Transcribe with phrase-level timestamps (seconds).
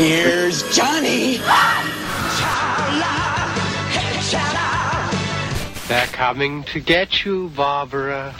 [0.00, 1.38] Here's Johnny.
[5.88, 8.34] They're coming to get you, Barbara.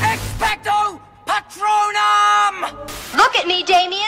[0.00, 2.54] Expecto Patronum!
[3.16, 4.07] Look at me, Damien.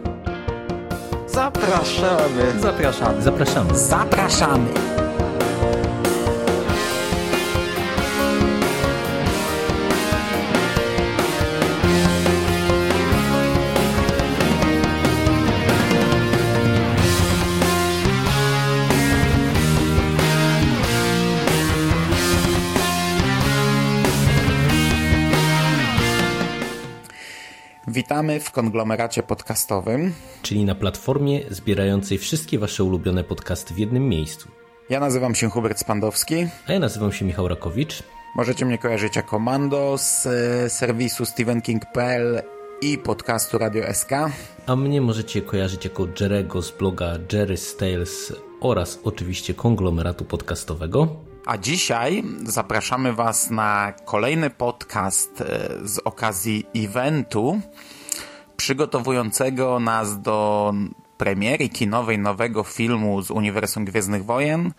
[1.33, 2.59] Zapraszamy.
[2.61, 3.21] Zapraszamy.
[3.21, 3.77] Zapraszamy.
[3.77, 4.90] Zapraszamy.
[28.11, 30.13] Witamy w konglomeracie podcastowym.
[30.41, 34.49] Czyli na platformie zbierającej wszystkie wasze ulubione podcasty w jednym miejscu.
[34.89, 36.47] Ja nazywam się Hubert Spandowski.
[36.67, 38.03] A ja nazywam się Michał Rakowicz.
[38.35, 42.41] Możecie mnie kojarzyć jako Mando z e, serwisu stephenking.pl
[42.81, 44.11] i podcastu Radio SK.
[44.67, 51.07] A mnie możecie kojarzyć jako Jerego z bloga Jerry's Tales oraz oczywiście konglomeratu podcastowego.
[51.45, 57.61] A dzisiaj zapraszamy Was na kolejny podcast e, z okazji eventu
[58.61, 60.73] przygotowującego nas do
[61.17, 64.71] premiery kinowej nowego filmu z Uniwersum Gwiezdnych Wojen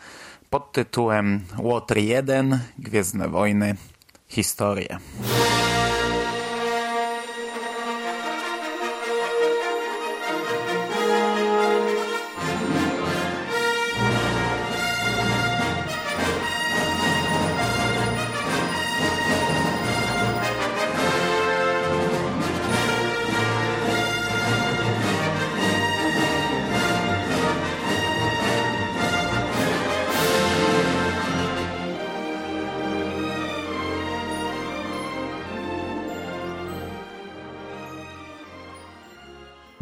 [0.51, 3.75] pod tytułem Water 1 Gwiezdne Wojny
[4.29, 4.99] Historie.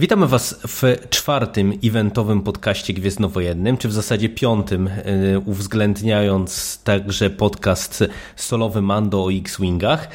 [0.01, 8.05] Witamy Was w czwartym eventowym podcaście Gwiezdnowojennym, czy w zasadzie piątym, y, uwzględniając także podcast
[8.37, 10.09] solowy Mando o X-Wingach.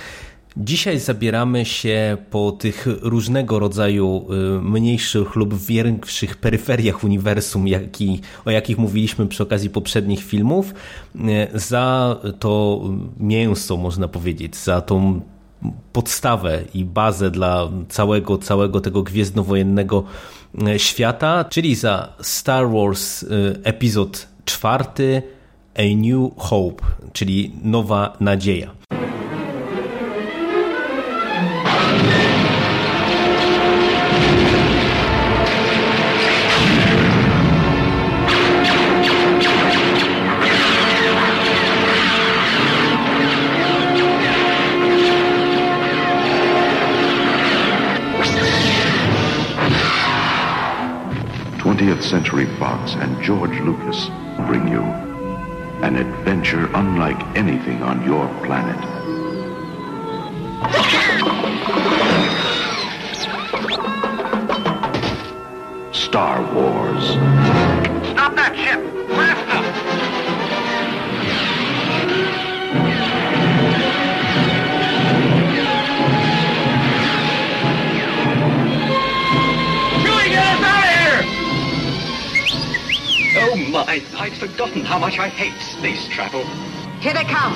[0.57, 8.51] Dzisiaj zabieramy się po tych różnego rodzaju y, mniejszych lub większych peryferiach uniwersum, jaki, o
[8.51, 10.73] jakich mówiliśmy przy okazji poprzednich filmów,
[11.15, 11.19] y,
[11.59, 12.81] za to
[13.19, 15.21] mięso, można powiedzieć, za tą
[15.93, 20.03] podstawę i bazę dla całego, całego tego gwiezdnowojennego
[20.67, 23.27] e, świata, czyli za Star Wars e,
[23.63, 25.21] epizod czwarty
[25.75, 28.71] A New Hope, czyli Nowa Nadzieja.
[51.75, 54.05] Twentieth Century Fox and George Lucas
[54.47, 54.81] bring you
[55.83, 58.79] an adventure unlike anything on your planet.
[65.93, 67.09] Star Wars.
[68.07, 69.09] Stop that ship!
[69.09, 69.54] Faster!
[83.47, 86.43] Oh my, I'd forgotten how much I hate space travel.
[86.99, 87.53] Here they come.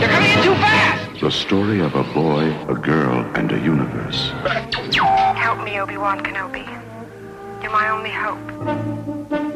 [0.00, 1.20] You're coming in too fast!
[1.20, 4.32] The story of a boy, a girl, and a universe.
[5.36, 6.66] Help me, Obi-Wan Kenobi.
[7.62, 9.53] You're my only hope.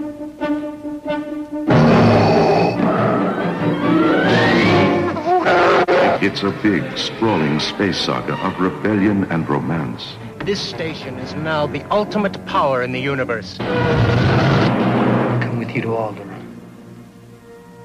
[6.21, 10.17] It's a big, sprawling space saga of rebellion and romance.
[10.41, 13.57] This station is now the ultimate power in the universe.
[13.59, 16.57] come with you to Alderaan.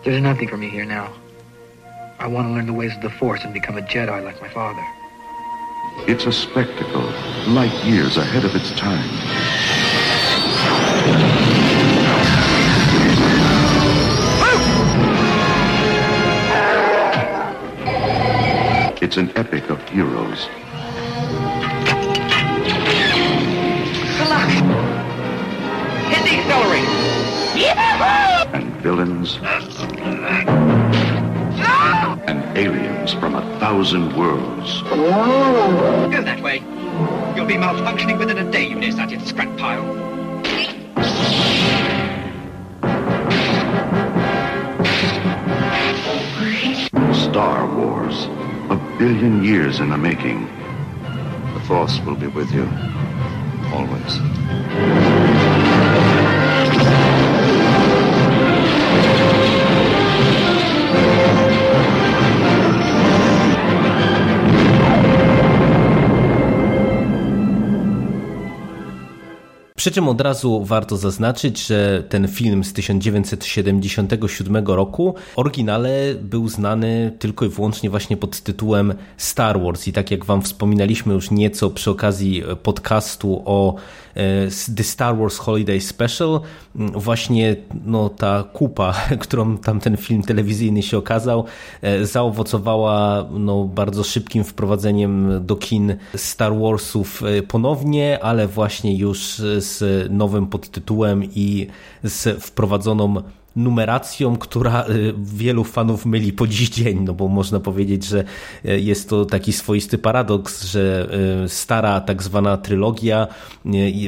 [0.03, 1.13] There's nothing for me here now.
[2.17, 4.49] I want to learn the ways of the Force and become a Jedi like my
[4.49, 4.83] father.
[6.07, 7.13] It's a spectacle,
[7.49, 9.62] light years ahead of its time.
[19.15, 20.45] It's an epic of heroes.
[26.09, 26.87] Hit the accelerator.
[28.55, 29.37] and villains
[32.27, 34.81] and aliens from a thousand worlds.
[34.81, 36.63] Go that way.
[37.35, 39.83] You'll be malfunctioning within a day, you nearsighted scrap pile.
[47.13, 48.27] Star Wars.
[48.69, 50.45] A billion years in the making.
[51.53, 52.67] The Force will be with you.
[53.73, 55.12] Always.
[69.83, 76.49] Przy czym od razu warto zaznaczyć, że ten film z 1977 roku w oryginale był
[76.49, 79.87] znany tylko i wyłącznie właśnie pod tytułem Star Wars.
[79.87, 83.75] I tak jak Wam wspominaliśmy już nieco przy okazji podcastu o
[84.75, 86.39] The Star Wars Holiday Special,
[86.75, 87.55] właśnie
[87.85, 91.45] no, ta kupa, którą tam ten film telewizyjny się okazał,
[91.81, 99.19] e, zaowocowała no, bardzo szybkim wprowadzeniem do kin Star Warsów e, ponownie, ale właśnie już
[99.57, 101.67] z nowym podtytułem i
[102.03, 103.23] z wprowadzoną
[103.55, 108.23] numeracją, która y, wielu fanów myli po dziś dzień, no bo można powiedzieć, że
[108.65, 111.09] y, jest to taki swoisty paradoks, że
[111.45, 113.27] y, stara tak zwana trylogia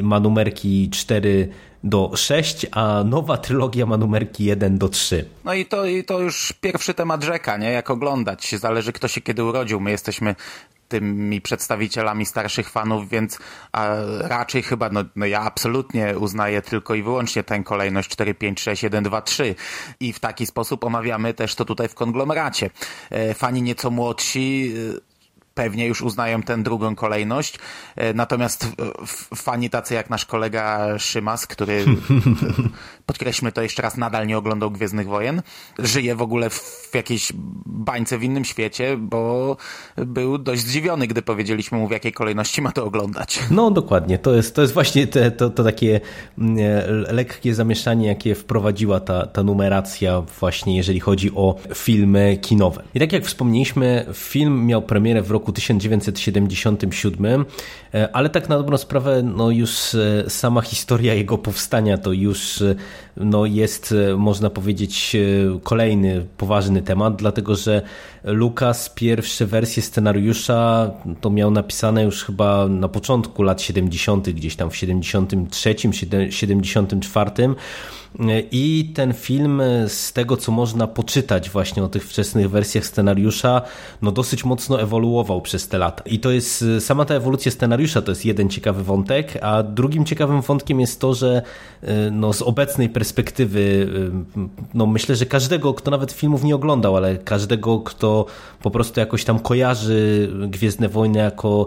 [0.02, 1.48] ma numerki 4
[1.84, 5.24] do 6, a nowa trylogia ma numerki 1 do 3.
[5.44, 7.70] No i to, i to już pierwszy temat rzeka, nie?
[7.70, 8.54] Jak oglądać.
[8.58, 9.80] Zależy kto się kiedy urodził.
[9.80, 10.34] My jesteśmy
[10.88, 13.38] tymi przedstawicielami starszych fanów, więc
[14.20, 18.82] raczej chyba, no, no ja absolutnie uznaję tylko i wyłącznie tę kolejność 4, 5, 6,
[18.82, 19.54] 1, 2, 3
[20.00, 22.70] i w taki sposób omawiamy też to tutaj w konglomeracie.
[23.10, 25.00] E, fani nieco młodsi e,
[25.54, 27.58] pewnie już uznają tę drugą kolejność.
[27.96, 28.66] E, Natomiast
[29.34, 31.84] fani tacy jak nasz kolega Szymas, który
[33.06, 35.42] podkreślmy to jeszcze raz, nadal nie oglądał Gwiezdnych Wojen,
[35.78, 37.32] żyje w ogóle w jakiejś
[37.66, 39.56] bańce w innym świecie, bo
[39.96, 43.38] był dość zdziwiony, gdy powiedzieliśmy mu w jakiej kolejności ma to oglądać.
[43.50, 46.00] No dokładnie, to jest, to jest właśnie te, to, to takie
[46.38, 46.56] mm,
[47.10, 52.82] lekkie zamieszanie, jakie wprowadziła ta, ta numeracja właśnie jeżeli chodzi o filmy kinowe.
[52.94, 57.44] I tak jak wspomnieliśmy, film miał premierę w roku 1977,
[58.12, 62.74] ale tak na dobrą sprawę, no już e, sama historia jego powstania to już e,
[63.16, 65.16] no jest, e, można powiedzieć,
[65.62, 67.82] kolejny poważny temat, dlatego że
[68.24, 70.90] Lucas pierwsze wersje scenariusza
[71.20, 75.74] to miał napisane już chyba na początku lat 70., gdzieś tam w 73,
[76.30, 77.30] 74
[78.50, 83.62] i ten film z tego co można poczytać właśnie o tych wczesnych wersjach scenariusza,
[84.02, 86.02] no dosyć mocno ewoluował przez te lata.
[86.06, 90.40] I to jest sama ta ewolucja scenariusza to jest jeden ciekawy wątek, a drugim ciekawym
[90.40, 91.42] wątkiem jest to, że
[92.12, 93.88] no z obecnej perspektywy
[94.74, 98.26] no myślę, że każdego, kto nawet filmów nie oglądał, ale każdego, kto
[98.62, 101.66] po prostu jakoś tam kojarzy Gwiezdne Wojny jako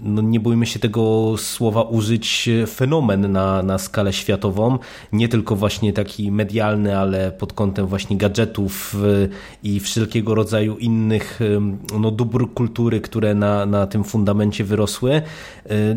[0.00, 4.78] no nie bójmy się tego słowa użyć, fenomen na, na skalę światową.
[5.12, 9.28] Nie tylko właśnie taki medialny, ale pod kątem właśnie gadżetów y,
[9.62, 11.60] i wszelkiego rodzaju innych y,
[12.00, 15.22] no, dóbr kultury, które na, na tym fundamencie wyrosły.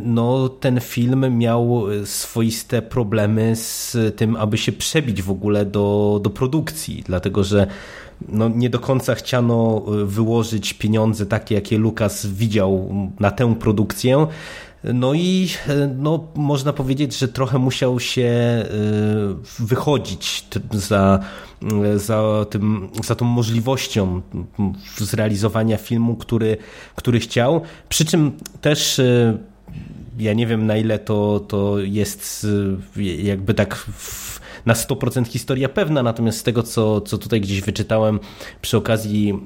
[0.03, 6.29] No, ten film miał swoiste problemy z tym, aby się przebić w ogóle do, do
[6.29, 7.67] produkcji, dlatego że
[8.29, 14.27] no, nie do końca chciano wyłożyć pieniądze takie, jakie Lukas widział na tę produkcję.
[14.83, 15.49] No i
[15.97, 18.31] no, można powiedzieć, że trochę musiał się
[19.59, 21.19] wychodzić za,
[21.95, 24.21] za, tym, za tą możliwością
[24.97, 26.57] zrealizowania filmu, który,
[26.95, 27.61] który chciał.
[27.89, 28.31] Przy czym
[28.61, 29.01] też
[30.19, 32.47] ja nie wiem na ile to, to jest
[33.23, 38.19] jakby tak w, na 100% historia pewna, natomiast z tego, co, co tutaj gdzieś wyczytałem
[38.61, 39.39] przy okazji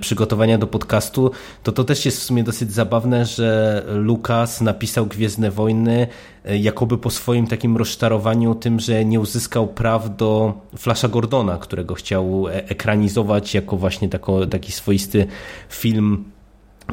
[0.00, 1.30] przygotowania do podcastu,
[1.62, 6.06] to to też jest w sumie dosyć zabawne, że Lucas napisał Gwiezdne Wojny
[6.44, 12.44] jakoby po swoim takim rozczarowaniu tym, że nie uzyskał praw do Flasha Gordona, którego chciał
[12.48, 15.26] ekranizować jako właśnie tako, taki swoisty
[15.68, 16.24] film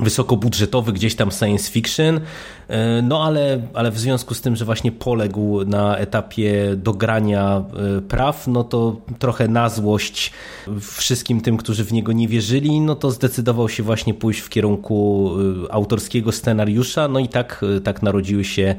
[0.02, 2.20] wysokobudżetowy gdzieś tam science fiction,
[2.68, 7.64] e, no ale, ale w związku z tym, że właśnie poległ na etapie dogrania
[7.98, 10.32] e, praw, no to trochę na złość
[10.82, 15.32] wszystkim tym, którzy w niego nie wierzyli, no to zdecydował się właśnie pójść w kierunku
[15.66, 18.76] e, autorskiego scenariusza, no i tak, tak narodziły się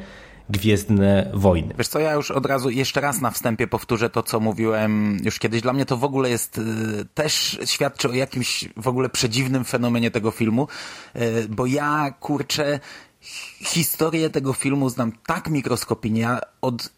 [0.51, 1.75] Gwiezdne Wojny.
[1.79, 5.39] Wiesz co, ja już od razu jeszcze raz na wstępie powtórzę to, co mówiłem już
[5.39, 5.63] kiedyś.
[5.63, 6.63] Dla mnie to w ogóle jest, y,
[7.15, 10.69] też świadczy o jakimś w ogóle przedziwnym fenomenie tego filmu,
[11.17, 12.81] y, bo ja, kurczę,
[13.65, 16.21] historię tego filmu znam tak mikroskopijnie.
[16.21, 16.97] Ja od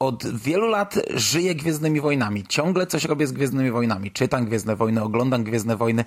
[0.00, 2.44] od wielu lat żyję Gwiezdnymi Wojnami.
[2.48, 4.10] Ciągle coś robię z Gwiezdnymi Wojnami.
[4.10, 6.04] Czytam Gwiezdne Wojny, oglądam Gwiezdne Wojny,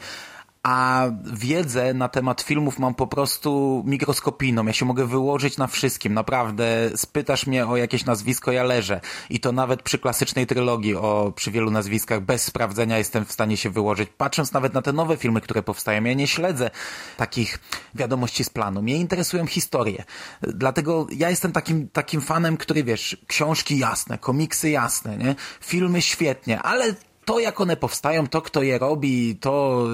[0.63, 4.65] a wiedzę na temat filmów mam po prostu mikroskopijną.
[4.65, 6.89] Ja się mogę wyłożyć na wszystkim, naprawdę.
[6.95, 9.01] Spytasz mnie o jakieś nazwisko, ja leżę.
[9.29, 13.57] I to nawet przy klasycznej trylogii, o, przy wielu nazwiskach, bez sprawdzenia jestem w stanie
[13.57, 14.09] się wyłożyć.
[14.17, 16.71] Patrząc nawet na te nowe filmy, które powstają, ja nie śledzę
[17.17, 17.59] takich
[17.95, 18.81] wiadomości z planu.
[18.81, 20.03] Mnie interesują historie.
[20.41, 25.35] Dlatego ja jestem takim, takim fanem, który wiesz, książki jasne, komiksy jasne, nie?
[25.61, 26.93] Filmy świetnie, ale
[27.25, 29.85] to, jak one powstają, to, kto je robi, to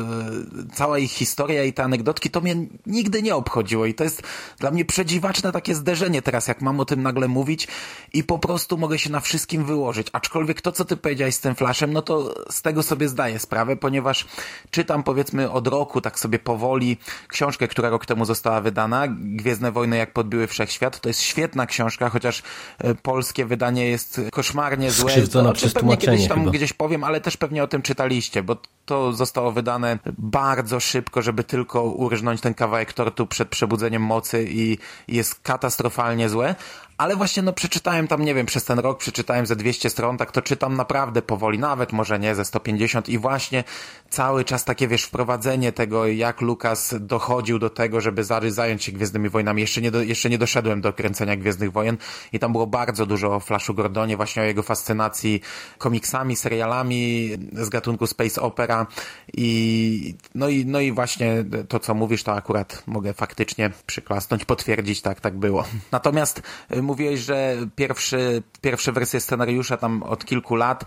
[0.69, 2.55] e, cała ich historia i te anegdotki, to mnie
[2.85, 4.23] nigdy nie obchodziło i to jest
[4.59, 7.67] dla mnie przedziwaczne takie zderzenie teraz, jak mam o tym nagle mówić
[8.13, 10.07] i po prostu mogę się na wszystkim wyłożyć.
[10.13, 13.75] Aczkolwiek to, co ty powiedziałeś z tym Flashem, no to z tego sobie zdaję sprawę,
[13.75, 14.25] ponieważ
[14.71, 19.97] czytam powiedzmy od roku, tak sobie powoli, książkę, która rok temu została wydana, Gwiezdne Wojny,
[19.97, 20.99] jak podbiły Wszechświat.
[20.99, 22.43] To jest świetna książka, chociaż
[22.77, 25.11] e, polskie wydanie jest koszmarnie złe.
[25.11, 26.51] Skrzywdzona przez tłumaczenie kiedyś tam chyba.
[26.51, 31.43] gdzieś powiem, ale też pewnie o tym czytaliście, bo to zostało wydane bardzo szybko, żeby
[31.43, 36.55] tylko urżnąć ten kawałek tortu przed przebudzeniem mocy i jest katastrofalnie złe,
[36.99, 40.31] ale właśnie no przeczytałem tam, nie wiem, przez ten rok przeczytałem ze 200 stron, tak
[40.31, 43.63] to czytam naprawdę powoli, nawet może nie ze 150 i właśnie
[44.09, 49.29] cały czas takie, wiesz, wprowadzenie tego, jak Lukas dochodził do tego, żeby zająć się Gwiezdnymi
[49.29, 49.61] Wojnami.
[49.61, 51.97] Jeszcze nie, do, jeszcze nie doszedłem do kręcenia Gwiezdnych Wojen
[52.33, 55.41] i tam było bardzo dużo o Flashu Gordonie, właśnie o jego fascynacji
[55.77, 58.87] komiksami, serialami z gatunku space opera
[59.33, 65.01] i no i, no i właśnie to, co mówisz, to akurat mogę faktycznie przyklasnąć, potwierdzić,
[65.01, 65.65] tak, tak było.
[65.91, 66.41] Natomiast
[66.89, 70.85] mówiłeś, że pierwszy, pierwsze wersje scenariusza tam od kilku lat.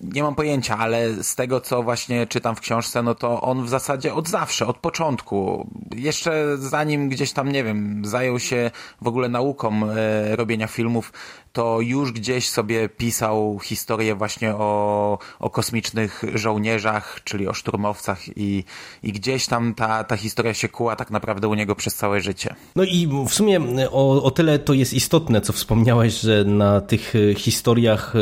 [0.00, 3.68] Nie mam pojęcia, ale z tego, co właśnie czytam w książce, no to on w
[3.68, 8.70] zasadzie od zawsze, od początku, jeszcze zanim gdzieś tam, nie wiem, zajął się
[9.02, 11.12] w ogóle nauką e, robienia filmów,
[11.56, 18.64] to już gdzieś sobie pisał historię właśnie o, o kosmicznych żołnierzach, czyli o szturmowcach i,
[19.02, 22.54] i gdzieś tam ta, ta historia się kuła tak naprawdę u niego przez całe życie.
[22.76, 23.60] No i w sumie
[23.90, 28.18] o, o tyle to jest istotne, co wspomniałeś, że na tych e, historiach e,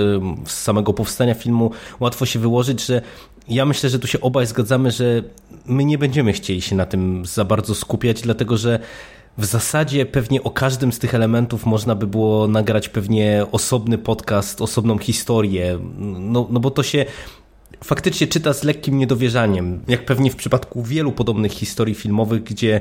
[0.47, 3.03] z samego powstania filmu łatwo się wyłożyć, że
[3.49, 5.23] ja myślę, że tu się obaj zgadzamy, że
[5.67, 8.79] my nie będziemy chcieli się na tym za bardzo skupiać, dlatego że
[9.39, 14.61] w zasadzie pewnie o każdym z tych elementów można by było nagrać pewnie osobny podcast,
[14.61, 17.07] osobną historię, no, no bo to się
[17.85, 22.81] faktycznie czyta z lekkim niedowierzaniem, jak pewnie w przypadku wielu podobnych historii filmowych, gdzie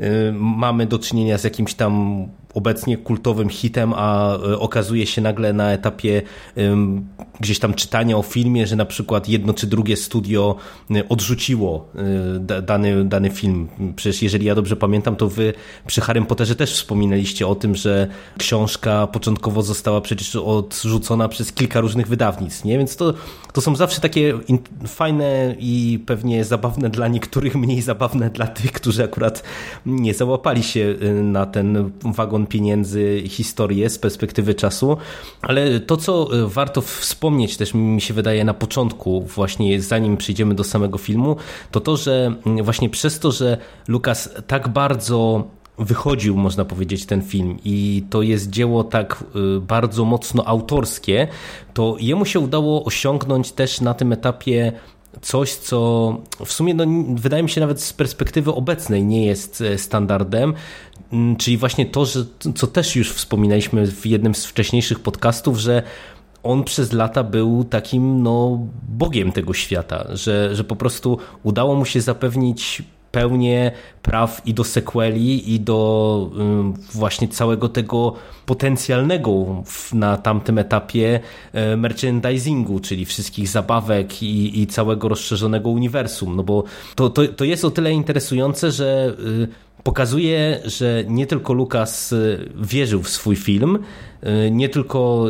[0.00, 5.52] y, mamy do czynienia z jakimś tam obecnie kultowym hitem, a y, okazuje się nagle
[5.52, 6.22] na etapie
[7.40, 10.56] gdzieś tam czytania o filmie, że na przykład jedno czy drugie studio
[10.90, 11.88] y, odrzuciło
[12.62, 13.68] dany, dany film.
[13.96, 15.52] Przecież jeżeli ja dobrze pamiętam, to wy
[15.86, 21.80] przy Harrym Potterze też wspominaliście o tym, że książka początkowo została przecież odrzucona przez kilka
[21.80, 22.78] różnych wydawnictw, nie?
[22.78, 23.14] Więc to,
[23.52, 24.38] to są zawsze takie
[24.86, 29.42] fajne i pewnie zabawne dla niektórych, mniej zabawne dla tych, którzy akurat
[29.86, 34.96] nie załapali się y, na ten wagon pieniędzy, historię z perspektywy czasu.
[35.42, 40.54] Ale to, co y, warto wspomnieć też mi się wydaje na początku, właśnie zanim przejdziemy
[40.54, 41.36] do samego filmu,
[41.70, 43.56] to to, że mm, właśnie przez to, że
[43.88, 45.44] Lukas tak bardzo
[45.78, 49.24] wychodził, można powiedzieć, ten film i to jest dzieło tak
[49.56, 51.28] y, bardzo mocno autorskie,
[51.74, 54.72] to jemu się udało osiągnąć też na tym etapie
[55.20, 59.78] coś, co w sumie no, wydaje mi się nawet z perspektywy obecnej nie jest e,
[59.78, 60.54] standardem,
[61.12, 65.82] mm, czyli właśnie to, że, co też już wspominaliśmy w jednym z wcześniejszych podcastów, że
[66.42, 71.84] on przez lata był takim no, bogiem tego świata, że, że po prostu udało mu
[71.84, 76.30] się zapewnić pełnię praw i do sequeli, i do
[76.92, 78.14] właśnie całego tego
[78.46, 81.20] potencjalnego na tamtym etapie
[81.52, 86.36] e, merchandisingu, czyli wszystkich zabawek i, i całego rozszerzonego uniwersum.
[86.36, 86.64] No bo
[86.94, 89.48] to, to, to jest o tyle interesujące, że y,
[89.82, 93.78] pokazuje, że nie tylko Lukas y, wierzył w swój film,
[94.46, 95.26] y, nie tylko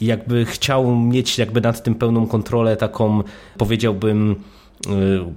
[0.00, 3.22] jakby chciał mieć jakby nad tym pełną kontrolę, taką
[3.58, 4.36] powiedziałbym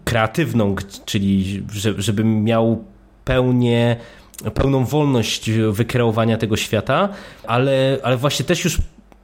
[0.04, 0.76] kreatywną,
[1.06, 1.64] czyli
[1.98, 2.84] żeby miał
[3.26, 3.96] pełnię
[4.54, 7.10] pełną wolność wykreowania tego świata,
[7.48, 8.78] ale, ale właśnie też już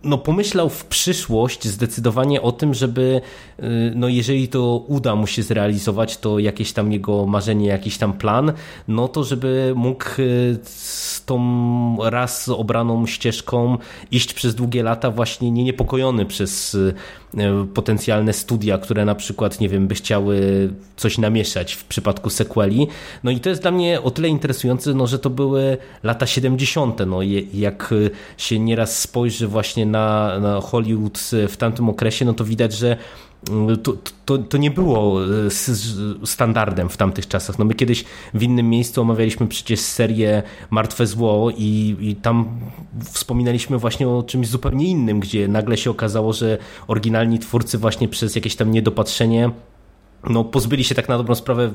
[0.03, 3.22] no, pomyślał w przyszłość zdecydowanie o tym, żeby
[3.60, 3.63] y,
[3.96, 8.53] no, jeżeli to uda mu się zrealizować, to jakieś tam jego marzenie, jakiś tam plan,
[8.88, 13.77] no to żeby mógł y, z tą raz obraną ścieżką
[14.12, 16.93] iść przez długie lata właśnie nie niepokojony przez y,
[17.73, 22.87] potencjalne studia, które na przykład, nie wiem, by chciały coś namieszać w przypadku sequeli.
[23.23, 26.99] No i to jest dla mnie o tyle interesujące, no, że to były lata 70.
[27.07, 27.19] No,
[27.53, 27.93] jak
[28.37, 32.97] się nieraz spojrzy właśnie na, na Hollywood w tamtym okresie, no to widać, że
[33.83, 33.93] to,
[34.25, 35.27] to, to, nie było e,
[36.25, 37.59] standardem w tamtych czasach.
[37.59, 42.59] No my kiedyś w innym miejscu omawialiśmy przecież serię Martwe Zło i, i tam
[43.03, 46.57] wspominaliśmy właśnie o czymś zupełnie innym, gdzie nagle się okazało, że
[46.88, 49.51] oryginalni twórcy właśnie przez jakieś tam niedopatrzenie
[50.29, 51.73] no, pozbyli się tak na dobrą sprawę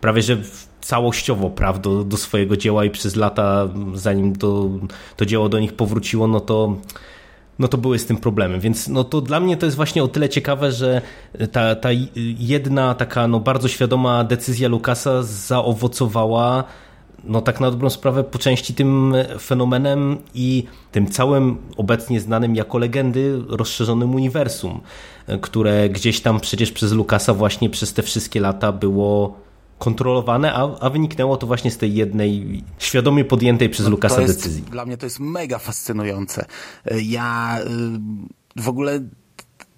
[0.00, 0.36] prawie że
[0.80, 4.70] całościowo praw do, do swojego dzieła i przez lata, zanim to,
[5.16, 6.76] to dzieło do nich powróciło, no to
[7.60, 8.60] no to były z tym problemy.
[8.60, 11.02] Więc no to dla mnie to jest właśnie o tyle ciekawe, że
[11.52, 11.88] ta, ta
[12.38, 16.64] jedna taka no bardzo świadoma decyzja Lukasa zaowocowała
[17.24, 22.78] no tak na dobrą sprawę po części tym fenomenem i tym całym obecnie znanym jako
[22.78, 24.80] legendy rozszerzonym uniwersum,
[25.40, 29.36] które gdzieś tam przecież przez Lukasa właśnie przez te wszystkie lata było
[29.80, 34.36] kontrolowane, a, a wyniknęło to właśnie z tej jednej świadomie podjętej przez no, Lukasa jest,
[34.36, 34.62] decyzji.
[34.62, 36.46] Dla mnie to jest mega fascynujące.
[37.02, 37.58] Ja
[38.56, 39.00] y, w ogóle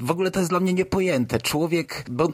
[0.00, 1.38] w ogóle to jest dla mnie niepojęte.
[1.38, 2.28] Człowiek, bo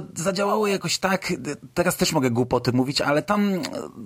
[0.00, 1.32] to zadziałało jakoś tak,
[1.74, 3.50] teraz też mogę głupoty mówić, ale tam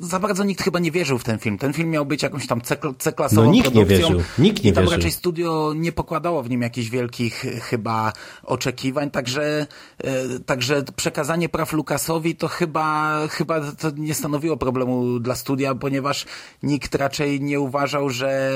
[0.00, 1.58] za bardzo nikt chyba nie wierzył w ten film.
[1.58, 2.60] Ten film miał być jakąś tam
[2.98, 3.96] C-klasową no, nikt produkcją.
[3.96, 4.22] Nie wierzył.
[4.38, 4.96] Nikt nie I tam wierzył.
[4.96, 9.66] raczej studio nie pokładało w nim jakichś wielkich chyba oczekiwań, także,
[9.98, 16.26] e, także przekazanie praw Lukasowi to chyba, chyba to nie stanowiło problemu dla studia, ponieważ
[16.62, 18.50] nikt raczej nie uważał, że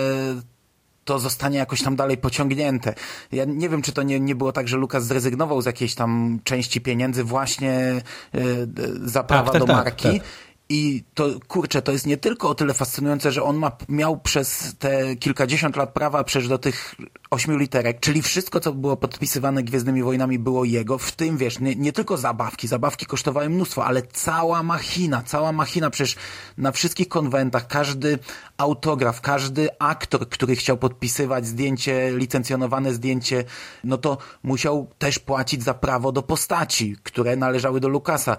[1.04, 2.94] to zostanie jakoś tam dalej pociągnięte.
[3.32, 6.40] Ja nie wiem, czy to nie, nie było tak, że Lukas zrezygnował z jakiejś tam
[6.44, 8.02] części pieniędzy właśnie
[8.34, 8.68] y,
[9.04, 10.18] za prawa tak, tak, do tak, marki.
[10.18, 10.28] Tak,
[10.74, 14.74] I to, kurczę, to jest nie tylko o tyle fascynujące, że on ma, miał przez
[14.78, 16.94] te kilkadziesiąt lat prawa przecież do tych
[17.30, 21.74] ośmiu literek, czyli wszystko, co było podpisywane Gwiezdnymi Wojnami było jego, w tym, wiesz, nie,
[21.74, 26.16] nie tylko zabawki, zabawki kosztowały mnóstwo, ale cała machina, cała machina, przecież
[26.58, 28.18] na wszystkich konwentach, każdy
[28.56, 33.44] autograf, każdy aktor, który chciał podpisywać zdjęcie, licencjonowane zdjęcie,
[33.84, 38.36] no to musiał też płacić za prawo do postaci, które należały do Lukasa.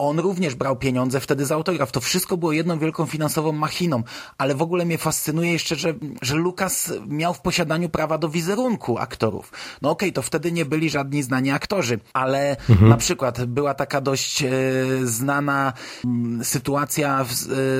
[0.00, 1.92] On również brał pieniądze wtedy za autograf.
[1.92, 4.02] To wszystko było jedną wielką finansową machiną,
[4.38, 8.98] ale w ogóle mnie fascynuje jeszcze, że, że Lukas miał w posiadaniu prawa do wizerunku
[8.98, 9.52] aktorów.
[9.82, 12.88] No okej, okay, to wtedy nie byli żadni znani aktorzy, ale mhm.
[12.88, 14.50] na przykład była taka dość e,
[15.04, 15.72] znana
[16.04, 17.34] m, sytuacja w, e,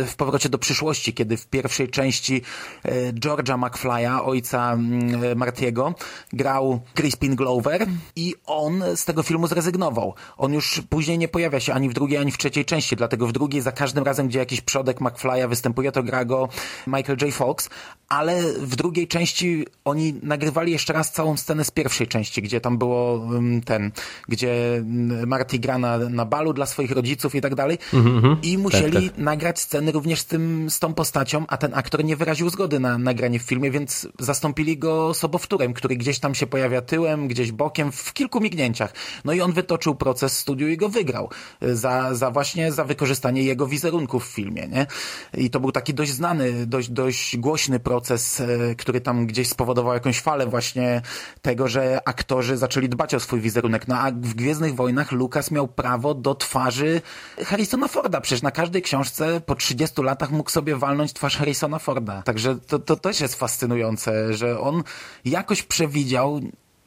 [0.07, 2.43] w Powrocie do przyszłości, kiedy w pierwszej części
[2.83, 5.95] e, George'a McFly'a, ojca mm, Martiego,
[6.33, 10.15] grał Crispin Glover i on z tego filmu zrezygnował.
[10.37, 13.33] On już później nie pojawia się ani w drugiej, ani w trzeciej części, dlatego w
[13.33, 16.49] drugiej za każdym razem, gdzie jakiś przodek McFly'a występuje, to gra go
[16.87, 17.35] Michael J.
[17.35, 17.69] Fox,
[18.09, 22.79] ale w drugiej części oni nagrywali jeszcze raz całą scenę z pierwszej części, gdzie tam
[22.79, 23.93] było mm, ten,
[24.29, 28.37] gdzie mm, Marty gra na, na balu dla swoich rodziców i tak dalej mm -hmm.
[28.43, 29.25] i musieli tak, tak.
[29.25, 32.99] nagrać sceny również z tym, z tą postacią, a ten aktor nie wyraził zgody na
[32.99, 37.93] nagranie w filmie, więc zastąpili go sobowtórem, który gdzieś tam się pojawia tyłem, gdzieś bokiem,
[37.93, 38.93] w kilku mignięciach.
[39.25, 41.31] No i on wytoczył proces studiu i go wygrał.
[41.63, 44.87] Za, za właśnie za wykorzystanie jego wizerunku w filmie, nie?
[45.35, 49.95] I to był taki dość znany, dość, dość głośny proces, e, który tam gdzieś spowodował
[49.95, 51.03] jakąś falę właśnie
[51.43, 53.89] tego, że aktorzy zaczęli dbać o swój wizerunek.
[53.89, 57.01] No a w Gwiezdnych Wojnach Lucas miał prawo do twarzy
[57.45, 58.21] Harrisona Forda.
[58.21, 62.23] Przecież na każdej książce po 30 latach mógł sobie walnąć twarz Harrisona Forda.
[62.23, 64.83] Także to, to też jest fascynujące, że on
[65.25, 66.41] jakoś przewidział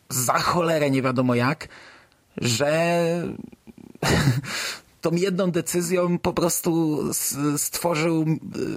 [0.10, 1.68] za cholerę nie wiadomo jak,
[2.38, 3.04] że
[5.02, 7.00] tą jedną decyzją po prostu
[7.58, 8.26] stworzył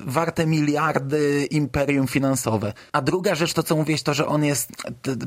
[0.04, 2.72] warte miliardy imperium finansowe.
[2.92, 4.70] A druga rzecz, to co mówiłeś, to, że on jest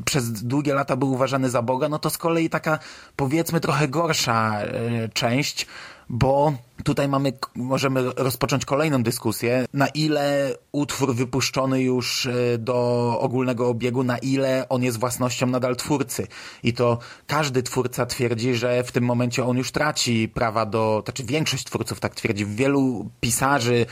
[0.06, 2.80] przez długie lata był uważany za Boga, no to z kolei taka
[3.16, 5.68] powiedzmy trochę gorsza e, część,
[6.10, 12.78] bo tutaj mamy, możemy rozpocząć kolejną dyskusję, na ile utwór wypuszczony już e, do
[13.20, 16.28] ogólnego obiegu, na ile on jest własnością nadal twórcy.
[16.64, 21.24] I to każdy twórca twierdzi, że w tym momencie on już traci prawa do, znaczy
[21.24, 22.46] większość twórców tak twierdzi.
[22.46, 23.86] Wielu pisarzy,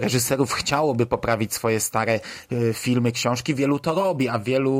[0.00, 2.20] reżyserów chciałoby poprawić swoje stare
[2.52, 4.70] e, filmy, książki, wielu to robi, a wielu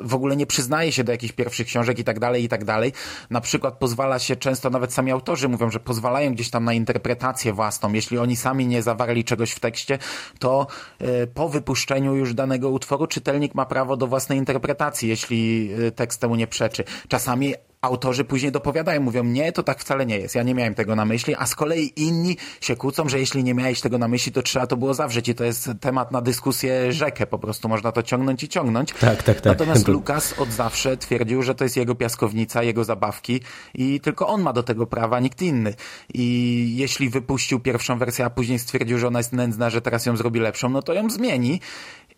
[0.00, 2.92] w ogóle nie przyznaje się do jakichś pierwszych książek i tak dalej, i tak dalej.
[3.30, 7.52] Na przykład pozwala się często, nawet sami autorzy mówią, że pozwalają gdzieś tam na interpretację
[7.52, 7.92] własną.
[7.92, 9.98] Jeśli oni sami nie zawarli czegoś w tekście,
[10.38, 10.66] to
[10.98, 16.20] e, po wypuszczeniu już danego utworu czytelnik ma prawo do własnej interpretacji, jeśli e, tekst
[16.20, 16.84] temu nie przeczy.
[17.08, 20.96] Czasami autorzy później dopowiadają, mówią, nie, to tak wcale nie jest, ja nie miałem tego
[20.96, 24.32] na myśli, a z kolei inni się kłócą, że jeśli nie miałeś tego na myśli,
[24.32, 27.92] to trzeba to było zawrzeć i to jest temat na dyskusję rzekę, po prostu można
[27.92, 28.92] to ciągnąć i ciągnąć.
[28.92, 29.44] Tak, tak, tak.
[29.44, 33.40] Natomiast To- Lukas od zawsze twierdził, że to jest jego piaskownica, jego zabawki
[33.74, 35.74] i tylko on ma do tego prawa, nikt inny.
[36.14, 40.16] I jeśli wypuścił pierwszą wersję, a później stwierdził, że ona jest nędzna, że teraz ją
[40.16, 41.60] zrobi lepszą, no to ją zmieni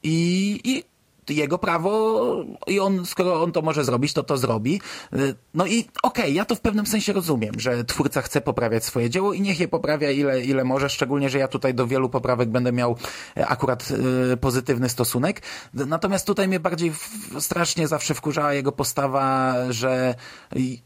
[0.03, 0.90] i, i
[1.31, 2.21] jego prawo
[2.67, 4.81] i on, skoro on to może zrobić, to to zrobi.
[5.15, 9.11] Y, No i okej, ja to w pewnym sensie rozumiem, że twórca chce poprawiać swoje
[9.11, 12.49] dzieło i niech je poprawia ile, ile może, szczególnie, że ja tutaj do wielu poprawek
[12.49, 12.97] będę miał
[13.37, 13.89] e, akurat
[14.33, 15.43] y, pozytywny stosunek.
[15.75, 16.93] Natomiast tutaj mnie bardziej
[17.39, 20.15] strasznie zawsze wkurzała jego postawa, że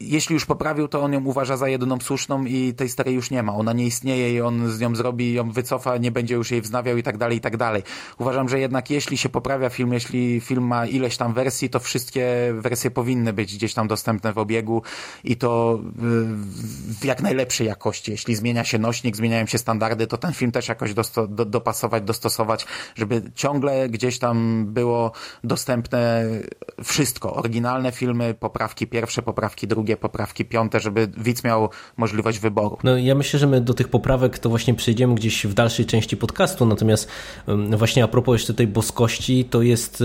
[0.00, 3.42] jeśli już poprawił, to on ją uważa za jedyną słuszną i tej starej już nie
[3.42, 3.54] ma.
[3.54, 6.96] Ona nie istnieje i on z nią zrobi, ją wycofa, nie będzie już jej wznawiał
[6.96, 7.82] i tak dalej, i tak dalej.
[8.18, 12.54] Uważam, że jednak jeśli się poprawia film, jeśli film ma ileś tam wersji, to wszystkie
[12.58, 14.82] wersje powinny być gdzieś tam dostępne w obiegu
[15.24, 15.90] i to y,
[17.00, 18.10] w jak najlepszej jakości.
[18.10, 22.66] Jeśli zmienia się nośnik, zmieniają się standardy, to ten film też jakoś do, dopasować, dostosować,
[22.94, 25.12] żeby ciągle gdzieś tam było
[25.44, 26.24] dostępne
[26.84, 27.34] wszystko.
[27.34, 32.78] Oryginalne filmy, poprawki pierwsze, poprawki drugie, poprawki piąte, żeby widz miał możliwość wyboru.
[32.84, 36.16] No ja myślę, że my do tych poprawek to właśnie przejdziemy gdzieś w dalszej części
[36.16, 37.08] podcastu, natomiast
[37.76, 40.04] właśnie a propos jeszcze tej boskości, to jest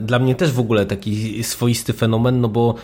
[0.00, 2.74] dla mnie też w ogóle taki swoisty fenomen, no bo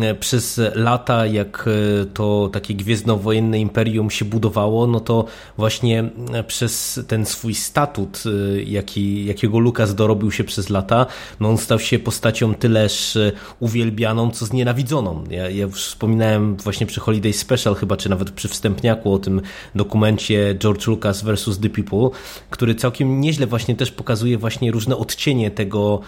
[0.00, 5.24] e, przez lata jak e, to takie gwiezdnowojenne imperium się budowało, no to
[5.56, 11.06] właśnie e, przez ten swój statut, e, jaki, jakiego Lukas dorobił się przez lata,
[11.40, 15.24] no on stał się postacią tyleż e, uwielbianą, co znienawidzoną.
[15.30, 19.40] Ja, ja już wspominałem właśnie przy Holiday Special chyba, czy nawet przy wstępniaku o tym
[19.74, 21.58] dokumencie George Lucas vs.
[21.58, 22.08] The People,
[22.50, 26.00] który całkiem nieźle właśnie też pokazuje właśnie różne odcienie tego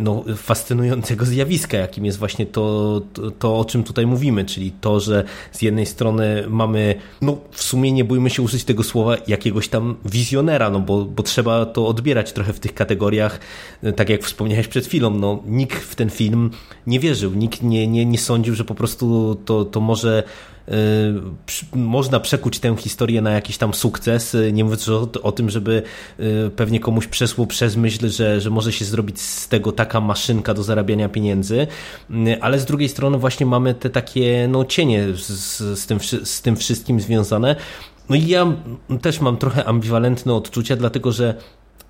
[0.00, 5.00] no, fascynującego zjawiska, jakim jest właśnie to, to, to, o czym tutaj mówimy, czyli to,
[5.00, 9.68] że z jednej strony mamy, no w sumie nie bójmy się użyć tego słowa, jakiegoś
[9.68, 13.40] tam wizjonera, no bo, bo trzeba to odbierać trochę w tych kategoriach,
[13.96, 16.50] tak jak wspomniałeś przed chwilą, no nikt w ten film
[16.86, 20.22] nie wierzył, nikt nie, nie, nie sądził, że po prostu to, to może
[21.74, 25.82] można przekuć tę historię na jakiś tam sukces, y, nie mówiąc o, o tym, żeby
[26.20, 30.54] y, pewnie komuś przeszło przez myśl, że, że może się zrobić z tego taka maszynka
[30.54, 31.66] do zarabiania pieniędzy,
[32.10, 36.42] Y, ale z drugiej strony właśnie mamy te takie no, cienie z, z, tym, z
[36.42, 37.56] tym wszystkim związane.
[38.08, 38.46] No i ja
[39.02, 41.34] też mam trochę ambiwalentne odczucia, dlatego że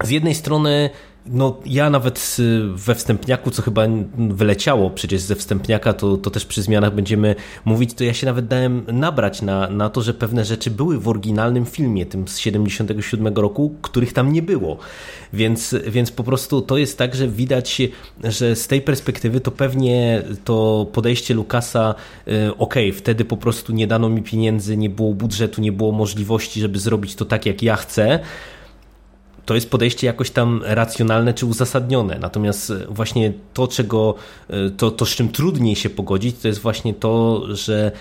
[0.02, 0.90] z jednej strony,
[1.26, 3.82] no ja nawet y, we wstępniaku, co chyba
[4.18, 7.34] wyleciało przecież ze wstępniaka, to, to też przy zmianach będziemy
[7.64, 11.08] mówić, to ja się nawet dałem nabrać na, na to, że pewne rzeczy były w
[11.08, 14.78] oryginalnym filmie, tym z 77 roku, których tam nie było.
[15.32, 17.82] Więc, więc po prostu to jest tak, że widać,
[18.24, 21.94] że z tej perspektywy to pewnie to podejście Lukasa,
[22.28, 26.60] y, okej, wtedy po prostu nie dano mi pieniędzy, nie było budżetu, nie było możliwości,
[26.60, 28.20] żeby zrobić to tak, jak ja chcę,
[29.46, 32.18] to jest podejście jakoś tam racjonalne czy uzasadnione.
[32.18, 34.14] Natomiast właśnie to, czego,
[34.76, 37.92] to, to z czym trudniej się pogodzić, to jest właśnie to, że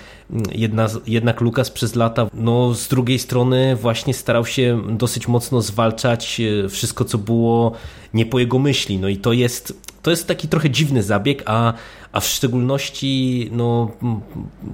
[0.51, 6.41] jedna, jednak Lukas przez lata, no z drugiej strony właśnie starał się dosyć mocno zwalczać
[6.69, 7.71] wszystko, co było
[8.13, 8.97] nie po jego myśli.
[8.97, 11.73] No i to jest, to jest taki trochę dziwny zabieg, a,
[12.13, 13.91] a w szczególności no,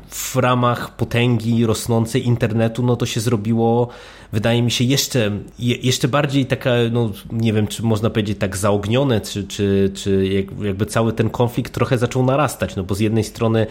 [0.09, 3.89] w ramach potęgi rosnącej internetu, no to się zrobiło,
[4.31, 8.57] wydaje mi się, jeszcze, je, jeszcze bardziej taka, no nie wiem, czy można powiedzieć tak
[8.57, 12.99] zaognione, czy, czy, czy jak- jakby cały ten konflikt trochę zaczął narastać, no bo z
[12.99, 13.67] jednej strony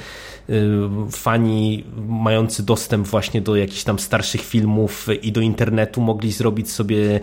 [0.51, 0.55] y,
[1.11, 7.17] fani mający dostęp właśnie do jakichś tam starszych filmów i do internetu mogli zrobić sobie
[7.17, 7.21] y,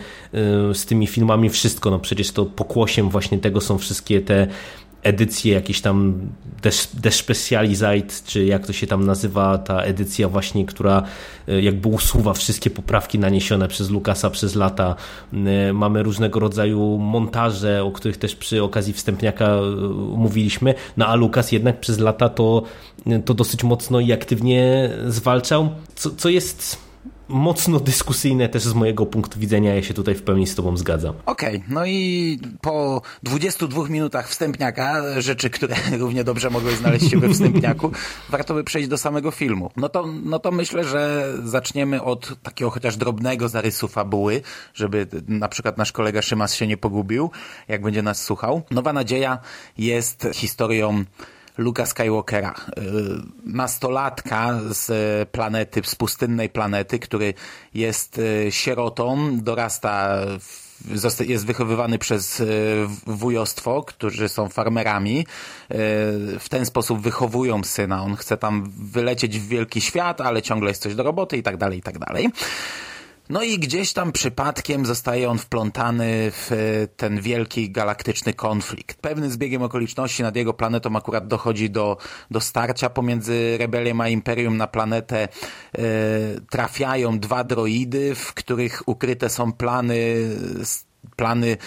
[0.73, 4.47] z tymi filmami wszystko, no przecież to pokłosiem właśnie tego są wszystkie te
[5.05, 6.19] edycje jakieś tam
[6.61, 11.03] Des, Des Specialized, czy jak to się tam nazywa, ta edycja właśnie, która
[11.49, 14.95] y, jakby usuwa wszystkie poprawki naniesione przez Lukasa przez lata.
[15.69, 19.59] Y, Mamy różnego rodzaju montaże, o których też przy okazji wstępniaka y,
[20.17, 22.63] mówiliśmy, no a Lukas jednak przez lata to,
[23.25, 26.84] to dosyć mocno i aktywnie zwalczał, co, co jest
[27.27, 31.13] mocno dyskusyjne też z mojego punktu widzenia, ja się tutaj w pełni z tobą zgadzam.
[31.25, 37.29] Okej, no i po 22 minutach wstępniaka, rzeczy, które równie dobrze mogły znaleźć się we
[37.29, 37.91] wstępniaku,
[38.29, 39.71] warto by przejść do samego filmu.
[39.77, 44.41] No to, no to myślę, że zaczniemy od takiego chociaż drobnego zarysu fabuły,
[44.73, 47.31] żeby na przykład nasz kolega Szymas się nie pogubił,
[47.67, 48.61] jak będzie nas słuchał.
[48.71, 49.39] Nowa Nadzieja
[49.77, 51.03] jest historią
[51.57, 52.55] Luka Skywalkera.
[52.77, 52.81] Y,
[53.45, 57.33] nastolatka z planety, z pustynnej planety, który
[57.73, 60.17] jest y, sierotą, dorasta
[61.25, 65.25] jest wychowywany przez y, wujostwo, którzy są farmerami.
[66.39, 68.03] W ten sposób wychowują syna.
[68.03, 71.57] On chce tam wylecieć w wielki świat, ale ciągle jest coś do roboty i tak
[71.57, 72.29] dalej, i tak dalej.
[73.29, 78.97] No i gdzieś tam przypadkiem zostaje on wplątany w e, ten wielki galaktyczny konflikt.
[79.01, 81.97] Pewnym zbiegiem okoliczności nad jego planetą akurat dochodzi do,
[82.31, 85.23] do starcia pomiędzy rebelią a imperium na planetę.
[85.23, 85.27] E,
[86.49, 90.15] trafiają dwa droidy, w których ukryte są plany
[91.15, 91.57] plany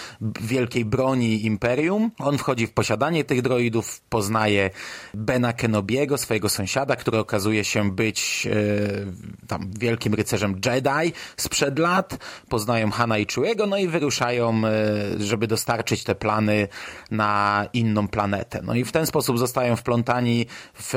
[0.40, 2.10] wielkiej broni Imperium.
[2.18, 4.70] On wchodzi w posiadanie tych droidów, poznaje
[5.14, 12.18] Bena Kenobiego, swojego sąsiada, który okazuje się być e, tam wielkim rycerzem Jedi sprzed lat.
[12.48, 14.70] Poznają Hana i Chewie'ego, no i wyruszają, e,
[15.18, 16.68] żeby dostarczyć te plany
[17.10, 18.60] na inną planetę.
[18.64, 20.92] No i w ten sposób zostają wplątani w,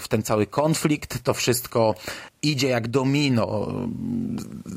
[0.00, 1.22] w ten cały konflikt.
[1.22, 1.94] To wszystko
[2.42, 3.72] idzie jak domino.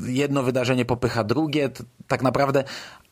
[0.06, 1.70] Jedno wydarzenie popycha drugie.
[2.08, 2.64] Tak naprawdę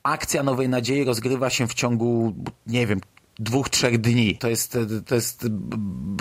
[0.05, 2.35] akcja Nowej Nadziei rozgrywa się w ciągu,
[2.67, 3.01] nie wiem,
[3.39, 4.39] dwóch, trzech dni.
[4.39, 5.49] To jest, to jest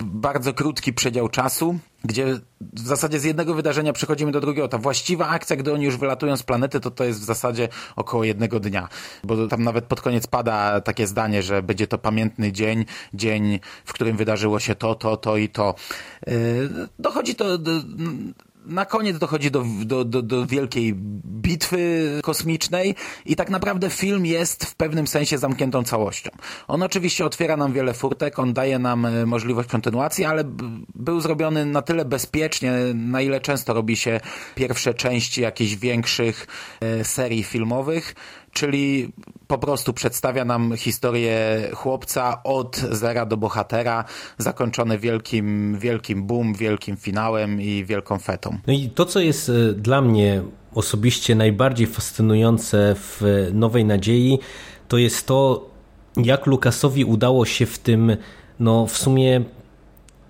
[0.04, 4.68] bardzo krótki przedział czasu, gdzie w zasadzie z jednego wydarzenia przechodzimy do drugiego.
[4.68, 8.24] Ta właściwa akcja, gdy oni już wylatują z planety, to to jest w zasadzie około
[8.24, 8.88] jednego dnia.
[9.24, 13.92] Bo tam nawet pod koniec pada takie zdanie, że będzie to pamiętny dzień, dzień, w
[13.92, 15.74] którym wydarzyło się to, to, to i to.
[16.26, 16.34] Yy,
[16.98, 17.72] dochodzi to do,
[18.66, 22.94] na koniec dochodzi do, do, do, do wielkiej bitwy kosmicznej
[23.26, 26.30] i tak naprawdę film jest w pewnym sensie zamkniętą całością.
[26.68, 30.44] On oczywiście otwiera nam wiele furtek, on daje nam e, możliwość kontynuacji, ale
[30.94, 34.20] był zrobiony na tyle bezpiecznie, na ile często robi się
[34.54, 36.46] pierwsze części jakichś większych
[36.80, 38.14] e, serii filmowych,
[38.52, 39.12] czyli
[39.46, 41.38] po prostu przedstawia nam historię
[41.74, 44.04] chłopca od zera do bohatera,
[44.38, 48.58] zakończone wielkim, wielkim boom, wielkim finałem i wielką fetą.
[48.66, 50.42] No i to, co jest e, dla mnie
[50.74, 54.38] osobiście najbardziej fascynujące w Nowej Nadziei,
[54.88, 55.70] to jest to,
[56.16, 58.16] jak Lukasowi udało się w tym,
[58.60, 59.44] no w sumie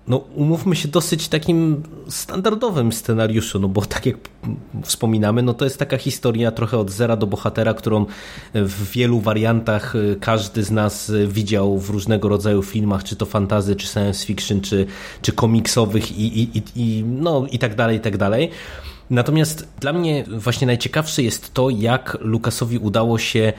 [0.07, 4.15] no umówmy się, dosyć takim standardowym scenariuszu, no bo tak jak
[4.83, 8.05] wspominamy, no to jest taka historia trochę od zera do bohatera, którą
[8.53, 13.75] w wielu wariantach y, każdy z nas widział w różnego rodzaju filmach, czy to fantazy,
[13.75, 14.85] czy science fiction, czy,
[15.21, 18.49] czy komiksowych i, i, i, no, i tak dalej, i tak dalej.
[19.09, 23.53] Natomiast dla mnie właśnie najciekawsze jest to, jak Lukasowi udało się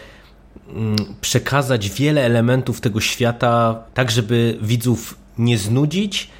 [0.68, 6.30] mm, przekazać wiele elementów tego świata, tak żeby widzów nie znudzić,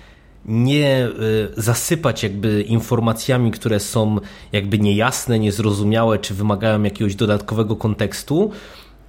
[0.47, 4.17] nie y, zasypać jakby informacjami, które są
[4.53, 8.51] jakby niejasne, niezrozumiałe, czy wymagają jakiegoś dodatkowego kontekstu,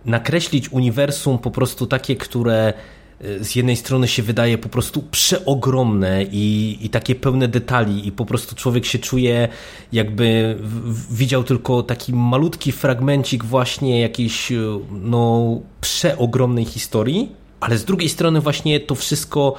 [0.05, 2.73] nakreślić uniwersum po prostu takie, które
[3.21, 8.11] y, z jednej strony się wydaje po prostu przeogromne i, i takie pełne detali i
[8.11, 9.47] po prostu człowiek się czuje
[9.91, 10.57] jakby
[11.11, 14.57] widział tylko taki malutki fragmencik właśnie jakiejś y,
[14.91, 19.55] no przeogromnej historii, ale z drugiej strony właśnie to wszystko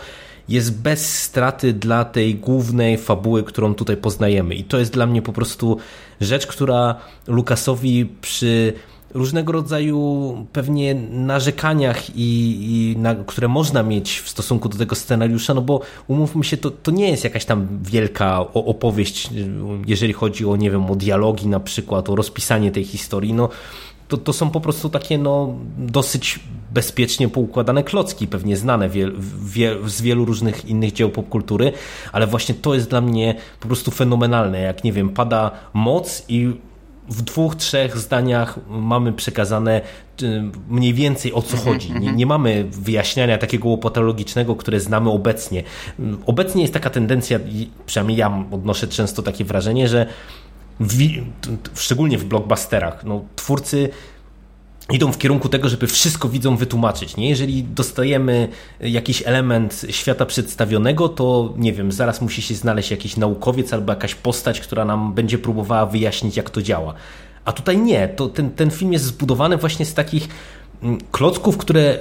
[0.48, 4.54] jest bez straty dla tej głównej fabuły, którą tutaj poznajemy.
[4.54, 5.76] I to jest dla mnie po prostu
[6.20, 6.94] rzecz, która
[7.26, 8.72] Lukasowi przy
[9.14, 15.54] różnego rodzaju pewnie narzekaniach, i, i na, które można mieć w stosunku do tego scenariusza,
[15.54, 19.30] no bo umówmy się, to, to nie jest jakaś tam wielka opowieść,
[19.86, 23.48] jeżeli chodzi o, nie wiem, o dialogi na przykład, o rozpisanie tej historii, no
[24.08, 29.10] to, to są po prostu takie no, dosyć bezpiecznie poukładane klocki, pewnie znane wie,
[29.44, 31.72] wie, z wielu różnych innych dzieł popkultury,
[32.12, 36.52] ale właśnie to jest dla mnie po prostu fenomenalne, jak nie wiem, pada moc i
[37.08, 39.80] w dwóch, trzech zdaniach mamy przekazane
[40.22, 41.90] y, mniej więcej o co mhm, chodzi.
[41.90, 42.16] Nie, mhm.
[42.16, 45.62] nie, mamy wyjaśniania takiego łopatologicznego, które znamy obecnie.
[46.26, 47.38] Obecnie jest taka tendencja,
[47.86, 50.06] przynajmniej ja odnoszę często takie wrażenie, że
[50.80, 51.20] w,
[51.74, 53.88] szczególnie w blockbusterach, no, twórcy
[54.92, 57.16] idą w kierunku tego, żeby wszystko widzą wytłumaczyć.
[57.16, 57.28] Nie?
[57.28, 58.48] Jeżeli dostajemy
[58.80, 64.14] jakiś element świata przedstawionego, to nie wiem, zaraz musi się znaleźć jakiś naukowiec albo jakaś
[64.14, 66.94] postać, która nam będzie próbowała wyjaśnić, jak to działa.
[67.44, 68.08] A tutaj nie.
[68.08, 70.28] To ten, ten film jest zbudowany właśnie z takich
[70.82, 71.98] mm, klocków, które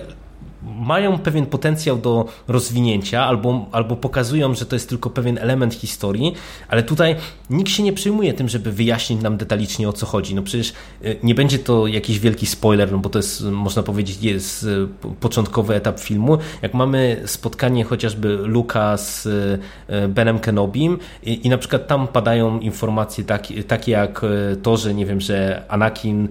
[0.75, 6.33] mają pewien potencjał do rozwinięcia albo, albo pokazują, że to jest tylko pewien element historii,
[6.67, 7.15] ale tutaj
[7.49, 10.35] nikt się nie przejmuje tym, żeby wyjaśnić nam detalicznie o co chodzi.
[10.35, 14.23] No przecież e, nie będzie to jakiś wielki spoiler, no bo to jest, można powiedzieć,
[14.23, 14.67] jest e,
[15.19, 16.37] początkowy etap filmu.
[16.61, 19.27] Jak mamy spotkanie chociażby Luka z
[19.87, 24.21] e, Benem Kenobim i, i na przykład tam padają informacje takie, takie jak
[24.63, 26.27] to, że nie wiem, że Anakin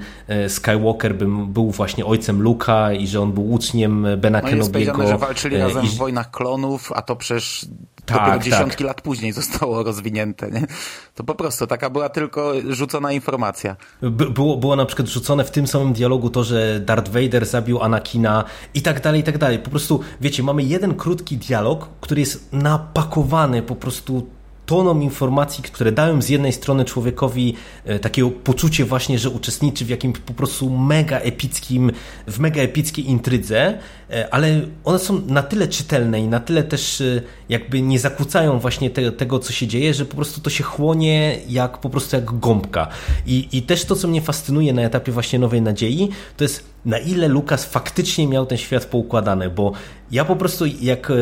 [0.49, 1.15] Skywalker
[1.47, 5.21] był właśnie ojcem Luka i że on był uczniem Bena No jest powiedziane, Kenobiego.
[5.21, 7.67] że walczyli e, razem i- w Wojnach Klonów, a to przecież
[8.05, 8.43] Tak, dopiero tak.
[8.43, 10.51] dziesiątki lat później zostało rozwinięte.
[10.51, 10.67] Nie?
[11.15, 13.77] To po prostu taka była tylko rzucona informacja.
[14.03, 17.83] By, było, było na przykład rzucone w tym samym dialogu to, że Darth Vader zabił
[17.83, 19.59] Anakina i tak dalej, i tak dalej.
[19.59, 24.27] Po prostu, wiecie, mamy jeden krótki dialog, który jest napakowany po prostu
[24.67, 29.89] toną informacji, które dają z jednej strony człowiekowi e, takiego poczucie właśnie, że uczestniczy w
[29.89, 31.93] jakimś po prostu mega epickim,
[32.27, 33.79] w mega epickiej intrydze,
[34.11, 38.59] e, ale one są na tyle czytelne i na tyle też e, jakby nie zakłócają
[38.59, 42.17] właśnie te, tego, co się dzieje, że po prostu to się chłonie jak po prostu
[42.17, 42.89] jak gąbka.
[43.27, 46.99] I, I też to, co mnie fascynuje na etapie właśnie Nowej Nadziei, to jest na
[46.99, 49.73] ile Lukas faktycznie miał ten świat poukładany, bo
[50.11, 51.15] ja po prostu jak e,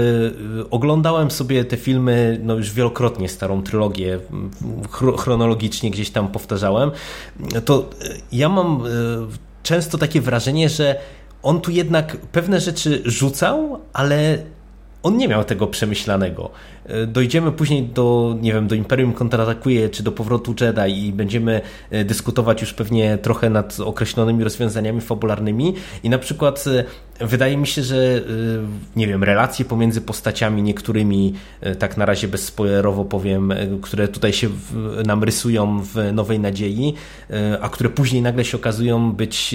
[0.71, 4.19] oglądałem sobie te filmy, no już wielokrotnie starą trylogię,
[5.19, 6.91] chronologicznie gdzieś tam powtarzałem,
[7.65, 8.89] to e, ja mam e,
[9.63, 11.01] często takie wrażenie, że
[11.43, 14.39] on tu jednak pewne rzeczy rzucał, ale
[15.05, 16.51] on nie miał tego przemyślanego.
[16.87, 21.61] E, Dojdziemy później do, nie wiem, do Imperium kontratakuje, czy do powrotu Jedi i będziemy
[21.91, 26.65] e, dyskutować już pewnie trochę nad określonymi rozwiązaniami fabularnymi i na przykład
[27.21, 28.21] e, wydaje mi się, że
[28.97, 31.35] nie wiem, relacje pomiędzy postaciami niektórymi,
[31.79, 34.49] tak na razie bezspoilerowo powiem, które tutaj się
[35.07, 36.95] nam rysują w Nowej Nadziei,
[37.61, 39.55] a które później nagle się okazują być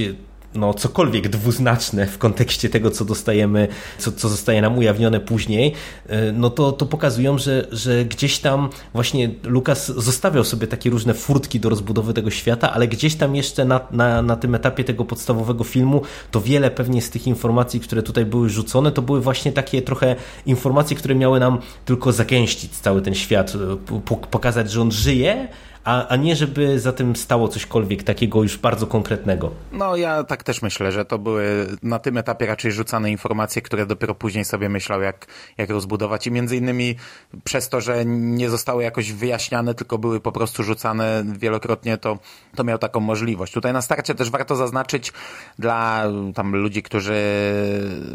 [0.56, 5.74] no, cokolwiek dwuznaczne w kontekście tego, co dostajemy, co, co zostaje nam ujawnione później,
[6.08, 11.14] e, no to, to pokazują, że, że gdzieś tam właśnie Lukas zostawiał sobie takie różne
[11.14, 15.06] furtki do rozbudowy tego świata, ale gdzieś tam jeszcze na, na, na tym etapie tego
[15.06, 19.52] podstawowego filmu, to wiele pewnie z tych informacji, które tutaj były rzucone, to były właśnie
[19.52, 24.82] takie trochę informacje, które miały nam tylko zagęścić cały ten świat, e, po- pokazać, że
[24.82, 25.48] on żyje,
[25.84, 29.52] a, a nie żeby za tym stało cośkolwiek takiego już bardzo konkretnego.
[29.72, 33.86] No ja tak też myślę, że to były na tym etapie raczej rzucane informacje, które
[33.86, 35.26] dopiero później sobie myślał, jak,
[35.58, 36.96] jak rozbudować i między innymi
[37.44, 42.20] przez to, że nie zostały jakoś wyjaśniane, tylko były po prostu rzucane wielokrotnie, to,
[42.56, 43.54] to miał taką możliwość.
[43.54, 45.14] Tutaj na starcie też warto zaznaczyć
[45.60, 46.04] dla
[46.36, 47.22] tam ludzi, którzy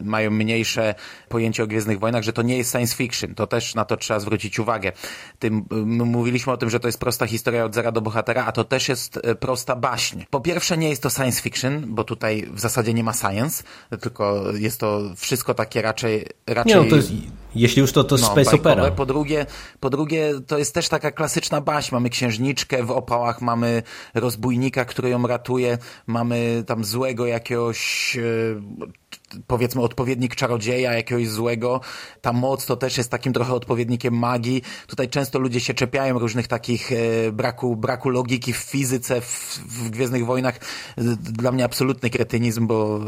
[0.02, 0.94] mają mniejsze
[1.28, 3.34] pojęcie o Gwiezdnych Wojnach, że to nie jest science fiction.
[3.34, 4.92] To też na to trzeba zwrócić uwagę.
[5.38, 8.52] Tym, my mówiliśmy o tym, że to jest prosta historia od zera do bohatera, a
[8.52, 10.22] to też jest e, prosta baśń.
[10.30, 13.64] Po pierwsze nie jest to science fiction, bo tutaj w zasadzie nie ma science,
[14.00, 16.26] tylko jest to wszystko takie raczej...
[16.46, 17.12] raczej Nie, no to jest,
[17.56, 18.72] jeśli już to, to no, space bajkowe.
[18.72, 18.90] opera.
[18.90, 19.46] Po drugie,
[19.80, 21.94] po drugie, to jest też taka klasyczna baśń.
[21.94, 23.82] Mamy księżniczkę w opałach, mamy
[24.14, 31.80] rozbójnika, który ją ratuje, mamy tam złego jakiegoś, e, powiedzmy, odpowiednik czarodzieja, jakiegoś złego.
[32.20, 34.62] Ta moc to też jest takim trochę odpowiednikiem magii.
[34.86, 39.90] Tutaj często ludzie się czepiają różnych takich e, braku, braku logiki w fizyce, w, w
[39.90, 40.56] Gwiezdnych Wojnach.
[40.98, 43.00] E, Dla mnie absolutny kretynizm, bo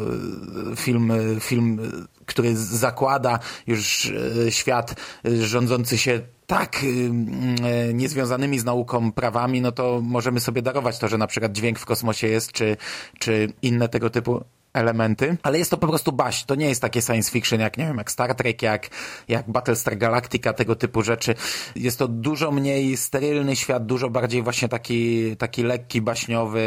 [0.77, 1.81] film, film,
[2.27, 4.13] który zakłada już
[4.47, 10.63] e, świat e, rządzący się tak y, niezwiązanymi z nauką prawami, no to możemy sobie
[10.63, 12.77] darować to, że na przykład dźwięk w kosmosie jest, czy,
[13.19, 14.45] czy inne tego typu
[14.77, 16.45] elementy, ale jest to po prostu baśń.
[16.47, 18.89] To nie jest takie science fiction jak, nie wiem, jak Star Trek, jak,
[19.29, 21.35] jak Battlestar Galactica, tego typu rzeczy.
[21.77, 26.67] Jest to dużo mniej sterylny świat, dużo bardziej właśnie taki, taki lekki, baśniowy,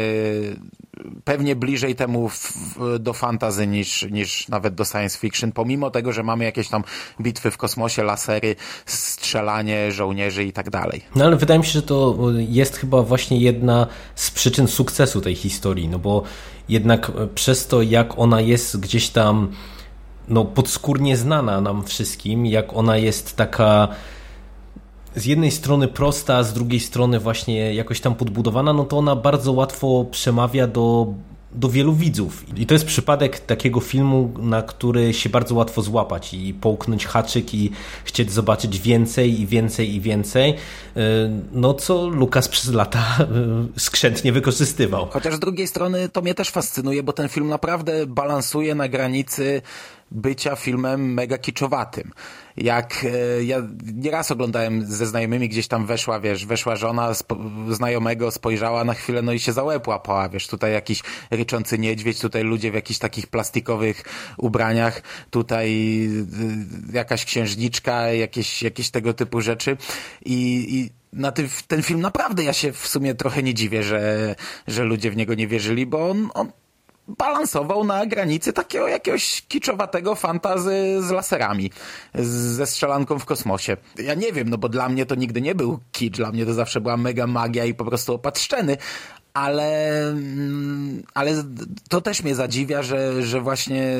[1.24, 6.12] pewnie bliżej temu w, w, do fantazy niż, niż nawet do science fiction, pomimo tego,
[6.12, 6.84] że mamy jakieś tam
[7.20, 11.02] bitwy w kosmosie, lasery, strzelanie żołnierzy i tak dalej.
[11.14, 12.16] No ale wydaje mi się, że to
[12.48, 16.22] jest chyba właśnie jedna z przyczyn sukcesu tej historii, no bo
[16.68, 19.52] jednak przez to, jak ona jest gdzieś tam
[20.28, 23.88] no, podskórnie znana nam wszystkim, jak ona jest taka
[25.14, 29.52] z jednej strony prosta, z drugiej strony właśnie jakoś tam podbudowana, no to ona bardzo
[29.52, 31.06] łatwo przemawia do,
[31.52, 32.58] do wielu widzów.
[32.58, 37.54] I to jest przypadek takiego filmu, na który się bardzo łatwo złapać i połknąć haczyk
[37.54, 37.70] i
[38.04, 40.54] chcieć zobaczyć więcej i więcej i więcej,
[41.52, 43.18] no co Lukas przez lata
[43.76, 45.06] skrzętnie wykorzystywał.
[45.10, 49.62] Chociaż z drugiej strony to mnie też fascynuje, bo ten film naprawdę balansuje na granicy
[50.10, 52.10] bycia filmem mega kiczowatym.
[52.56, 53.62] Jak e, ja
[53.94, 57.36] nieraz oglądałem ze znajomymi, gdzieś tam weszła, wiesz, weszła żona spo,
[57.70, 62.42] znajomego, spojrzała na chwilę, no i się za łapała, wiesz, tutaj jakiś ryczący niedźwiedź, tutaj
[62.42, 64.04] ludzie w jakichś takich plastikowych
[64.38, 65.70] ubraniach, tutaj
[66.92, 69.76] y, jakaś księżniczka, jakieś, jakieś tego typu rzeczy.
[70.24, 71.32] I, i na
[71.68, 74.34] ten film naprawdę ja się w sumie trochę nie dziwię, że,
[74.66, 76.52] że ludzie w niego nie wierzyli, bo on, on
[77.18, 81.70] balansował na granicy takiego jakiegoś kiczowatego fantazy z laserami,
[82.14, 83.76] ze strzelanką w kosmosie.
[83.98, 86.54] Ja nie wiem, no bo dla mnie to nigdy nie był kicz, dla mnie to
[86.54, 88.76] zawsze była mega magia i po prostu opatrzczeny,
[89.34, 91.44] ale, mm, ale
[91.88, 93.96] to też mnie zadziwia, że, że właśnie,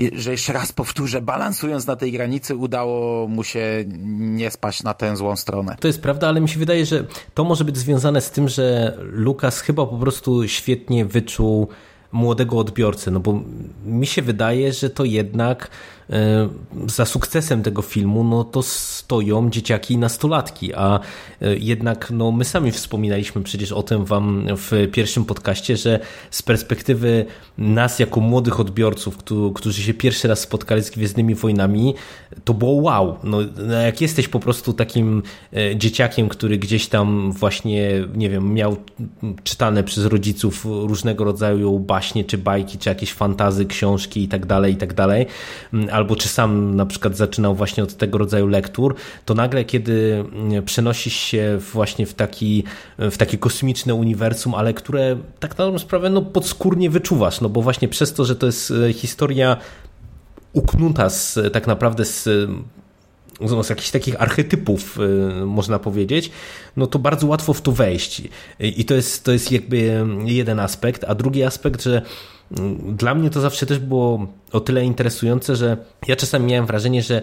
[0.00, 3.84] y, że jeszcze raz powtórzę, balansując na tej granicy udało mu się
[4.18, 5.76] nie spaść na tę złą stronę.
[5.80, 8.96] To jest prawda, ale mi się wydaje, że to może być związane z tym, że
[9.00, 11.68] Lukas chyba po prostu świetnie wyczuł
[12.12, 13.42] młodego odbiorcę, no bo
[13.84, 15.70] mi się wydaje, że to jednak
[16.86, 21.00] za sukcesem tego filmu, no to stoją dzieciaki i nastolatki, a
[21.42, 26.00] e, jednak no, my sami wspominaliśmy przecież o tym wam w pierwszym podcaście, że
[26.30, 27.26] z perspektywy
[27.58, 29.18] nas jako młodych odbiorców,
[29.54, 31.94] którzy się pierwszy raz spotkali z Gwiezdnymi Wojnami,
[32.44, 33.16] to było wow.
[33.24, 38.54] No, no, jak jesteś po prostu takim e, dzieciakiem, który gdzieś tam właśnie, nie wiem,
[38.54, 38.76] miał
[39.44, 44.72] czytane przez rodziców różnego rodzaju baśnie, czy bajki, czy jakieś fantazy, książki i tak dalej,
[44.72, 45.26] i tak dalej,
[46.00, 48.94] albo czy sam na przykład zaczynał właśnie od tego rodzaju lektur,
[49.24, 52.64] to nagle kiedy mm, przenosisz się właśnie w taki,
[52.98, 57.62] w takie kosmiczne uniwersum, ale które tak na dobrą sprawę no, podskórnie wyczuwasz, no bo
[57.62, 59.56] właśnie przez to, że to jest e, historia
[60.52, 62.28] uknuta z, tak naprawdę z
[63.62, 64.98] z jakichś takich archetypów,
[65.40, 66.30] e, można powiedzieć,
[66.76, 68.22] no to bardzo łatwo w to wejść.
[68.60, 72.02] I to jest, to jest jakby jeden aspekt, a drugi aspekt, że
[72.96, 75.76] dla mnie to zawsze też było o tyle interesujące, że
[76.08, 77.22] ja czasami miałem wrażenie, że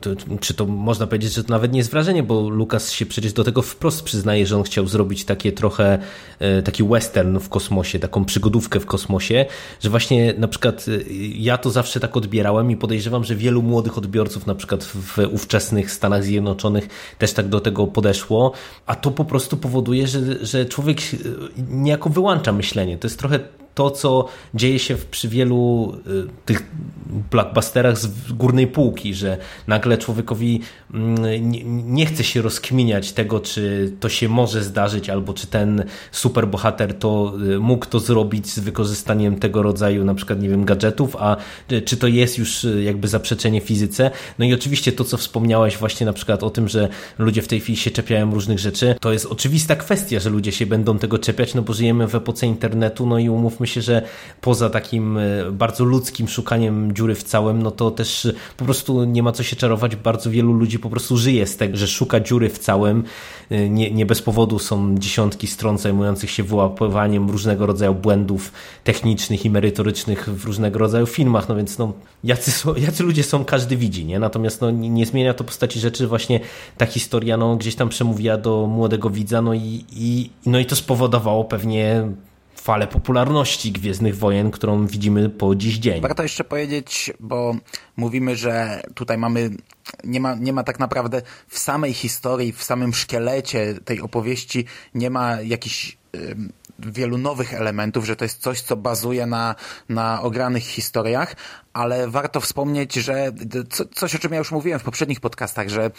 [0.00, 0.10] to,
[0.40, 3.44] czy to można powiedzieć, że to nawet nie jest wrażenie, bo Lukas się przecież do
[3.44, 5.98] tego wprost przyznaje, że on chciał zrobić takie trochę
[6.38, 9.46] e, taki western w kosmosie, taką przygodówkę w kosmosie,
[9.80, 13.98] że właśnie na przykład e, ja to zawsze tak odbierałem i podejrzewam, że wielu młodych
[13.98, 18.52] odbiorców na przykład w ówczesnych Stanach Zjednoczonych też tak do tego podeszło,
[18.86, 21.06] a to po prostu powoduje, że, że człowiek e,
[21.68, 22.98] niejako wyłącza myślenie.
[22.98, 23.40] To jest trochę
[23.74, 26.70] to, co dzieje się przy wielu y, tych
[27.30, 30.60] blockbusterach z górnej półki, że nagle człowiekowi
[30.94, 31.16] mm,
[31.94, 37.34] nie, chce się rozkminiać tego, czy to się może zdarzyć, albo czy ten superbohater to
[37.54, 41.36] y, mógł to zrobić z wykorzystaniem tego rodzaju na przykład, nie wiem, gadżetów, a
[41.72, 44.10] y, czy to jest już jakby zaprzeczenie fizyce.
[44.38, 47.60] No i oczywiście to, co wspomniałeś właśnie na przykład o tym, że ludzie w tej
[47.60, 51.54] chwili się czepiają różnych rzeczy, to jest oczywista kwestia, że ludzie się będą tego czepiać,
[51.54, 54.02] no bo żyjemy w epoce internetu, no i umówmy Myślę, że
[54.40, 59.22] poza takim e, bardzo ludzkim szukaniem dziury w całym, no to też po prostu nie
[59.22, 59.96] ma co się czarować.
[59.96, 63.04] Bardzo wielu ludzi po prostu żyje z tego, że szuka dziury w całym.
[63.50, 68.52] E, nie, nie bez powodu są dziesiątki stron zajmujących się wyłapywaniem różnego rodzaju błędów
[68.84, 71.92] technicznych i merytorycznych w różnego rodzaju filmach, no więc no,
[72.24, 74.18] jacy, są, jacy ludzie są, każdy widzi, nie?
[74.18, 76.40] Natomiast no, nie, nie zmienia to postaci rzeczy, właśnie
[76.78, 80.76] ta historia no, gdzieś tam przemówiła do młodego widza, no i, i, no i to
[80.76, 82.08] spowodowało pewnie
[82.62, 86.02] falę popularności Gwiezdnych Wojen, którą widzimy po dziś dzień.
[86.02, 87.56] Warto jeszcze powiedzieć, bo
[87.96, 89.50] mówimy, że tutaj mamy,
[90.04, 95.10] nie ma, nie ma tak naprawdę w samej historii, w samym szkielecie tej opowieści nie
[95.10, 95.96] ma jakichś
[96.86, 99.54] wielu nowych elementów, że to jest coś, co bazuje na,
[99.88, 101.36] na ogranych historiach,
[101.72, 103.32] ale warto wspomnieć, że
[103.70, 105.90] co, coś, o czym ja już mówiłem w poprzednich podcastach, że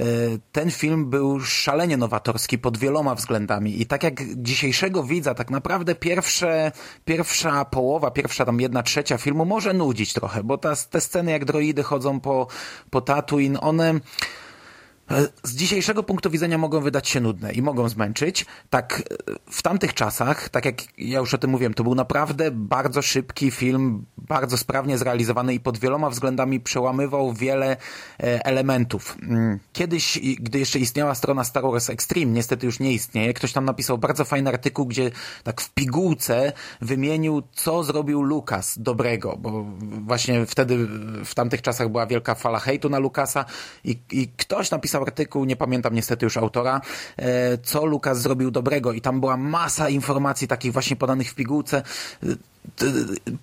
[0.00, 5.50] y, ten film był szalenie nowatorski pod wieloma względami i tak jak dzisiejszego widza, tak
[5.50, 6.72] naprawdę pierwsze,
[7.04, 11.44] pierwsza połowa, pierwsza tam jedna trzecia filmu może nudzić trochę, bo ta, te sceny jak
[11.44, 12.46] droidy chodzą po,
[12.90, 14.00] po Tatooine, one E,
[15.42, 18.46] z dzisiejszego punktu widzenia mogą wydać się nudne i mogą zmęczyć.
[18.70, 22.50] Tak e, w tamtych czasach, tak jak ja już o tym mówiłem, to był naprawdę
[22.50, 27.76] bardzo szybki film, bardzo sprawnie zrealizowany i pod wieloma względami przełamywał wiele
[28.20, 29.16] e, elementów.
[29.22, 33.64] Mm, kiedyś, gdy jeszcze istniała strona Star Wars Extreme, niestety już nie istnieje, ktoś tam
[33.64, 35.10] napisał bardzo fajny artykuł, gdzie
[35.44, 39.64] tak w pigułce wymienił, co zrobił Lucas dobrego, bo
[40.06, 40.76] właśnie wtedy
[41.24, 43.44] w tamtych czasach była wielka fala hejtu na Lucasa
[43.84, 46.80] i, i ktoś napisał napisał artykuł, nie pamiętam niestety już autora,
[47.16, 48.92] e, co Lukas zrobił dobrego.
[48.92, 51.82] I tam była masa informacji takich właśnie podanych w pigułce,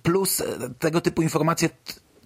[0.02, 0.42] plus
[0.78, 1.70] tego typu informacje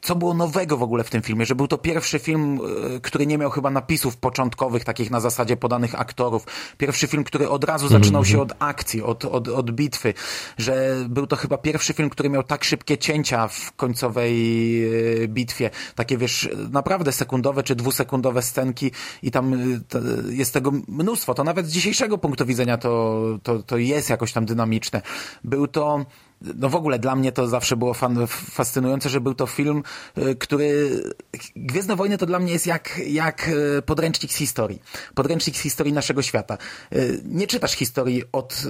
[0.03, 2.61] co było nowego w ogóle w tym filmie, że był to pierwszy film,
[2.97, 6.47] e, który nie miał chyba napisów początkowych, takich na zasadzie podanych aktorów.
[6.79, 10.15] Pierwszy film, który od razu zaczynał się od akcji, od, od, od bitwy,
[10.59, 14.35] że był to chyba pierwszy film, który miał tak szybkie cięcia w końcowej
[15.25, 15.71] e, bitwie.
[15.95, 18.91] Takie wiesz, naprawdę sekundowe czy dwusekundowe scenki
[19.23, 19.57] i tam e,
[20.33, 21.35] jest tego mnóstwo.
[21.35, 25.03] To nawet z dzisiejszego punktu widzenia to, to, to jest jakoś tam dynamiczne.
[25.45, 26.07] Był to
[26.55, 29.83] no w ogóle dla mnie to zawsze było fan, fascynujące, że był to film,
[30.19, 31.03] y, który
[31.57, 34.83] Gwiezdne Wojny to dla mnie jest jak, jak y, podręcznik z historii.
[35.15, 36.59] Podręcznik z historii naszego świata.
[36.93, 38.63] Y, nie czytasz historii od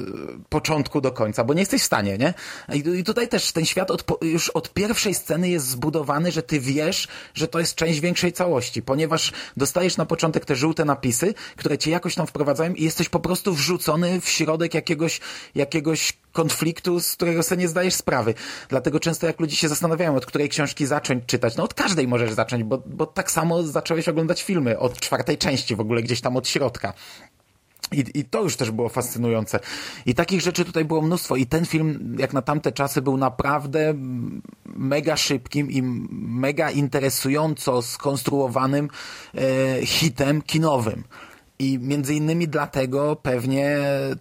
[0.48, 2.34] początku do końca, bo nie jesteś w stanie, nie?
[2.74, 7.08] I tutaj też ten świat od, już od pierwszej sceny jest zbudowany, że ty wiesz,
[7.34, 11.90] że to jest część większej całości, ponieważ dostajesz na początek te żółte napisy, które cię
[11.90, 15.20] jakoś tam wprowadzają i jesteś po prostu wrzucony w środek jakiegoś,
[15.54, 18.34] jakiegoś konfliktu, z którego sobie nie zdajesz sprawy.
[18.68, 22.32] Dlatego często jak ludzie się zastanawiają, od której książki zacząć czytać, no od każdej możesz
[22.32, 26.36] zacząć, bo, bo tak samo zacząłeś oglądać filmy, od czwartej części w ogóle, gdzieś tam
[26.36, 26.92] od środka.
[27.92, 29.60] I, I to już też było fascynujące.
[30.06, 31.36] I takich rzeczy tutaj było mnóstwo.
[31.36, 33.94] I ten film, jak na tamte czasy, był naprawdę
[34.66, 35.82] mega szybkim i
[36.12, 38.88] mega interesująco skonstruowanym
[39.34, 41.04] e, hitem kinowym.
[41.62, 43.78] I między innymi dlatego pewnie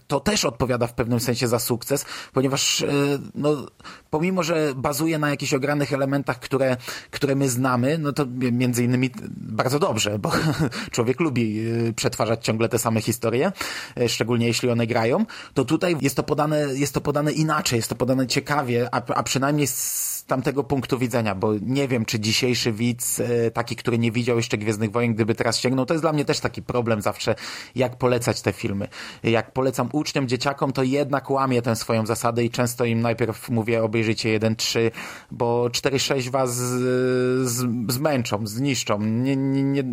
[0.07, 2.87] to też odpowiada w pewnym sensie za sukces, ponieważ e,
[3.35, 3.65] no,
[4.11, 6.77] pomimo, że bazuje na jakichś ogranych elementach, które,
[7.11, 10.31] które my znamy, no to między innymi bardzo dobrze, bo
[10.91, 11.59] człowiek lubi
[11.89, 13.51] e, przetwarzać ciągle te same historie,
[13.97, 17.89] e, szczególnie jeśli one grają, to tutaj jest to podane, jest to podane inaczej, jest
[17.89, 22.71] to podane ciekawie, a, a przynajmniej z tamtego punktu widzenia, bo nie wiem, czy dzisiejszy
[22.71, 26.13] widz, e, taki, który nie widział jeszcze Gwiezdnych Wojen, gdyby teraz sięgnął, to jest dla
[26.13, 27.35] mnie też taki problem zawsze,
[27.75, 28.87] jak polecać te filmy.
[29.23, 33.83] Jak polecam uczniom, dzieciakom, to jednak łamię tę swoją zasadę i często im najpierw mówię,
[34.01, 34.91] obejrzyjcie 1-3,
[35.31, 38.99] bo 4-6 was z, zmęczą, zniszczą.
[39.01, 39.83] Nie, nie, nie,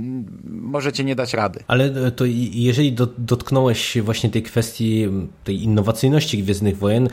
[0.44, 1.60] możecie nie dać rady.
[1.66, 5.06] Ale to jeżeli dotknąłeś właśnie tej kwestii
[5.44, 7.08] tej innowacyjności Gwiezdnych Wojen,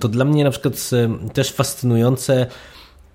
[0.00, 2.46] to dla mnie na przykład e, też fascynujące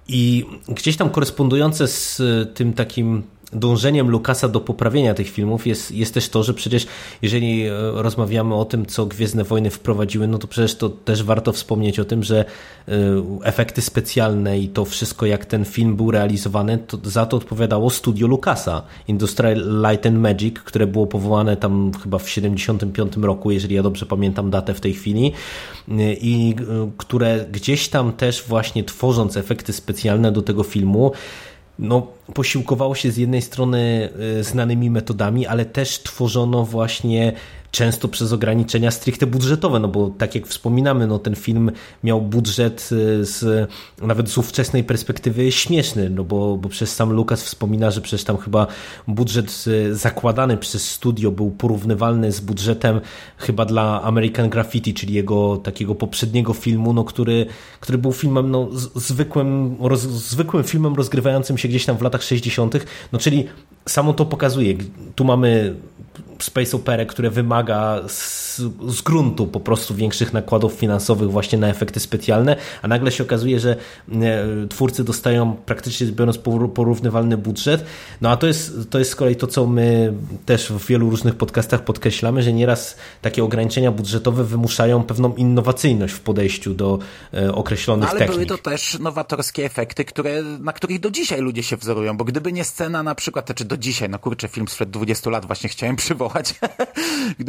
[0.08, 2.22] i gdzieś tam korespondujące z
[2.54, 3.24] tym takim
[3.54, 6.88] dążeniem Lukasa do poprawienia tych filmów jest, jest też to, że przecież
[7.22, 11.52] jeżeli e, rozmawiamy o tym, co Gwiezdne Wojny wprowadziły, no to przecież to też warto
[11.52, 12.46] wspomnieć o tym, że
[12.88, 12.94] e,
[13.44, 18.28] efekty specjalne i to wszystko, jak ten film był realizowany, to za to odpowiadało studio
[18.28, 23.84] Lukasa, Industrial Light and Magic, które było powołane tam chyba w 75 roku, jeżeli ja
[23.84, 25.32] dobrze pamiętam datę w tej chwili
[25.90, 26.56] e, i
[26.98, 31.12] które gdzieś tam też właśnie tworząc efekty specjalne do tego filmu,
[31.80, 34.10] no, posiłkowało się z jednej strony
[34.40, 37.34] e, znanymi metodami, ale też tworzono właśnie
[37.72, 41.72] często przez ograniczenia stricte budżetowe, no bo tak jak wspominamy, no ten film
[42.04, 43.70] miał budżet y, z,
[44.02, 48.38] nawet z ówczesnej perspektywy śmieszny, no bo, bo przez sam Lukas wspomina, że przecież tam
[48.38, 48.68] chyba
[49.08, 53.02] budżet y, zakładany przez studio był porównywalny z budżetem
[53.38, 57.46] chyba dla American Graffiti, czyli jego takiego poprzedniego filmu, no który,
[57.80, 62.86] który był filmem no, zwykłym, roz, zwykłym filmem rozgrywającym się gdzieś tam w latach 60.,
[63.12, 63.46] no czyli
[63.86, 64.76] samo to pokazuje.
[65.16, 65.76] Tu mamy
[66.44, 67.59] space operę, które wymaga
[68.08, 73.24] z, z gruntu po prostu większych nakładów finansowych właśnie na efekty specjalne, a nagle się
[73.24, 73.76] okazuje, że
[74.12, 76.38] e, twórcy dostają praktycznie biorąc
[76.74, 77.86] porównywalny budżet.
[78.22, 80.14] No a to jest, to jest z kolei to, co my
[80.46, 86.20] też w wielu różnych podcastach podkreślamy, że nieraz takie ograniczenia budżetowe wymuszają pewną innowacyjność w
[86.20, 87.00] podejściu do
[87.34, 88.48] e, określonych no, ale technik.
[88.48, 92.52] były to też nowatorskie efekty, które, na których do dzisiaj ludzie się wzorują, bo gdyby
[92.52, 95.70] nie scena na przykład, czy znaczy do dzisiaj, no kurczę, film sprzed 20 lat właśnie
[95.70, 96.54] chciałem przywołać,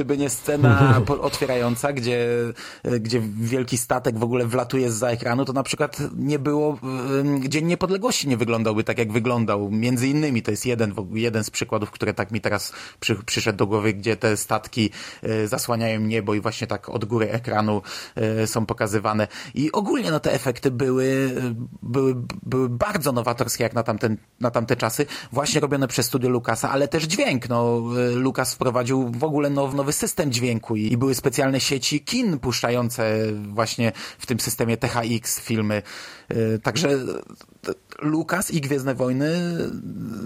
[0.00, 2.26] gdyby nie scena otwierająca, gdzie,
[3.00, 6.78] gdzie wielki statek w ogóle wlatuje z za ekranu, to na przykład nie było,
[7.48, 9.70] Dzień Niepodległości nie wyglądałby tak, jak wyglądał.
[9.70, 13.66] Między innymi to jest jeden, jeden z przykładów, które tak mi teraz przy, przyszedł do
[13.66, 14.90] głowy, gdzie te statki
[15.22, 17.82] e, zasłaniają niebo i właśnie tak od góry ekranu
[18.14, 19.28] e, są pokazywane.
[19.54, 21.30] I ogólnie no te efekty były,
[21.82, 26.70] były, były bardzo nowatorskie jak na, tamten, na tamte czasy, właśnie robione przez studio Lucasa,
[26.70, 27.48] ale też dźwięk.
[27.48, 32.38] No, e, Lucas wprowadził w ogóle now, nowy system dźwięku i, były specjalne sieci kin
[32.38, 33.18] puszczające
[33.48, 35.82] właśnie w tym systemie THX filmy.
[36.28, 36.88] E, także
[38.02, 39.30] Lukas i Gwiezdne Wojny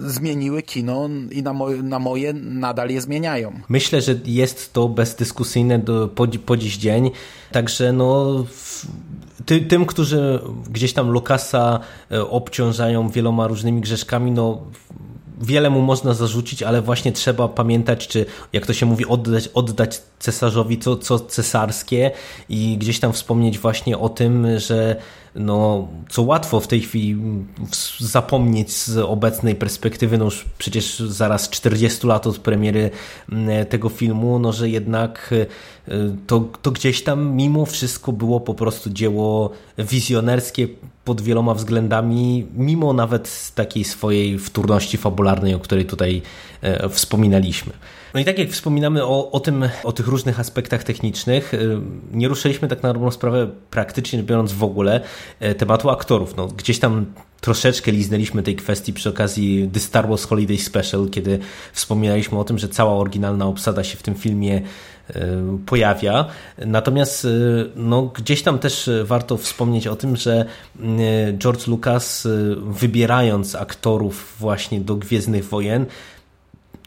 [0.06, 3.60] zmieniły kino i na, moje, na moje nadal je zmieniają.
[3.68, 7.10] Myślę, że jest to bezdyskusyjne do, po, po dziś dzień.
[7.52, 8.44] Także no
[9.46, 10.40] ty, tym, którzy
[10.70, 14.62] gdzieś tam Lukasa e, obciążają wieloma różnymi grzeszkami, no
[15.40, 20.02] wiele mu można zarzucić, ale właśnie trzeba pamiętać, czy jak to się mówi, oddać, oddać
[20.18, 22.10] cesarzowi co, co cesarskie
[22.48, 24.96] i gdzieś tam wspomnieć właśnie o tym, że
[25.34, 27.16] no, co łatwo w tej chwili
[27.98, 32.90] zapomnieć z obecnej perspektywy, no już przecież zaraz 40 lat od premiery
[33.32, 35.46] mm, tego filmu, no że jednak y,
[36.26, 40.68] to, to gdzieś tam mimo wszystko było po prostu dzieło wizjonerskie
[41.04, 46.22] pod wieloma względami, mimo nawet takiej swojej wtórności fabularnej, o której tutaj
[46.62, 47.72] e, wspominaliśmy.
[48.14, 51.78] No i tak jak wspominamy o, o tym, o tych różnych aspektach technicznych, y,
[52.12, 55.00] nie ruszyliśmy tak na dobrą sprawę praktycznie biorąc w ogóle
[55.40, 56.36] e, tematu aktorów.
[56.36, 57.06] No, gdzieś tam
[57.40, 61.38] troszeczkę liznęliśmy tej kwestii przy okazji The Star Wars Holiday Special, kiedy
[61.72, 64.62] wspominaliśmy o tym, że cała oryginalna obsada się w tym filmie
[65.08, 66.26] e, pojawia.
[66.66, 67.28] Natomiast e,
[67.76, 70.44] no, gdzieś tam też warto wspomnieć o tym, że
[71.38, 75.86] George Lucas wybierając aktorów właśnie do Gwiezdnych Wojen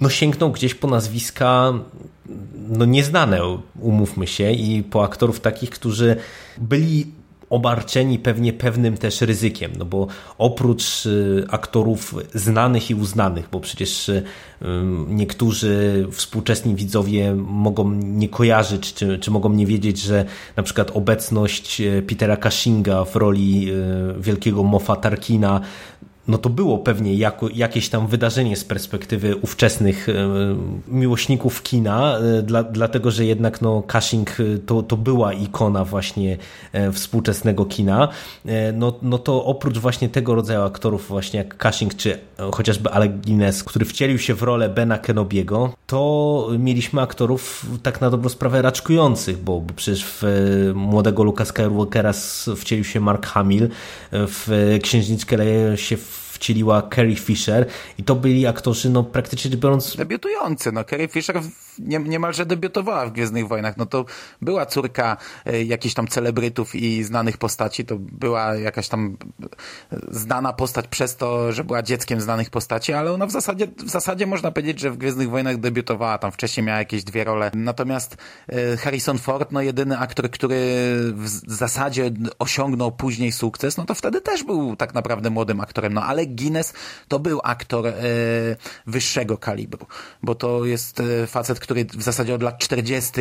[0.01, 1.73] no sięgnął gdzieś po nazwiska
[2.69, 3.41] no nieznane,
[3.79, 6.15] umówmy się, i po aktorów takich, którzy
[6.57, 7.05] byli
[7.49, 14.09] obarczeni pewnie pewnym też ryzykiem, no bo oprócz y, aktorów znanych i uznanych, bo przecież
[14.09, 14.23] y,
[15.07, 20.25] niektórzy współczesni widzowie mogą nie kojarzyć, czy, czy mogą nie wiedzieć, że
[20.55, 23.71] na przykład obecność y, Petera Cushinga w roli
[24.19, 25.61] wielkiego Mofa Tarkina
[26.27, 30.13] no to było pewnie jako, jakieś tam wydarzenie z perspektywy ówczesnych e,
[30.87, 36.37] miłośników kina, e, dla, dlatego że jednak no, Cushing e, to, to była ikona właśnie
[36.93, 38.07] współczesnego kina.
[38.73, 42.19] No, no to oprócz właśnie tego rodzaju aktorów właśnie jak Cushing czy
[42.51, 48.09] chociażby Alec Guinness, który wcielił się w rolę Bena Kenobiego, to mieliśmy aktorów tak na
[48.09, 50.23] dobrą sprawę raczkujących, bo, bo przecież w
[50.75, 52.13] młodego Luka Skywalkera
[52.57, 53.69] wcielił się Mark Hamill,
[54.11, 57.65] w Księżniczkę leje się w wcieliła Carrie Fisher
[57.97, 59.95] i to byli aktorzy, no praktycznie biorąc...
[59.95, 61.41] Debiutujący, no Carrie Fisher
[61.79, 64.05] nie, niemalże debiutowała w Gwiezdnych Wojnach, no to
[64.41, 69.17] była córka e, jakichś tam celebrytów i znanych postaci, to była jakaś tam
[70.11, 74.27] znana postać przez to, że była dzieckiem znanych postaci, ale ona w zasadzie, w zasadzie
[74.27, 78.17] można powiedzieć, że w Gwiezdnych Wojnach debiutowała, tam wcześniej miała jakieś dwie role, natomiast
[78.49, 80.57] e, Harrison Ford, no jedyny aktor, który
[81.13, 86.03] w zasadzie osiągnął później sukces, no to wtedy też był tak naprawdę młodym aktorem, no
[86.03, 86.73] ale Guinness
[87.07, 87.93] to był aktor e,
[88.87, 89.85] wyższego kalibru,
[90.23, 93.11] bo to jest e, facet, który w zasadzie od lat 40.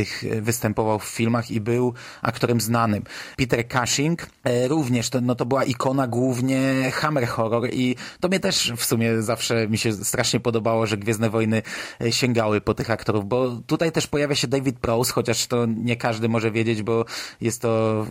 [0.41, 3.05] występował w filmach i był aktorem znanym.
[3.37, 8.41] Peter Cushing e, również, to, no to była ikona głównie Hammer Horror i to mnie
[8.41, 11.63] też w sumie zawsze mi się strasznie podobało, że Gwiezdne Wojny
[12.01, 15.97] e, sięgały po tych aktorów, bo tutaj też pojawia się David Prowse, chociaż to nie
[15.97, 17.05] każdy może wiedzieć, bo
[17.41, 18.07] jest to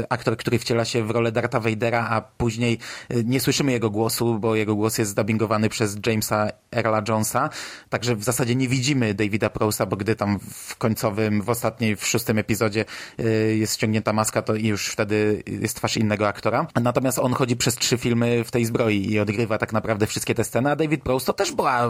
[0.00, 2.78] e, aktor, który wciela się w rolę Dartha Vadera, a później
[3.24, 7.50] nie słyszymy jego głosu, bo jego głos jest zdubbingowany przez Jamesa Earla Jonesa,
[7.88, 12.06] także w zasadzie nie widzimy Davida Prosa, bo gdy tam w końcowym, w ostatniej, w
[12.06, 12.84] szóstym epizodzie
[13.20, 16.66] y, jest ściągnięta maska, to już wtedy jest twarz innego aktora.
[16.82, 20.44] Natomiast on chodzi przez trzy filmy w tej zbroi i odgrywa tak naprawdę wszystkie te
[20.44, 21.88] sceny, a David Prowse to też była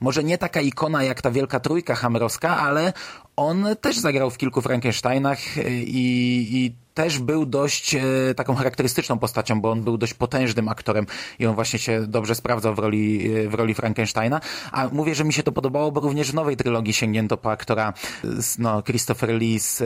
[0.00, 2.92] może nie taka ikona jak ta wielka trójka hammerowska, ale
[3.40, 8.02] on też zagrał w kilku Frankensteinach y, i, i też był dość e,
[8.36, 11.06] taką charakterystyczną postacią, bo on był dość potężnym aktorem
[11.38, 14.40] i on właśnie się dobrze sprawdzał w roli, e, w roli Frankensteina.
[14.72, 17.92] A mówię, że mi się to podobało, bo również w nowej trylogii sięgnięto po aktora
[18.58, 19.76] no, Christopher Lee z,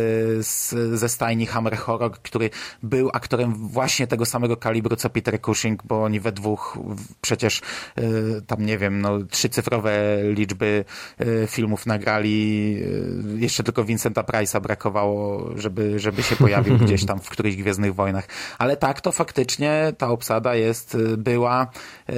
[0.46, 2.50] z, ze stajni Hammer Horror, który
[2.82, 6.78] był aktorem właśnie tego samego kalibru co Peter Cushing, bo oni we dwóch
[7.20, 7.61] przecież
[7.96, 8.02] e,
[8.46, 10.84] tam nie wiem, no trzycyfrowe liczby
[11.46, 12.76] filmów nagrali.
[13.45, 18.28] Jeszcze tylko Vincenta Price'a brakowało, żeby, żeby się pojawił gdzieś tam w którychś Gwiezdnych Wojnach.
[18.59, 21.66] Ale tak, to faktycznie ta obsada jest, y, była
[22.09, 22.14] yy,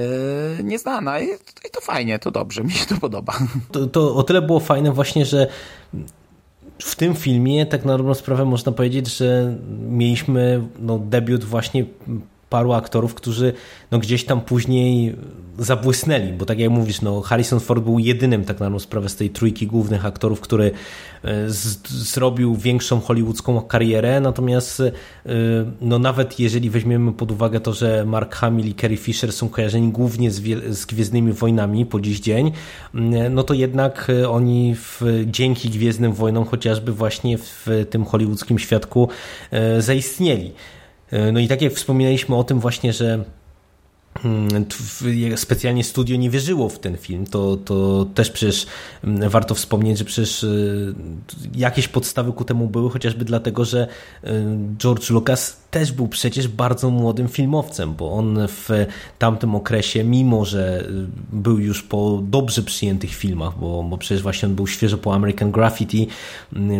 [0.63, 3.33] nieznana i, i, to fajnie, to dobrze, mi się to podoba.
[3.71, 5.47] To, to o tyle było fajne właśnie, że
[6.79, 9.57] w tym filmie tak na dobrą sprawę można powiedzieć, że
[9.89, 11.85] mieliśmy no, debiut właśnie
[12.49, 13.53] paru aktorów, którzy
[13.91, 15.15] no, gdzieś tam później
[15.59, 19.29] zabłysnęli, bo tak jak mówisz, no, Harrison Ford był jedynym tak na sprawę z tej
[19.29, 20.71] trójki głównych aktorów, który
[21.23, 21.49] e,
[21.87, 24.91] zrobił większą hollywoodzką karierę, natomiast e,
[25.81, 29.91] no, nawet jeżeli weźmiemy pod uwagę to, że Mark Hamill i Carrie Fisher są kojarzeni
[29.91, 30.41] głównie z,
[30.77, 32.51] z Gwiezdnymi Wojnami po dziś dzień,
[33.31, 39.09] no to jednak e, oni w, dzięki Gwiezdnym Wojnom chociażby właśnie w tym hollywoodzkim świadku
[39.79, 40.53] zaistnieli.
[41.33, 43.23] No i tak jak wspominaliśmy o tym właśnie, że
[45.35, 48.65] specjalnie studio nie wierzyło w ten film, to, to też przecież
[49.03, 50.95] mm, warto wspomnieć, że przecież y,
[51.55, 53.87] jakieś podstawy ku temu były, chociażby dlatego, że
[54.23, 54.27] y,
[54.77, 58.69] George Lucas też był przecież bardzo młodym filmowcem, bo on w
[59.19, 64.49] tamtym okresie, mimo że y, był już po dobrze przyjętych filmach, bo, bo przecież właśnie
[64.49, 66.07] on był świeżo po American Graffiti,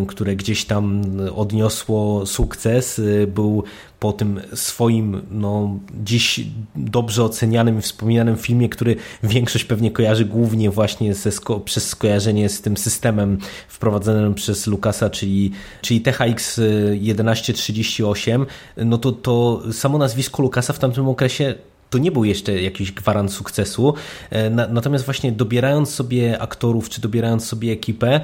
[0.08, 1.02] które gdzieś tam
[1.36, 3.64] odniosło sukces, był
[4.00, 6.42] po tym swoim, no, dziś
[6.76, 12.50] dobrze ocenianym i wspominanym filmie, który większość pewnie kojarzy głównie właśnie ze sko przez skojarzenie
[12.50, 13.38] z tym systemem
[13.68, 18.46] wprowadzonym przez Lucasa, czyli, czyli THX 1138,
[18.78, 21.56] no to, to samo nazwisko Lucasa w tamtym okresie
[21.90, 23.94] to nie był jeszcze jakiś gwarant sukcesu.
[24.30, 28.22] E, natomiast właśnie dobierając sobie aktorów, czy dobierając sobie ekipę, e,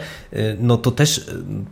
[0.60, 1.22] no to też e,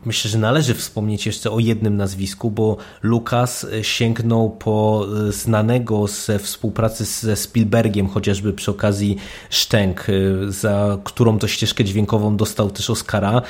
[0.05, 7.05] myślę, że należy wspomnieć jeszcze o jednym nazwisku, bo Lucas sięgnął po znanego ze współpracy
[7.05, 9.17] ze Spielbergiem, chociażby przy okazji
[9.49, 10.07] Szczęk,
[10.47, 13.41] za którą to ścieżkę dźwiękową dostał też Oscara,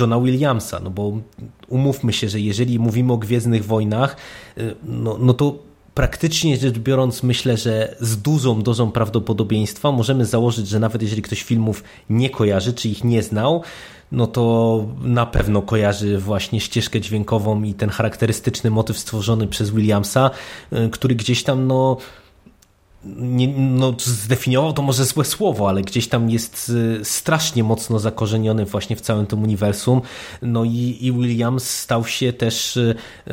[0.00, 1.12] Johna Williamsa, no bo
[1.68, 4.16] umówmy się, że jeżeli mówimy o Gwiezdnych Wojnach,
[4.84, 5.58] no, no to
[5.96, 11.42] praktycznie rzecz biorąc, myślę, że z dużą dozą prawdopodobieństwa możemy założyć, że nawet jeżeli ktoś
[11.42, 13.62] filmów nie kojarzy, czy ich nie znał,
[14.12, 20.30] no to na pewno kojarzy właśnie ścieżkę dźwiękową i ten charakterystyczny motyw stworzony przez Williamsa,
[20.72, 21.96] y, który gdzieś tam no
[23.16, 28.64] nie, no, zdefiniował to może złe słowo, ale gdzieś tam jest y, strasznie mocno zakorzeniony
[28.64, 30.00] właśnie w całym tym uniwersum.
[30.42, 32.94] No i, i Williams stał się też, y,
[33.28, 33.32] y,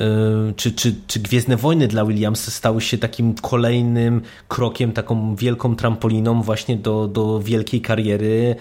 [0.56, 6.42] czy, czy, czy Gwiezdne Wojny dla Williamsa stały się takim kolejnym krokiem, taką wielką trampoliną
[6.42, 8.56] właśnie do, do wielkiej kariery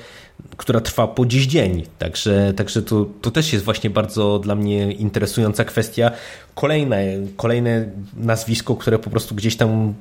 [0.56, 1.82] która trwa po dziś dzień.
[1.98, 6.10] Także, także to, to też jest właśnie bardzo dla mnie interesująca kwestia.
[6.55, 7.05] Kolejne,
[7.36, 9.94] kolejne nazwisko, które po prostu gdzieś tam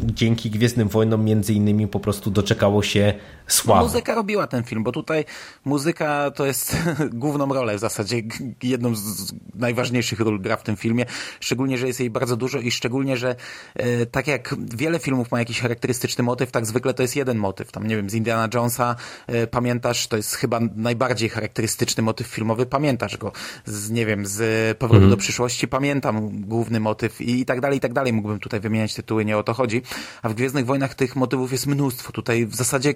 [0.00, 3.14] dzięki Gwiezdnym Wojnom między innymi po prostu doczekało się
[3.46, 3.84] sławy.
[3.84, 5.24] Muzyka robiła ten film, bo tutaj
[5.64, 6.76] muzyka to jest
[7.12, 8.22] główną rolę w zasadzie,
[8.62, 11.06] jedną z najważniejszych ról gra w tym filmie,
[11.40, 13.36] szczególnie, że jest jej bardzo dużo i szczególnie, że
[13.74, 17.72] e, tak jak wiele filmów ma jakiś charakterystyczny motyw, tak zwykle to jest jeden motyw.
[17.72, 18.96] Tam, nie wiem, z Indiana Jonesa
[19.26, 23.32] e, pamiętasz, to jest chyba najbardziej charakterystyczny motyw filmowy, pamiętasz go.
[23.64, 25.10] Z, nie wiem, z Powrotu mhm.
[25.10, 28.12] do przyszłości pamiętam główny motyw i, i tak dalej, i tak dalej.
[28.12, 29.82] Mógłbym tutaj wymieniać tytuły, nie o to chodzi.
[30.22, 32.12] A w Gwiezdnych Wojnach tych motywów jest mnóstwo.
[32.12, 32.94] Tutaj w zasadzie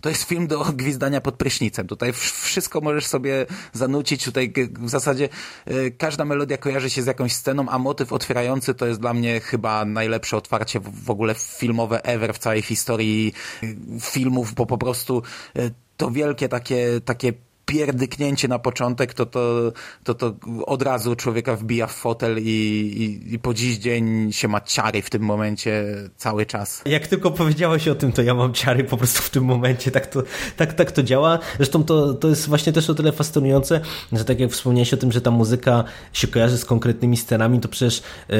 [0.00, 1.86] to jest film do gwizdania pod prysznicem.
[1.86, 4.24] Tutaj wszystko możesz sobie zanucić.
[4.24, 5.28] Tutaj w zasadzie
[5.66, 9.40] e, każda melodia kojarzy się z jakąś sceną, a motyw otwierający to jest dla mnie
[9.40, 13.32] chyba najlepsze otwarcie w ogóle filmowe ever w całej historii
[13.62, 13.66] e,
[14.00, 15.22] filmów, bo po prostu
[15.56, 17.32] e, to wielkie takie, takie
[17.66, 19.72] pierdyknięcie na początek, to to,
[20.04, 20.34] to, to
[20.66, 25.02] od razu człowieka wbija w fotel i, i, i po dziś dzień się ma ciary
[25.02, 25.84] w tym momencie
[26.16, 26.82] cały czas.
[26.86, 30.06] Jak tylko powiedziałeś o tym, to ja mam ciary po prostu w tym momencie, tak
[30.06, 30.22] to,
[30.56, 31.38] tak, tak to działa.
[31.56, 33.80] Zresztą to, to jest właśnie też o tyle fascynujące,
[34.12, 37.68] że tak jak wspomniałeś o tym, że ta muzyka się kojarzy z konkretnymi scenami, to
[37.68, 38.36] przecież yy,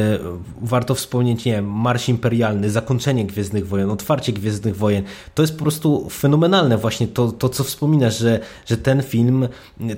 [0.63, 5.05] warto wspomnieć, nie wiem, Marsz Imperialny, zakończenie Gwiezdnych Wojen, otwarcie Gwiezdnych Wojen.
[5.35, 9.49] To jest po prostu fenomenalne właśnie to, to co wspominasz, że, że ten film film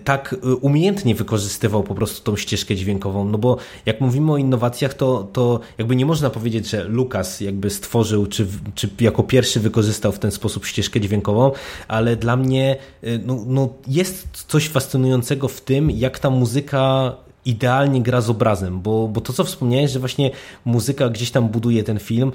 [0.04, 3.56] tak y, umiejętnie wykorzystywał po prostu tą ścieżkę dźwiękową, no bo
[3.86, 8.46] jak mówimy o innowacjach, to, to jakby nie można powiedzieć, że Lucas jakby stworzył, czy,
[8.74, 11.52] czy jako pierwszy wykorzystał w ten sposób ścieżkę dźwiękową,
[11.88, 18.02] ale dla mnie y, no, no jest coś fascynującego w tym, jak ta muzyka idealnie
[18.02, 20.30] gra z obrazem, bo, bo to, co wspomniałeś, że właśnie
[20.64, 22.32] muzyka gdzieś tam buduje ten film,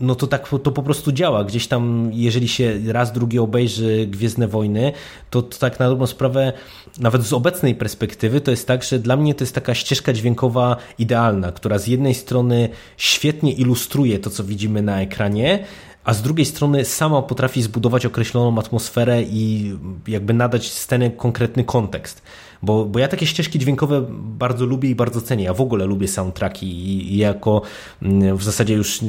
[0.00, 1.44] no to tak to po prostu działa.
[1.44, 4.92] Gdzieś tam, jeżeli się raz, drugi obejrzy Gwiezdne Wojny,
[5.30, 6.52] to, to tak na dobrą sprawę,
[6.98, 10.76] nawet z obecnej perspektywy, to jest tak, że dla mnie to jest taka ścieżka dźwiękowa
[10.98, 15.64] idealna, która z jednej strony świetnie ilustruje to, co widzimy na ekranie,
[16.04, 19.74] a z drugiej strony sama potrafi zbudować określoną atmosferę i
[20.08, 22.22] jakby nadać scenie konkretny kontekst.
[22.62, 25.44] Bo, bo ja takie ścieżki dźwiękowe bardzo lubię i bardzo cenię.
[25.44, 27.62] Ja w ogóle lubię soundtracki i, i jako
[28.02, 29.00] mm, w zasadzie już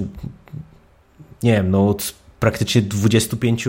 [1.43, 3.67] nie wiem, no od praktycznie 25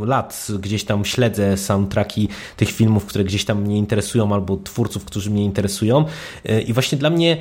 [0.00, 5.30] lat gdzieś tam śledzę soundtracki tych filmów, które gdzieś tam mnie interesują, albo twórców, którzy
[5.30, 6.04] mnie interesują.
[6.50, 7.36] Y, I właśnie dla mnie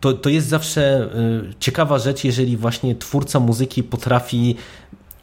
[0.00, 1.10] to, to jest zawsze
[1.50, 4.56] y, ciekawa rzecz, jeżeli właśnie twórca muzyki potrafi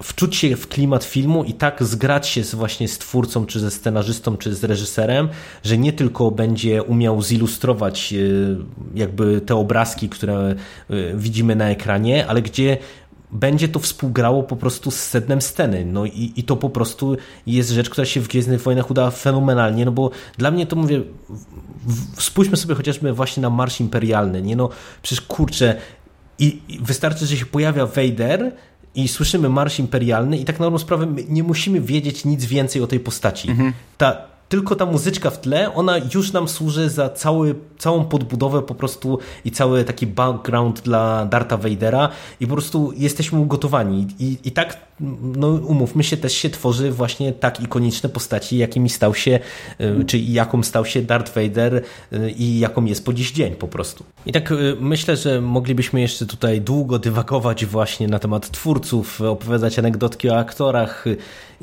[0.04, 3.72] wczuć się w klimat filmu i tak zgrać się z, właśnie z twórcą, czy ze
[3.72, 5.30] scenarzystą, czy z reżyserem,
[5.64, 8.58] że nie tylko będzie umiał zilustrować y,
[8.96, 10.56] jakby te obrazki, które
[11.16, 12.78] widzimy na ekranie, ale gdzie
[13.34, 15.86] będzie to współgrało po prostu z sednem sceny.
[15.86, 17.18] No i, i to po prostu
[17.48, 21.02] jest rzecz, która się w Gwiezdnych Wojnach uda fenomenalnie, no bo dla mnie to mówię,
[22.18, 24.70] spójrzmy sobie chociażby właśnie na Marsz Imperialny, nie no,
[25.02, 25.76] przecież kurczę,
[26.40, 28.52] i, i wystarczy, że się pojawia Vader,
[28.96, 32.88] i słyszymy Marsz Imperialny i tak na dobrą sprawę nie musimy wiedzieć nic więcej o
[32.88, 33.50] tej postaci.
[33.50, 33.74] Mhm.
[33.98, 38.76] Ta, tylko ta muzyczka w tle, ona już nam służy za cały, całą podbudowę po
[38.76, 44.08] prostu i cały taki background dla Darta Vadera i po prostu jesteśmy ugotowani.
[44.20, 44.78] I, i tak,
[45.22, 49.40] no umówmy się, też się tworzy właśnie tak ikoniczne postaci, jakimi stał się,
[49.82, 51.76] y, czy jaką stał się Darth Vader
[52.14, 54.04] y, i jaką jest po dziś dzień po prostu.
[54.26, 59.80] I tak y, myślę, że moglibyśmy jeszcze tutaj długo dywagować właśnie na temat twórców, opowiadać
[59.80, 61.06] anegdotki o aktorach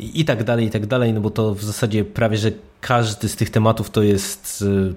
[0.01, 3.37] i tak dalej, i tak dalej, no bo to w zasadzie prawie, że każdy z
[3.37, 4.95] tych tematów to jest y,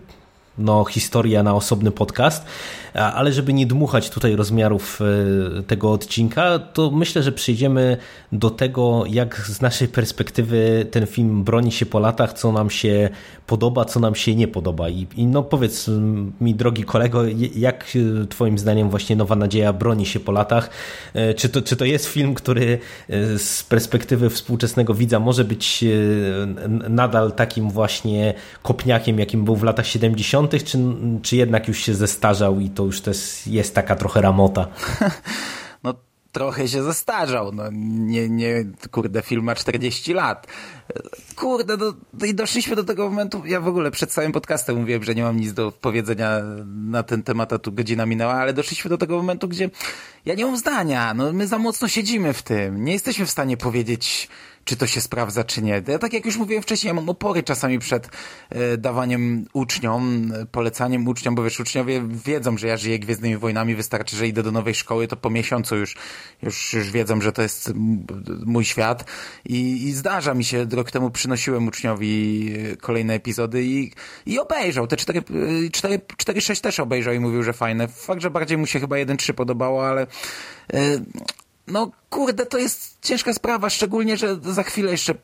[0.58, 2.45] no, historia na osobny podcast,
[2.93, 4.99] ale żeby nie dmuchać tutaj rozmiarów
[5.60, 7.97] e, tego odcinka, to myślę, że przejdziemy
[8.32, 13.10] do tego, jak z naszej perspektywy ten film broni się po latach, co nam się
[13.47, 14.89] podoba, co nam się nie podoba.
[14.89, 15.89] I, i no powiedz
[16.41, 17.24] mi, drogi kolego,
[17.56, 17.86] jak
[18.24, 20.70] e, twoim zdaniem właśnie Nowa Nadzieja broni się po latach?
[21.14, 22.80] E, czy to, czy to jest film, który
[23.38, 25.86] z perspektywy współczesnego widza może być
[26.89, 30.78] nadal takim właśnie kopniakiem, jakim był w latach 70., czy,
[31.22, 34.68] czy jednak już się zestarzał i to już też jest taka trochę ramota?
[35.84, 35.94] No
[36.32, 37.52] trochę się zestarzał.
[37.52, 40.48] No, nie, nie, kurde, film ma 40 lat.
[41.36, 45.04] Kurde, no, no, i doszliśmy do tego momentu, ja w ogóle przed całym podcastem mówiłem,
[45.04, 48.89] że nie mam nic do powiedzenia na ten temat, a tu godzina minęła, ale doszliśmy
[48.89, 49.70] do tego momentu, gdzie
[50.26, 53.58] ja nie mam zdania, no my za mocno siedzimy w tym, nie jesteśmy w stanie
[53.58, 54.30] powiedzieć
[54.66, 55.84] czy to się sprawdza, czy nie.
[55.88, 58.09] Ja tak jak już mówiłem wcześniej, ja mam opory czasami przed
[58.49, 64.16] e, dawaniem uczniom, polecaniem uczniom, bo wiesz, uczniowie wiedzą, że ja żyję Gwiezdnymi Wojnami, wystarczy,
[64.16, 65.95] że idę do nowej szkoły, to po miesiącu już,
[66.43, 67.74] już, już wiedzą, że to jest
[68.45, 69.05] mój świat
[69.45, 73.91] i, i zdarza mi się, rok temu przynosiłem uczniowi kolejne epizody i,
[74.26, 77.88] i obejrzał, te 4-6 też obejrzał i mówił, że fajne.
[77.88, 80.07] Fakt, że bardziej mu się chyba 1-3 podobało, ale
[80.74, 80.99] e,
[81.68, 85.16] no kurde, to jest ciężka sprawa, szczególnie, że za chwilę jeszcze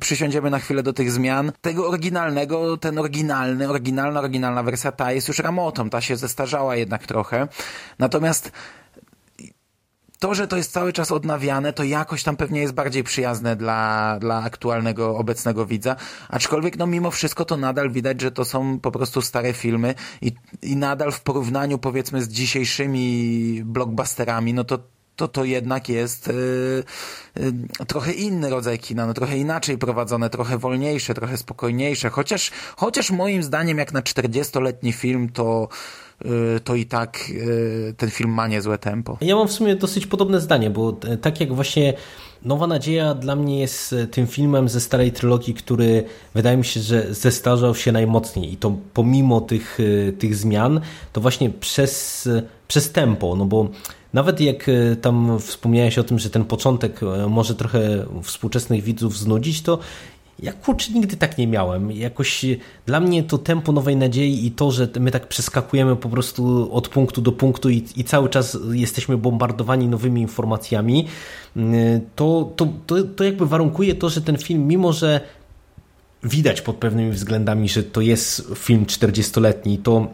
[0.00, 1.52] przysiądziemy na chwilę do tych zmian.
[1.60, 7.06] Tego oryginalnego, ten oryginalny, oryginalna, oryginalna wersja ta jest już ramotą, ta się zestarzała jednak
[7.06, 7.48] trochę.
[7.98, 8.52] Natomiast
[10.18, 14.16] to, że to jest cały czas odnawiane, to jakoś tam pewnie jest bardziej przyjazne dla,
[14.20, 15.96] dla aktualnego, obecnego widza.
[16.28, 20.32] Aczkolwiek, no mimo wszystko to nadal widać, że to są po prostu stare filmy i,
[20.62, 24.78] i nadal w porównaniu powiedzmy z dzisiejszymi blockbusterami, no to
[25.20, 26.84] to to jednak jest yy,
[27.36, 33.10] yy, trochę inny rodzaj kina, no trochę inaczej prowadzone, trochę wolniejsze, trochę spokojniejsze, chociaż, chociaż
[33.10, 35.68] moim zdaniem jak na 40-letni film to
[36.24, 39.18] y, to i tak y, ten film ma niezłe tempo.
[39.20, 40.92] Ja mam w sumie dosyć podobne zdanie, bo
[41.22, 41.94] tak jak właśnie
[42.44, 46.04] Nowa Nadzieja dla mnie jest e, tym filmem ze starej trylogii, który
[46.34, 50.80] wydaje mi się, że zestarzał się najmocniej i to pomimo tych, e, tych zmian,
[51.12, 53.68] to właśnie przez, e, przez tempo, no bo
[54.12, 59.18] nawet jak e, tam wspomniałeś o tym, że ten początek e, może trochę współczesnych widzów
[59.18, 59.78] znudzić, to
[60.42, 61.92] ja kurczę nigdy tak nie miałem.
[61.92, 62.56] Jakoś e,
[62.86, 66.88] dla mnie to tempo nowej nadziei i to, że my tak przeskakujemy po prostu od
[66.88, 71.06] punktu do punktu i, i cały czas jesteśmy bombardowani nowymi informacjami,
[72.16, 75.20] to, to, to, to jakby warunkuje to, że ten film, mimo że
[76.22, 80.06] widać pod pewnymi względami, że to jest film 40-letni, to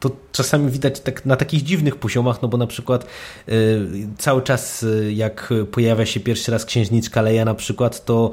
[0.00, 3.06] to czasami widać tak, na takich dziwnych poziomach, no bo na przykład
[3.48, 3.86] y,
[4.18, 8.30] cały czas y, jak pojawia się pierwszy raz księżniczka Leia na przykład, to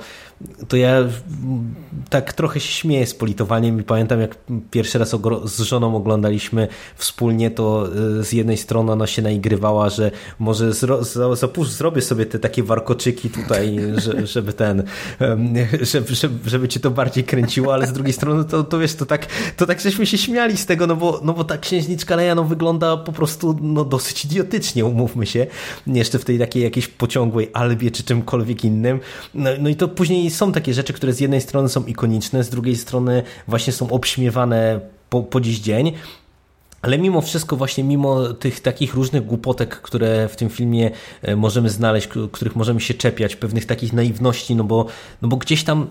[0.68, 1.04] to ja
[2.10, 4.38] tak trochę się śmieję z politowaniem i pamiętam jak
[4.72, 7.88] pierwszy raz z żoną oglądaliśmy wspólnie, to
[8.20, 11.04] y, z jednej strony ona się naigrywała, że może zro,
[11.66, 14.84] zrobię sobie te takie warkoczyki tutaj, że, żeby ten,
[15.82, 19.06] żeby, żeby, żeby cię to bardziej kręciło, ale z drugiej strony to, to wiesz, to
[19.06, 22.36] tak, to tak żeśmy się śmiali z tego, no bo, no bo ta księżniczka Leia
[22.36, 25.48] no, wygląda po prostu no, dosyć idiotycznie, umówmy się,
[25.88, 29.00] jeszcze w tej takiej jakiejś pociągłej albie czy czymkolwiek innym.
[29.34, 32.50] No, no i to później są takie rzeczy, które z jednej strony są ikoniczne, z
[32.50, 34.80] drugiej strony właśnie są obśmiewane
[35.10, 35.94] po, po dziś dzień.
[36.82, 40.92] Ale mimo wszystko, właśnie mimo tych takich różnych głupotek, które w tym filmie
[41.22, 44.86] e, możemy znaleźć, których możemy się czepiać, pewnych takich naiwności, no bo,
[45.22, 45.88] no bo gdzieś tam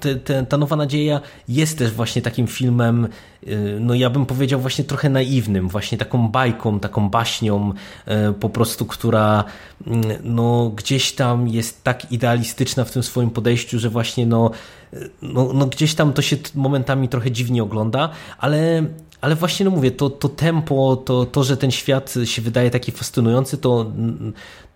[0.00, 3.08] te, te, ta Nowa Nadzieja jest też właśnie takim filmem,
[3.48, 7.72] y, no ja bym powiedział właśnie trochę naiwnym, właśnie taką bajką, taką baśnią
[8.30, 9.44] y, po prostu, która
[9.80, 9.90] y,
[10.22, 14.50] no gdzieś tam jest tak idealistyczna w tym swoim podejściu, że właśnie no,
[15.22, 18.82] no, no gdzieś tam to się momentami trochę dziwnie ogląda, ale
[19.20, 22.92] ale właśnie, no mówię, to, to tempo, to, to, że ten świat się wydaje taki
[22.92, 23.92] fascynujący, to,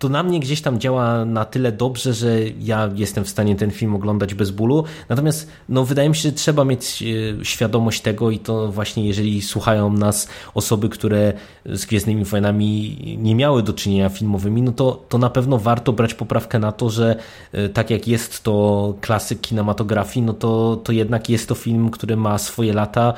[0.03, 3.71] to na mnie gdzieś tam działa na tyle dobrze, że ja jestem w stanie ten
[3.71, 4.83] film oglądać bez bólu.
[5.09, 7.03] Natomiast no, wydaje mi się, że trzeba mieć
[7.41, 11.33] e, świadomość tego i to właśnie jeżeli słuchają nas osoby, które
[11.65, 16.13] z Gwiezdnymi Wojnami nie miały do czynienia filmowymi, no to, to na pewno warto brać
[16.13, 17.15] poprawkę na to, że
[17.51, 22.17] e, tak jak jest to klasyk kinematografii, no to, to jednak jest to film, który
[22.17, 23.13] ma swoje lata.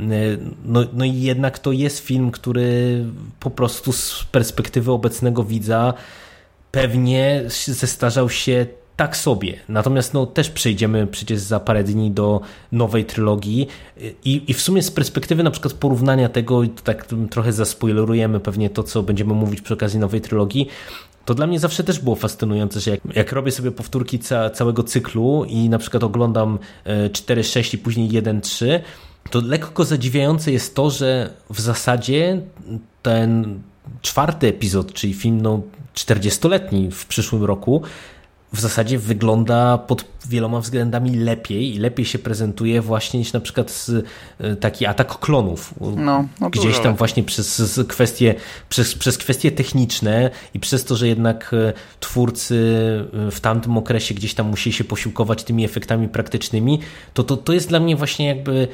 [0.00, 0.04] E,
[0.64, 3.04] no, no i jednak to jest film, który
[3.40, 5.94] po prostu z perspektywy obecnego widza
[6.70, 8.66] pewnie zestarzał się
[8.96, 9.54] tak sobie.
[9.68, 12.40] Natomiast no, też przejdziemy przecież za parę dni do
[12.72, 13.68] nowej trylogii
[14.24, 18.82] i, i w sumie z perspektywy na przykład porównania tego, tak trochę zaspoilerujemy pewnie to,
[18.82, 20.68] co będziemy mówić przy okazji nowej trylogii,
[21.24, 24.82] to dla mnie zawsze też było fascynujące, że jak, jak robię sobie powtórki ca, całego
[24.82, 26.58] cyklu i na przykład oglądam
[27.12, 28.80] 4, e, 6 i później 1, 3,
[29.30, 32.40] to lekko zadziwiające jest to, że w zasadzie
[33.02, 33.60] ten
[34.02, 35.62] czwarty epizod, czyli film no,
[35.98, 37.82] 40-letni w przyszłym roku,
[38.52, 43.86] w zasadzie wygląda pod wieloma względami lepiej i lepiej się prezentuje właśnie niż na przykład
[44.38, 45.74] e, taki atak klonów.
[45.80, 46.98] No, no Gdzieś tam lepiej.
[46.98, 48.34] właśnie przez kwestie,
[48.68, 52.56] przez, przez kwestie techniczne i przez to, że jednak e, twórcy
[53.28, 56.80] e, w tamtym okresie gdzieś tam musieli się posiłkować tymi efektami praktycznymi,
[57.14, 58.68] to, to, to jest dla mnie właśnie jakby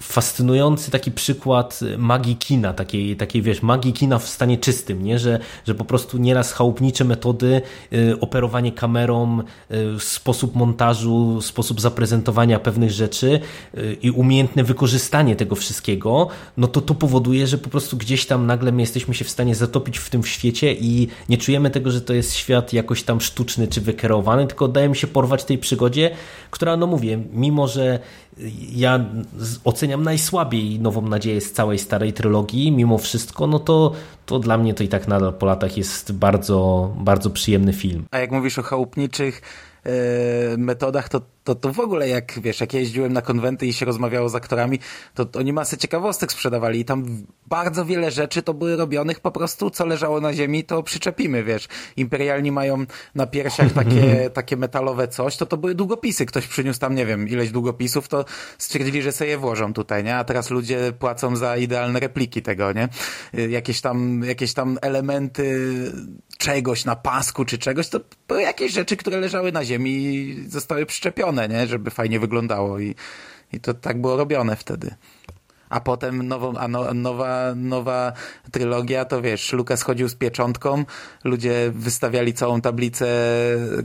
[0.00, 5.18] fascynujący taki przykład magii kina, takiej, takiej wiesz, magii kina w stanie czystym, nie?
[5.18, 12.58] Że, że po prostu nieraz chałupnicze metody, y, operowanie kamerą, y, sposób montażu, sposób zaprezentowania
[12.58, 13.40] pewnych rzeczy
[13.78, 18.46] y, i umiejętne wykorzystanie tego wszystkiego, no to to powoduje, że po prostu gdzieś tam
[18.46, 22.00] nagle my jesteśmy się w stanie zatopić w tym świecie i nie czujemy tego, że
[22.00, 26.10] to jest świat jakoś tam sztuczny czy wykerowany, tylko dajemy się porwać tej przygodzie,
[26.50, 27.98] która, no mówię, mimo że
[28.72, 29.04] ja
[29.64, 33.92] oceniam najsłabiej Nową Nadzieję z całej starej trylogii, mimo wszystko, no to,
[34.26, 38.04] to dla mnie to i tak nadal po latach jest bardzo, bardzo przyjemny film.
[38.10, 39.42] A jak mówisz o chałupniczych
[39.84, 39.92] yy,
[40.58, 44.28] metodach, to to, to w ogóle jak, wiesz, jak jeździłem na konwenty i się rozmawiało
[44.28, 44.78] z aktorami,
[45.14, 49.30] to, to oni masę ciekawostek sprzedawali i tam bardzo wiele rzeczy to były robionych po
[49.30, 51.68] prostu, co leżało na ziemi, to przyczepimy, wiesz.
[51.96, 52.84] Imperialni mają
[53.14, 56.26] na piersiach takie, takie metalowe coś, to to były długopisy.
[56.26, 58.24] Ktoś przyniósł tam, nie wiem, ileś długopisów, to
[58.58, 60.16] stwierdzili, że sobie je włożą tutaj, nie?
[60.16, 62.88] A teraz ludzie płacą za idealne repliki tego, nie?
[63.48, 65.70] Jakieś tam, jakieś tam elementy
[66.38, 70.86] czegoś na pasku czy czegoś, to były jakieś rzeczy, które leżały na ziemi i zostały
[70.86, 71.66] przyczepione nie?
[71.66, 72.94] Żeby fajnie wyglądało i,
[73.52, 74.94] i to tak było robione wtedy.
[75.68, 78.12] A potem nową, a no, nowa, nowa
[78.52, 80.84] trylogia, to wiesz, Lukas chodził z pieczątką,
[81.24, 83.06] ludzie wystawiali całą tablicę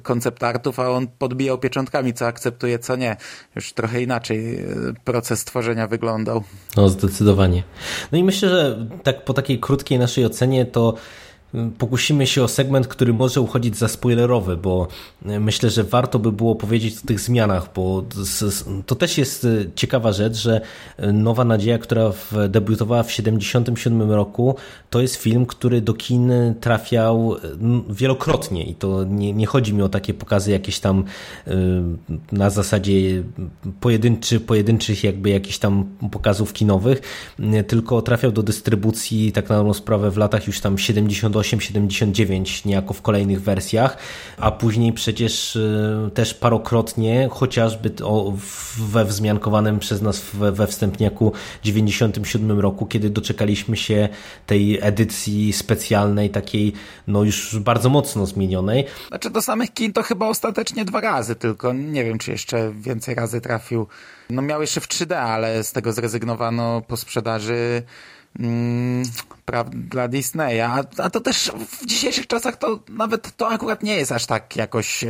[0.03, 3.17] koncept artów, a on podbijał pieczątkami, co akceptuje, co nie.
[3.55, 4.65] Już trochę inaczej e,
[5.03, 6.43] proces tworzenia wyglądał.
[6.77, 7.63] No, zdecydowanie.
[8.11, 10.93] No i myślę, że tak po takiej krótkiej naszej ocenie to
[11.77, 14.87] pokusimy się o segment, który może uchodzić za spoilerowy, bo
[15.25, 18.03] e, myślę, że warto by było powiedzieć o tych zmianach, bo
[18.85, 20.61] to też jest e, ciekawa rzecz, że
[20.97, 22.11] e, Nowa Nadzieja, która
[22.49, 24.55] debiutowała w 1977 roku,
[24.89, 26.31] to jest film, który do kin
[26.61, 27.35] trafiał
[27.89, 28.63] wielokrotnie.
[28.63, 31.03] I to nie, nie chodzi mi o takie pokazy jakieś tam
[32.31, 33.23] na zasadzie
[33.79, 37.01] pojedynczy, pojedynczych jakby jakichś tam pokazów kinowych,
[37.67, 42.93] tylko trafiał do dystrybucji tak na dobrą sprawę w latach już tam 70 78-79 niejako
[42.93, 43.97] w kolejnych wersjach,
[44.37, 47.91] a później przecież y, też parokrotnie, chociażby
[48.77, 51.33] we wzmiankowanym przez nas we wstępniaku
[51.63, 54.09] 97 roku, kiedy doczekaliśmy się
[54.45, 56.73] tej edycji specjalnej, takiej
[57.07, 58.85] no już bardzo mocno zmienionej.
[59.07, 63.15] Znaczy do samych kin to chyba ostatecznie dwa razy tylko, nie wiem czy jeszcze więcej
[63.15, 63.87] razy trafił.
[64.29, 67.83] No miał jeszcze w 3D, ale z tego zrezygnowano po sprzedaży
[69.49, 73.95] mm, dla Disneya, a, a, to też w dzisiejszych czasach to nawet to akurat nie
[73.95, 75.07] jest aż tak jakoś e,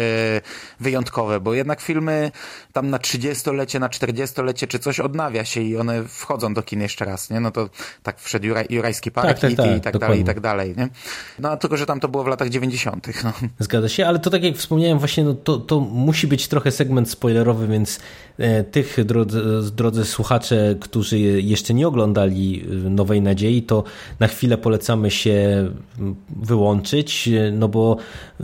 [0.80, 2.32] wyjątkowe, bo jednak filmy
[2.74, 7.06] tam na 30-lecie, na 40-lecie czy coś odnawia się i one wchodzą do kin jeszcze
[7.06, 7.40] raz, nie?
[7.40, 7.70] No to
[8.04, 10.90] tak wszedł Juraj, Jurajski Park tak, tak, tak, i tak dalej, i tak dalej, nie?
[11.40, 13.08] No a tylko, że tam to było w latach 90.
[13.24, 13.34] No.
[13.60, 17.10] Zgadza się, ale to tak jak wspomniałem właśnie, no to, to musi być trochę segment
[17.10, 18.00] spoilerowy, więc
[18.38, 19.42] e, tych, drodzy,
[19.76, 23.84] drodzy słuchacze, którzy jeszcze nie oglądali e, Nowej Nadziei, to
[24.20, 25.70] na chwilę polecamy się
[26.30, 27.98] wyłączyć, no bo
[28.42, 28.44] e,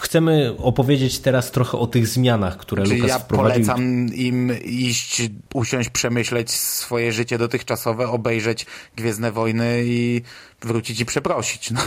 [0.00, 3.64] chcemy opowiedzieć teraz trochę o tych zmianach, które Czyli Lukas ja wprowadził.
[3.66, 5.22] polecam im iść,
[5.54, 8.66] usiąść, przemyśleć swoje życie dotychczasowe, obejrzeć
[8.96, 10.22] Gwiezdne Wojny i
[10.64, 11.70] wrócić i przeprosić.
[11.70, 11.80] No.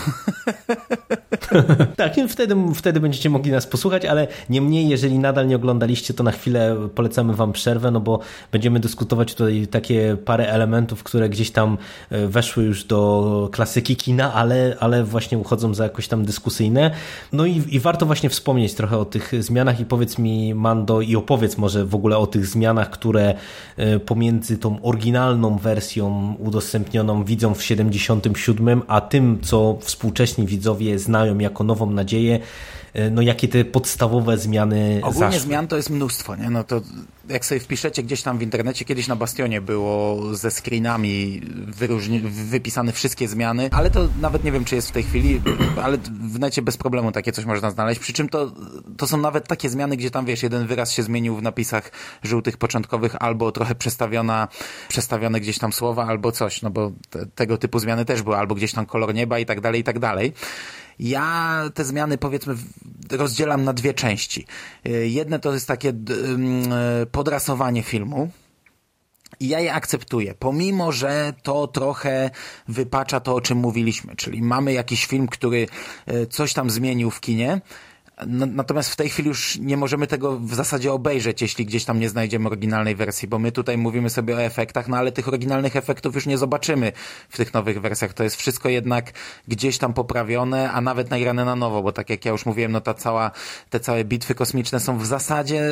[1.96, 6.32] tak, wtedy, wtedy będziecie mogli nas posłuchać, ale niemniej, jeżeli nadal nie oglądaliście, to na
[6.32, 8.20] chwilę polecamy wam przerwę, no bo
[8.52, 11.78] będziemy dyskutować tutaj takie parę elementów, które gdzieś tam
[12.10, 16.92] e, weszły już do klasyki kina, ale, ale właśnie uchodzą za jakoś tam dyskusyjne.
[17.32, 21.16] No i, i warto właśnie wspomnieć trochę o tych zmianach i powiedz mi, Mando, i
[21.16, 23.36] opowiedz może w ogóle o tych zmianach, które
[23.78, 28.36] e, pomiędzy tą oryginalną wersją udostępnioną widzą w 77
[28.88, 32.40] a tym, co współcześni widzowie znają jako nową nadzieję,
[33.12, 35.40] no jakie te podstawowe zmiany Ogólnie zaszły.
[35.40, 36.50] zmian to jest mnóstwo, nie?
[36.50, 36.82] No to
[37.30, 42.92] jak sobie wpiszecie gdzieś tam w internecie, kiedyś na Bastionie było ze screenami wyróżni- wypisane
[42.92, 45.42] wszystkie zmiany, ale to nawet nie wiem, czy jest w tej chwili,
[45.84, 48.52] ale w necie bez problemu takie coś można znaleźć, przy czym to,
[48.98, 51.92] to są nawet takie zmiany, gdzie tam wiesz, jeden wyraz się zmienił w napisach
[52.24, 54.48] żółtych początkowych, albo trochę przestawiona,
[54.88, 58.56] przestawione gdzieś tam słowa, albo coś, no bo te, tego typu zmiany też były, albo
[58.56, 60.34] gdzieś tam kolor nieba i tak dalej, i tak dalej.
[61.00, 62.56] Ja te zmiany powiedzmy
[63.12, 64.46] rozdzielam na dwie części.
[65.04, 65.94] Jedne to jest takie
[67.12, 68.30] podrasowanie filmu,
[69.40, 72.30] I ja je akceptuję, pomimo że to trochę
[72.68, 74.16] wypacza to, o czym mówiliśmy.
[74.16, 75.68] Czyli mamy jakiś film, który
[76.06, 77.62] e, coś tam zmienił w kinie,
[78.28, 82.10] Natomiast w tej chwili już nie możemy tego w zasadzie obejrzeć, jeśli gdzieś tam nie
[82.10, 86.16] znajdziemy oryginalnej wersji, bo my tutaj mówimy sobie o efektach, no ale tych oryginalnych efektów
[86.16, 86.92] już nie zobaczymy
[87.30, 88.14] w tych nowych wersjach.
[88.14, 89.14] To jest wszystko jednak
[89.48, 92.82] gdzieś tam poprawione, a nawet nagrane na nowo, bo tak jak ja już mówiłem, no
[92.82, 93.32] ta cała,
[93.70, 95.72] te całe bitwy kosmiczne są w zasadzie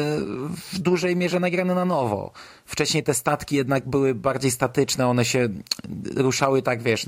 [0.73, 2.31] w dużej mierze nagrane na nowo.
[2.65, 5.49] Wcześniej te statki jednak były bardziej statyczne, one się
[6.15, 7.05] ruszały tak, wiesz,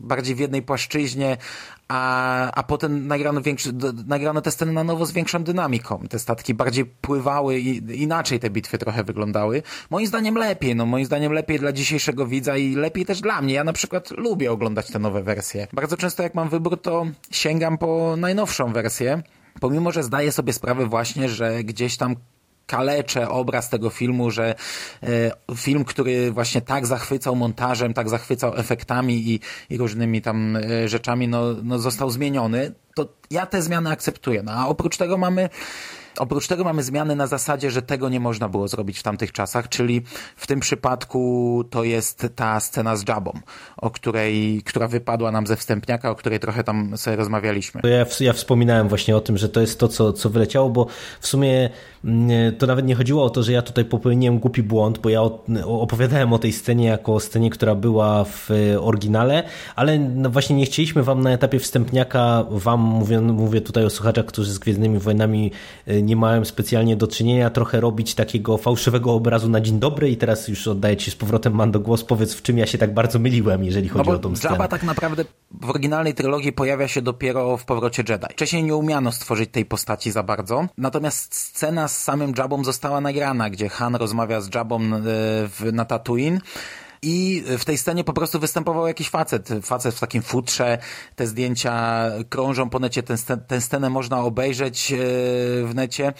[0.00, 1.36] bardziej w jednej płaszczyźnie,
[1.88, 3.72] a, a potem nagrano, większy,
[4.06, 6.04] nagrano te sceny na nowo z większą dynamiką.
[6.10, 9.62] Te statki bardziej pływały i inaczej te bitwy trochę wyglądały.
[9.90, 13.54] Moim zdaniem lepiej, no moim zdaniem lepiej dla dzisiejszego widza i lepiej też dla mnie.
[13.54, 15.66] Ja na przykład lubię oglądać te nowe wersje.
[15.72, 19.22] Bardzo często jak mam wybór, to sięgam po najnowszą wersję.
[19.60, 22.16] Pomimo, że zdaję sobie sprawę właśnie, że gdzieś tam
[22.66, 24.54] kaleczę obraz tego filmu, że
[25.02, 25.06] e,
[25.56, 29.40] film, który właśnie tak zachwycał montażem, tak zachwycał efektami i,
[29.70, 34.42] i różnymi tam e, rzeczami, no, no został zmieniony, to ja te zmiany akceptuję.
[34.42, 35.48] No, a oprócz tego mamy
[36.18, 39.68] Oprócz tego mamy zmiany na zasadzie, że tego nie można było zrobić w tamtych czasach,
[39.68, 40.02] czyli
[40.36, 43.32] w tym przypadku to jest ta scena z Jabą,
[43.76, 47.80] o której, która wypadła nam ze wstępniaka, o której trochę tam sobie rozmawialiśmy.
[47.84, 50.86] Ja, ja wspominałem właśnie o tym, że to jest to, co, co wyleciało, bo
[51.20, 51.70] w sumie
[52.04, 55.22] mm, to nawet nie chodziło o to, że ja tutaj popełniłem głupi błąd, bo ja
[55.64, 58.50] opowiadałem o tej scenie jako o scenie, która była w
[58.80, 59.42] oryginale,
[59.76, 64.26] ale no właśnie nie chcieliśmy wam na etapie wstępniaka, wam mówię, mówię tutaj o słuchaczach,
[64.26, 65.52] którzy z Gwiezdnymi Wojnami
[65.88, 70.16] y, nie mają specjalnie do czynienia, trochę robić takiego fałszywego obrazu na dzień dobry i
[70.16, 72.04] teraz już oddaję Ci z powrotem Mando głos.
[72.04, 74.52] Powiedz, w czym ja się tak bardzo myliłem, jeżeli chodzi no o tą scenę.
[74.52, 75.24] Jabba tak naprawdę
[75.60, 78.26] w oryginalnej trylogii pojawia się dopiero w Powrocie Jedi.
[78.30, 83.50] Wcześniej nie umiano stworzyć tej postaci za bardzo, natomiast scena z samym Jabą została nagrana,
[83.50, 86.40] gdzie Han rozmawia z Jabą e, na Tatooine
[87.02, 90.78] i w tej scenie po prostu występował jakiś facet, facet w takim futrze,
[91.16, 93.02] te zdjęcia krążą po necie,
[93.48, 94.96] tę scenę można obejrzeć e,
[95.66, 96.12] w necie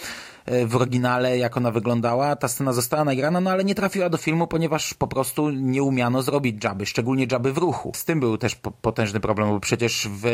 [0.67, 2.37] w oryginale, jak ona wyglądała.
[2.37, 6.23] Ta scena została nagrana, no ale nie trafiła do filmu, ponieważ po prostu nie umiano
[6.23, 7.93] zrobić Jabby, szczególnie Jabby w ruchu.
[7.95, 10.27] Z tym był też potężny problem, bo przecież w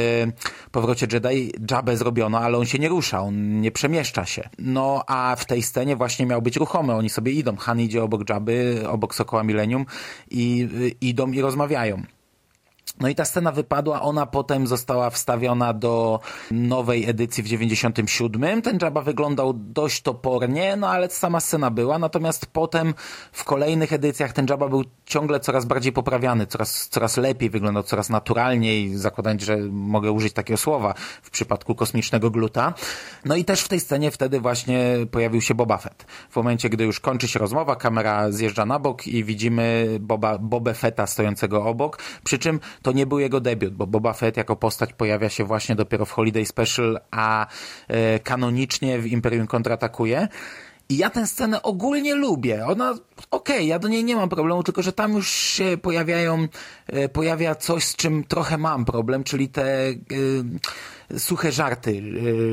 [0.70, 4.48] Powrocie Jedi Jabę zrobiono, ale on się nie rusza, on nie przemieszcza się.
[4.58, 7.56] No a w tej scenie właśnie miał być ruchomy, oni sobie idą.
[7.56, 9.86] Han idzie obok Jabby, obok Sokoła Millennium
[10.30, 10.68] i
[11.00, 12.02] idą i rozmawiają.
[13.02, 18.62] No i ta scena wypadła, ona potem została wstawiona do nowej edycji w 97.
[18.62, 22.94] Ten Jabba wyglądał dość topornie, no ale sama scena była, natomiast potem
[23.32, 28.10] w kolejnych edycjach ten Jabba był ciągle coraz bardziej poprawiany, coraz, coraz lepiej wyglądał, coraz
[28.10, 32.74] naturalniej, zakładając, że mogę użyć takiego słowa w przypadku kosmicznego gluta.
[33.24, 36.06] No i też w tej scenie wtedy właśnie pojawił się Boba Fett.
[36.30, 40.74] W momencie, gdy już kończy się rozmowa, kamera zjeżdża na bok i widzimy Boba, Bobę
[40.74, 44.92] Fetta stojącego obok, przy czym to nie był jego debiut, bo Boba Fett jako postać
[44.92, 47.46] pojawia się właśnie dopiero w Holiday Special, a
[47.88, 50.28] e, kanonicznie w Imperium kontratakuje.
[50.88, 52.66] I ja tę scenę ogólnie lubię.
[52.66, 56.48] Ona, okej, okay, ja do niej nie mam problemu, tylko że tam już się pojawiają,
[56.86, 62.02] e, pojawia coś, z czym trochę mam problem, czyli te e, suche żarty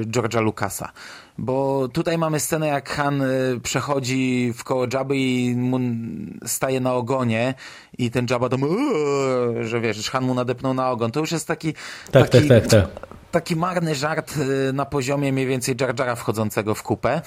[0.05, 0.91] George'a Lucasa.
[1.39, 3.23] Bo tutaj mamy scenę, jak Han
[3.63, 5.79] przechodzi w koło Jabby i mu
[6.45, 7.53] staje na ogonie
[7.97, 8.61] i ten Jabba tam,
[9.61, 11.11] że wiesz, Han mu nadepnął na ogon.
[11.11, 11.73] To już jest taki...
[12.11, 14.33] Tak, taki, tak, tak, tak taki marny żart
[14.73, 17.21] na poziomie mniej więcej Jar Jara wchodzącego w kupę.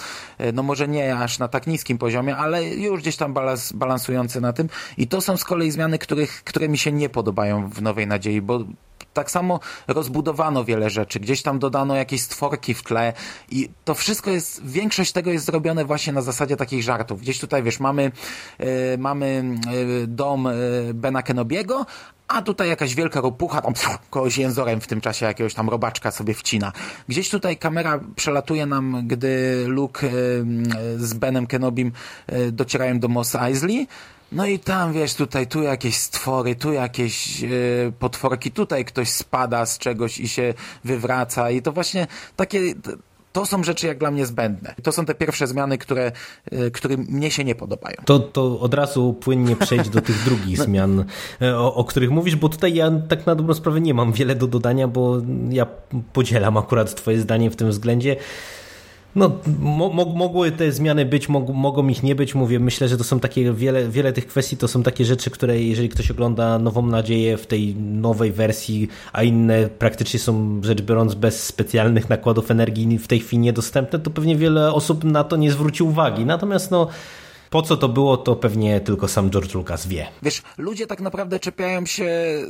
[0.52, 4.52] No może nie aż na tak niskim poziomie, ale już gdzieś tam balans, balansujący na
[4.52, 4.68] tym.
[4.96, 8.40] I to są z kolei zmiany, których, które mi się nie podobają w Nowej Nadziei,
[8.40, 8.60] bo
[9.14, 13.12] tak samo rozbudowano wiele rzeczy, gdzieś tam dodano jakieś stworki w tle
[13.50, 17.20] i to wszystko jest, większość tego jest zrobione właśnie na zasadzie takich żartów.
[17.20, 18.12] Gdzieś tutaj, wiesz, mamy,
[18.58, 18.66] yy,
[18.98, 19.44] mamy
[20.06, 20.48] dom
[20.94, 21.86] Bena Kenobiego,
[22.32, 26.10] a tutaj jakaś wielka ropucha, tam pff, kogoś jęzorem w tym czasie jakiegoś tam robaczka
[26.10, 26.72] sobie wcina.
[27.08, 30.10] Gdzieś tutaj kamera przelatuje nam, gdy Luke
[30.96, 31.92] z Benem Kenobim
[32.52, 33.86] docierają do Mos Eisley,
[34.32, 39.66] no i tam, wiesz, tutaj, tu jakieś stwory, tu jakieś yy, potworki, tutaj ktoś spada
[39.66, 40.54] z czegoś i się
[40.84, 42.06] wywraca i to właśnie
[42.36, 42.60] takie...
[43.32, 44.74] To są rzeczy jak dla mnie zbędne.
[44.82, 46.12] To są te pierwsze zmiany, które,
[46.52, 47.96] yy, które mnie się nie podobają.
[48.04, 50.64] To, to od razu płynnie przejść do tych drugich no.
[50.64, 51.04] zmian,
[51.42, 54.34] e, o, o, których mówisz, bo tutaj ja tak na dobrą sprawę nie mam wiele
[54.34, 55.16] do dodania, bo
[55.50, 55.66] ja
[56.12, 58.16] podzielam akurat twoje zdanie w tym względzie.
[59.16, 62.34] No, mo mogły te zmiany być, mog mogą ich nie być.
[62.34, 65.62] Mówię, myślę, że to są takie wiele, wiele tych kwestii, to są takie rzeczy, które
[65.62, 71.14] jeżeli ktoś ogląda Nową Nadzieję w tej nowej wersji, a inne praktycznie są rzecz biorąc
[71.14, 75.50] bez specjalnych nakładów energii w tej chwili niedostępne, to pewnie wiele osób na to nie
[75.50, 76.24] zwróci uwagi.
[76.26, 76.88] Natomiast no,
[77.52, 80.08] Po co to było, to pewnie tylko sam George Lucas wie.
[80.22, 82.42] Wiesz, ludzie tak naprawdę czepiają się yy,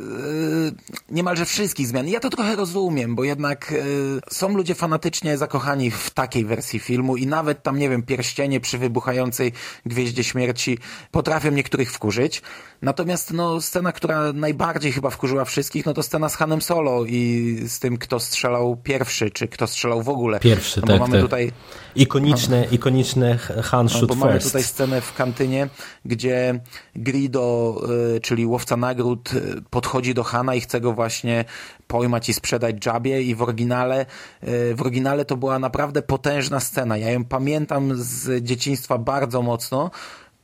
[1.11, 2.09] niemalże wszystkich zmian.
[2.09, 7.17] Ja to trochę rozumiem, bo jednak yy, są ludzie fanatycznie zakochani w takiej wersji filmu
[7.17, 9.53] i nawet tam, nie wiem, pierścienie przy wybuchającej
[9.87, 10.79] Gwieździe Śmierci
[11.11, 12.43] potrafią niektórych wkurzyć.
[12.83, 17.57] Natomiast no, scena, która najbardziej chyba wkurzyła wszystkich, no to scena z Hanem Solo i
[17.67, 20.41] z tym, kto strzelał pierwszy, czy kto strzelał w ogóle.
[20.41, 21.23] Pierwszy, no, tak, mamy tak.
[21.23, 21.53] Tutaj,
[21.97, 24.27] ikoniczne, no, ikoniczne Han no, shoot bo first.
[24.27, 25.69] mamy tutaj scenę w kantynie,
[26.05, 26.61] gdzie
[26.97, 27.77] Grido,
[28.17, 31.45] y, czyli łowca nagród, y, podchodzi do Hana i chce go właśnie
[31.87, 34.07] pojmać i sprzedać Jabie i w oryginale,
[34.45, 36.97] y, w oryginale to była naprawdę potężna scena.
[36.97, 39.91] Ja ją pamiętam z dzieciństwa bardzo mocno,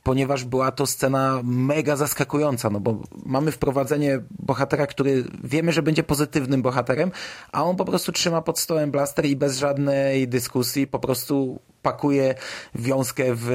[0.03, 6.03] ponieważ była to scena mega zaskakująca, no bo mamy wprowadzenie bohatera, który wiemy, że będzie
[6.03, 7.11] pozytywnym bohaterem,
[7.51, 12.35] a on po prostu trzyma pod stołem blaster i bez żadnej dyskusji po prostu pakuje
[12.75, 13.49] wiązkę w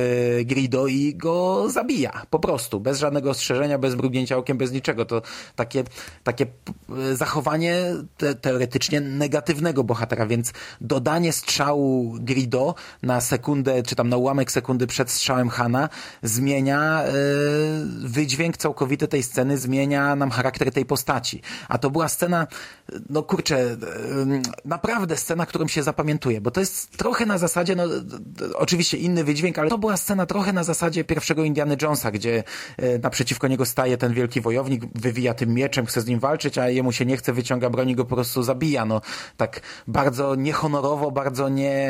[0.45, 2.23] Grido i go zabija.
[2.31, 2.81] Po prostu.
[2.81, 5.05] Bez żadnego ostrzeżenia, bez mrugnięcia okiem, bez niczego.
[5.05, 5.23] To
[5.57, 5.85] takie,
[6.25, 6.47] takie
[7.15, 7.77] zachowanie
[8.17, 14.87] te, teoretycznie negatywnego bohatera, więc dodanie strzału Grido na sekundę, czy tam na ułamek sekundy
[14.87, 15.89] przed strzałem Hana
[16.23, 21.43] zmienia yy, wydźwięk całkowity tej sceny, zmienia nam charakter tej postaci.
[21.69, 22.47] A to była scena,
[23.11, 23.77] no kurczę,
[24.27, 27.85] yy, naprawdę scena, którą się zapamiętuje, bo to jest trochę na zasadzie, no
[28.55, 32.45] oczywiście inny wydźwięk, ale to była scena trochę na zasadzie pierwszego Indiana Jonesa, gdzie
[32.77, 36.69] e, naprzeciwko niego staje ten wielki wojownik, wywija tym mieczem, chce z nim walczyć, a
[36.69, 38.85] jemu się nie chce, wyciąga broni, go po prostu zabija.
[38.85, 39.01] No,
[39.37, 41.89] tak bardzo niehonorowo, bardzo nie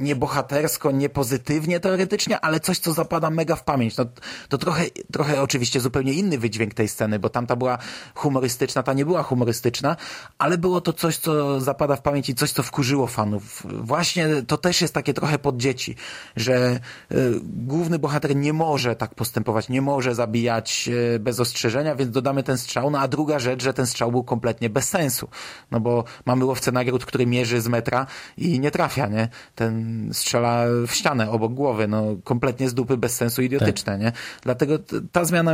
[0.00, 3.96] nie bohatersko, nie pozytywnie teoretycznie, ale coś, co zapada mega w pamięć.
[3.96, 4.04] No,
[4.48, 7.78] to trochę, trochę oczywiście zupełnie inny wydźwięk tej sceny, bo tamta była
[8.14, 9.96] humorystyczna, ta nie była humorystyczna,
[10.38, 13.62] ale było to coś, co zapada w pamięć i coś, co wkurzyło fanów.
[13.64, 15.96] Właśnie to też jest takie trochę pod dzieci,
[16.36, 16.80] że
[17.12, 22.42] y, główny bohater nie może tak postępować, nie może zabijać y, bez ostrzeżenia, więc dodamy
[22.42, 22.90] ten strzał.
[22.90, 25.28] No a druga rzecz, że ten strzał był kompletnie bez sensu.
[25.70, 28.06] No bo mamy łowcę nagród, który mierzy z metra
[28.36, 29.28] i nie trafia, nie?
[29.54, 34.00] Ten strzela w ścianę obok głowy, no kompletnie z dupy, bez sensu, idiotyczne, tak.
[34.00, 34.12] nie?
[34.42, 34.78] Dlatego
[35.12, 35.52] ta zmiana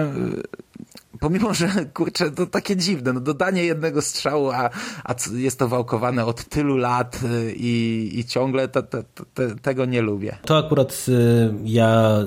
[1.21, 4.71] pomimo, że kurczę, to takie dziwne, no dodanie jednego strzału, a,
[5.05, 7.21] a jest to wałkowane od tylu lat
[7.57, 9.03] i, i ciągle to, to,
[9.35, 10.37] to, tego nie lubię.
[10.45, 12.19] To akurat y, ja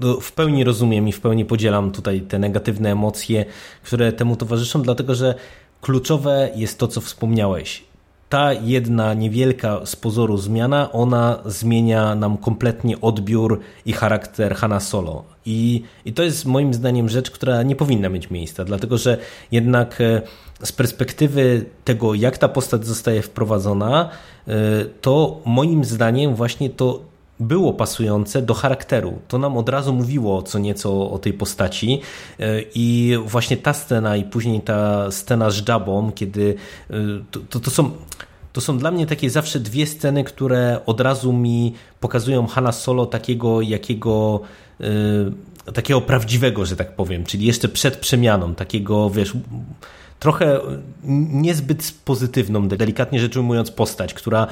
[0.00, 3.44] no, w pełni rozumiem i w pełni podzielam tutaj te negatywne emocje,
[3.82, 5.34] które temu towarzyszą, dlatego że
[5.80, 7.84] kluczowe jest to, co wspomniałeś
[8.28, 15.24] ta jedna niewielka z pozoru zmiana, ona zmienia nam kompletnie odbiór i charakter Hanna Solo.
[15.46, 19.18] I, I to jest moim zdaniem rzecz, która nie powinna mieć miejsca, dlatego że
[19.52, 20.22] jednak e,
[20.62, 24.10] z perspektywy tego, jak ta postać zostaje wprowadzona,
[24.48, 24.52] e,
[25.00, 27.00] to moim zdaniem właśnie to
[27.40, 29.18] było pasujące do charakteru.
[29.28, 32.00] To nam od razu mówiło co nieco o tej postaci
[32.40, 36.54] e, i właśnie ta scena i później ta scena z Jabą, kiedy
[37.30, 37.90] to, to, to są
[38.56, 43.06] to są dla mnie takie zawsze dwie sceny, które od razu mi pokazują Hanna Solo
[43.06, 44.40] takiego, jakiego
[44.80, 45.32] yy,
[45.72, 49.32] takiego prawdziwego, że tak powiem, czyli jeszcze przed przemianą, takiego, wiesz,
[50.18, 50.60] trochę
[51.32, 54.46] niezbyt pozytywną, delikatnie rzecz ujmując, postać, która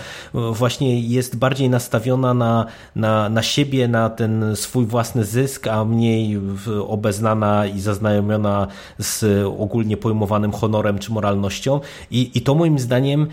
[0.52, 2.66] właśnie jest bardziej nastawiona na,
[2.96, 6.40] na, na siebie, na ten swój własny zysk, a mniej
[6.88, 8.66] obeznana i zaznajomiona
[8.98, 11.80] z ogólnie pojmowanym honorem czy moralnością.
[12.10, 13.26] I, i to moim zdaniem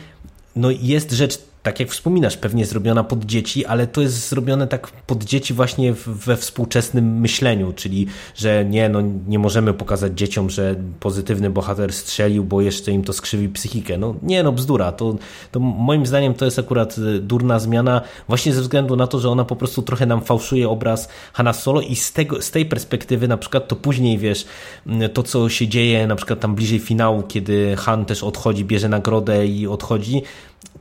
[0.55, 4.91] no jest rzecz, tak jak wspominasz, pewnie zrobiona pod dzieci, ale to jest zrobione tak
[4.91, 10.75] pod dzieci właśnie we współczesnym myśleniu, czyli że nie, no nie możemy pokazać dzieciom, że
[10.99, 13.97] pozytywny bohater strzelił, bo jeszcze im to skrzywi psychikę.
[13.97, 14.91] No nie, no bzdura.
[14.91, 15.15] To,
[15.51, 19.29] to moim zdaniem to jest akurat y, durna zmiana, właśnie ze względu na to, że
[19.29, 23.27] ona po prostu trochę nam fałszuje obraz Hanna Solo i z, tego, z tej perspektywy
[23.27, 24.45] na przykład to później, wiesz,
[25.05, 28.89] y, to co się dzieje na przykład tam bliżej finału, kiedy Han też odchodzi, bierze
[28.89, 30.21] nagrodę i odchodzi,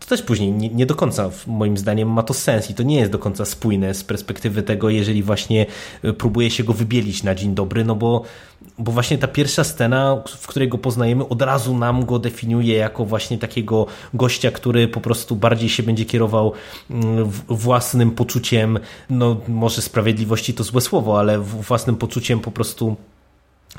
[0.01, 2.97] to też później nie, nie, do końca, moim zdaniem, ma to sens i to nie
[2.97, 5.67] jest do końca spójne z perspektywy tego, jeżeli właśnie
[6.05, 8.23] y, próbuje się go wybielić na dzień dobry, no bo,
[8.79, 13.05] bo właśnie ta pierwsza scena, w której go poznajemy, od razu nam go definiuje jako
[13.05, 16.53] właśnie takiego gościa, który po prostu bardziej się będzie kierował
[16.91, 18.79] mm, własnym poczuciem,
[19.11, 22.97] no może sprawiedliwości to złe słowo, ale własnym poczuciem po prostu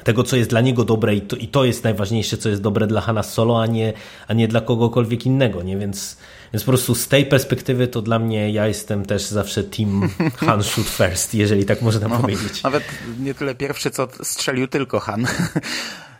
[0.03, 2.87] tego, co jest dla niego dobre i to, i to jest najważniejsze, co jest dobre
[2.87, 3.93] dla Hanna Solo, a nie,
[4.27, 5.77] a nie dla kogokolwiek innego, nie?
[5.77, 6.17] Więc,
[6.53, 10.09] więc po prostu z tej perspektywy to dla mnie, ja jestem też zawsze team
[10.47, 12.63] Han shoot first, jeżeli tak można no, powiedzieć.
[12.63, 12.83] Nawet
[13.19, 15.27] nie tyle pierwszy, co strzelił tylko Han.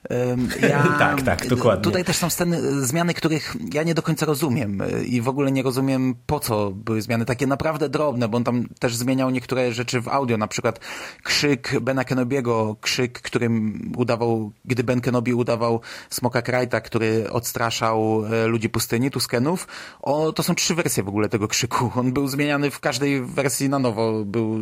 [0.70, 1.84] Ja, Tak, tak, dokładnie.
[1.84, 5.52] Tutaj też są sceny, zmiany, których ja nie do końca rozumiem y, i w ogóle
[5.52, 9.74] nie rozumiem po co były zmiany takie naprawdę drobne, bo on tam też zmieniał niektóre
[9.74, 10.80] rzeczy w audio, na przykład
[11.24, 18.48] krzyk Bena Kenobiego, krzyk, którym udawał, gdy Ben Kenobi udawał Smoka Krajta, który odstraszał e,
[18.48, 19.68] ludzi pustyni, Tuskenów.
[20.02, 21.92] O, to są trzy wersje w ogóle tego krzyku.
[21.96, 24.56] On był zmieniany w każdej wersji na nowo, był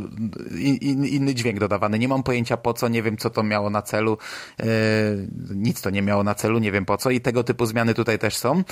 [0.59, 1.99] in, in, inny dźwięk dodawany.
[1.99, 4.17] Nie mam pojęcia po co, nie wiem co to miało na celu.
[4.59, 4.65] E,
[5.55, 8.19] nic to nie miało na celu, nie wiem po co i tego typu zmiany tutaj
[8.19, 8.63] też są.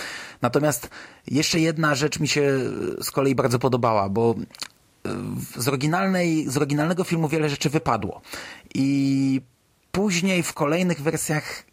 [0.42, 0.90] Natomiast
[1.28, 2.60] jeszcze jedna rzecz mi się
[3.02, 4.36] z kolei bardzo podobała, bo
[5.58, 8.22] z, oryginalnej, z oryginalnego filmu wiele rzeczy wypadło.
[8.76, 9.42] I
[9.92, 11.64] później w kolejnych wersjach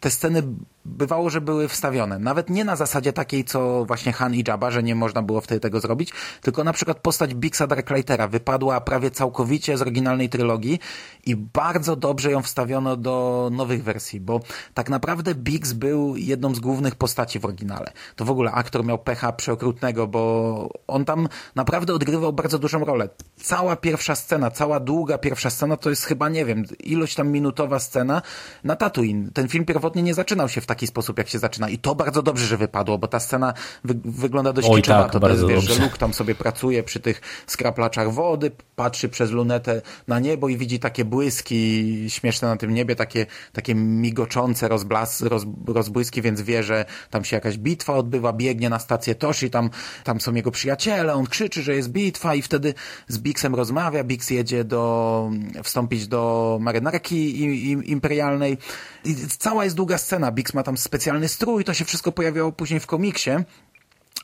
[0.00, 0.42] te sceny
[0.88, 2.18] bywało, że były wstawione.
[2.18, 5.60] Nawet nie na zasadzie takiej, co właśnie Han i Jabba, że nie można było wtedy
[5.60, 6.12] tego zrobić,
[6.42, 10.78] tylko na przykład postać Bixa Darklightera wypadła prawie całkowicie z oryginalnej trylogii
[11.26, 14.40] i bardzo dobrze ją wstawiono do nowych wersji, bo
[14.74, 17.92] tak naprawdę Bix był jedną z głównych postaci w oryginale.
[18.16, 23.08] To w ogóle aktor miał pecha przeokrutnego, bo on tam naprawdę odgrywał bardzo dużą rolę.
[23.36, 27.78] Cała pierwsza scena, cała długa pierwsza scena to jest chyba, nie wiem, ilość tam minutowa
[27.78, 28.22] scena
[28.64, 29.30] na Tatooine.
[29.30, 31.68] Ten film pierwotnie nie zaczynał się w taki sposób, jak się zaczyna.
[31.68, 35.28] I to bardzo dobrze, że wypadło, bo ta scena wy wygląda dość Oj, tak, to
[35.28, 40.18] jest, wiesz, że Luke tam sobie pracuje przy tych skraplaczach wody, patrzy przez lunetę na
[40.18, 46.22] niebo i widzi takie błyski śmieszne na tym niebie, takie, takie migoczące rozblas, roz, rozbłyski,
[46.22, 49.70] więc wie, że tam się jakaś bitwa odbywa, biegnie na stację Toshi, tam,
[50.04, 52.74] tam są jego przyjaciele, on krzyczy, że jest bitwa i wtedy
[53.08, 55.30] z Bixem rozmawia, Bix jedzie do,
[55.62, 57.40] wstąpić do marynarki
[57.70, 58.58] imperialnej
[59.04, 62.80] i cała jest długa scena, Bix ma tam specjalny strój, to się wszystko pojawiało później
[62.80, 63.30] w komiksie,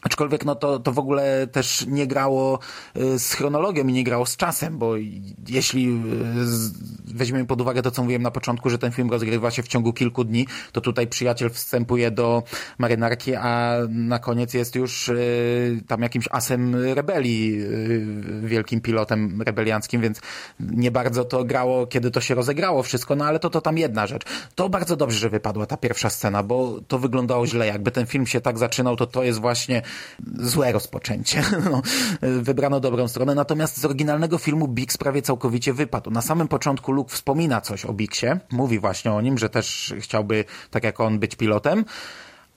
[0.05, 2.59] Aczkolwiek no to, to w ogóle też nie grało
[2.97, 4.95] y, z chronologią i nie grało z czasem, bo
[5.49, 5.93] jeśli y,
[7.15, 9.93] weźmiemy pod uwagę to, co mówiłem na początku, że ten film rozgrywa się w ciągu
[9.93, 12.43] kilku dni, to tutaj przyjaciel wstępuje do
[12.79, 17.59] marynarki, a na koniec jest już y, tam jakimś asem rebelii,
[18.43, 20.21] wielkim pilotem rebelianckim, więc
[20.61, 24.07] nie bardzo to grało, kiedy to się rozegrało wszystko, no ale to to tam jedna
[24.07, 24.23] rzecz.
[24.55, 27.67] To bardzo dobrze, że wypadła ta pierwsza scena, bo to wyglądało źle.
[27.67, 29.83] Jakby ten film się tak zaczynał, to to jest właśnie
[30.39, 31.43] złe rozpoczęcie.
[31.71, 31.83] No,
[32.23, 33.35] wybrano dobrą stronę.
[33.35, 36.11] Natomiast z oryginalnego filmu Bix prawie całkowicie wypadł.
[36.11, 40.45] Na samym początku Luke wspomina coś o Bixie, mówi właśnie o nim, że też chciałby,
[40.71, 41.85] tak jak on, być pilotem,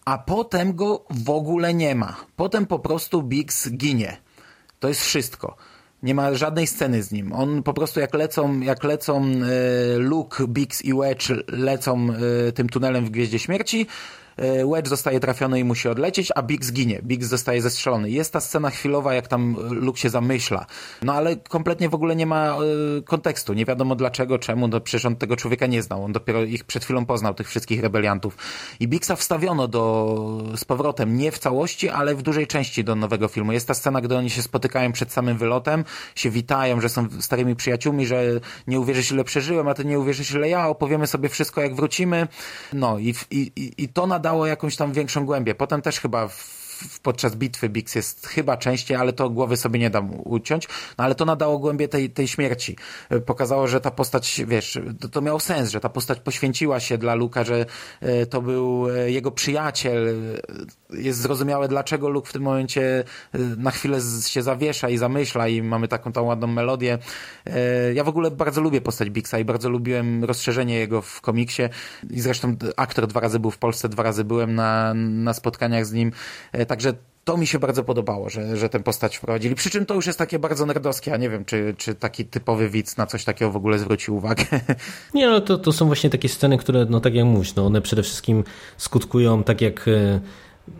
[0.06, 2.16] a potem go w ogóle nie ma.
[2.36, 4.18] Potem po prostu Bix ginie.
[4.80, 5.56] To jest wszystko.
[6.04, 7.34] Nie ma żadnej sceny z nim.
[7.34, 12.08] On po prostu jak lecą, jak lecą e, Luke, Bix i Wedge lecą
[12.48, 13.88] e, tym tunelem w Gwieździe Śmierci,
[14.72, 17.00] Wedge zostaje trafiony i musi odlecieć, a Bix ginie.
[17.04, 18.10] Bix zostaje zestrzelony.
[18.10, 20.66] Jest ta scena chwilowa, jak tam Luke się zamyśla.
[21.02, 23.54] No ale kompletnie w ogóle nie ma e, kontekstu.
[23.54, 24.68] Nie wiadomo dlaczego, czemu.
[24.68, 26.04] No przecież on tego człowieka nie znał.
[26.04, 28.38] On dopiero ich przed chwilą poznał, tych wszystkich rebeliantów.
[28.80, 33.28] I Bixa wstawiono do, z powrotem, nie w całości, ale w dużej części do nowego
[33.28, 33.52] filmu.
[33.52, 35.84] Jest ta scena, gdy oni się spotykają przed samym wylotem,
[36.16, 38.24] się witają, że są starymi przyjaciółmi, że
[38.68, 42.28] nie uwierzysz ile przeżyłem, a ty nie uwierzysz ile ja, opowiemy sobie wszystko jak wrócimy.
[42.74, 45.56] No i, i, i- to nadało jakąś tam większą głębię.
[45.56, 49.90] Potem też chyba w, podczas bitwy Bix jest chyba częściej, ale to głowy sobie nie
[49.90, 50.68] dam uciąć,
[50.98, 52.76] no ale to nadało głębię tej, tej śmierci.
[53.10, 56.98] E, Pokazało, że ta postać, wiesz, to, to miało sens, że ta postać poświęciła się
[56.98, 57.66] dla Luka, że
[58.02, 60.08] e, to był e, jego przyjaciel.
[60.90, 63.04] Jest zrozumiałe, dlaczego Luke w tym momencie
[63.34, 66.98] e, na chwilę się zawiesza i zamyśla i mamy taką tą ładną melodię.
[67.46, 71.64] E, Ja w ogóle bardzo lubię postać Bixa i bardzo lubiłem rozszerzenie jego w komiksie
[72.10, 75.94] i zresztą aktor dwa razy był w Polsce, dwa razy byłem na, na spotkaniach z
[75.94, 76.12] nim,
[76.52, 76.94] E, także
[77.24, 79.56] to mi się bardzo podobało, że, że tę postać wprowadzili.
[79.56, 82.70] Przy czym to już jest takie bardzo nerdowskie, a nie wiem, czy, czy taki typowy
[82.70, 84.44] widz na coś takiego w ogóle zwrócił uwagę.
[85.14, 87.82] Nie, no to, to są właśnie takie sceny, które, no tak jak mówisz, no one
[87.82, 88.44] przede wszystkim
[88.78, 89.86] skutkują tak jak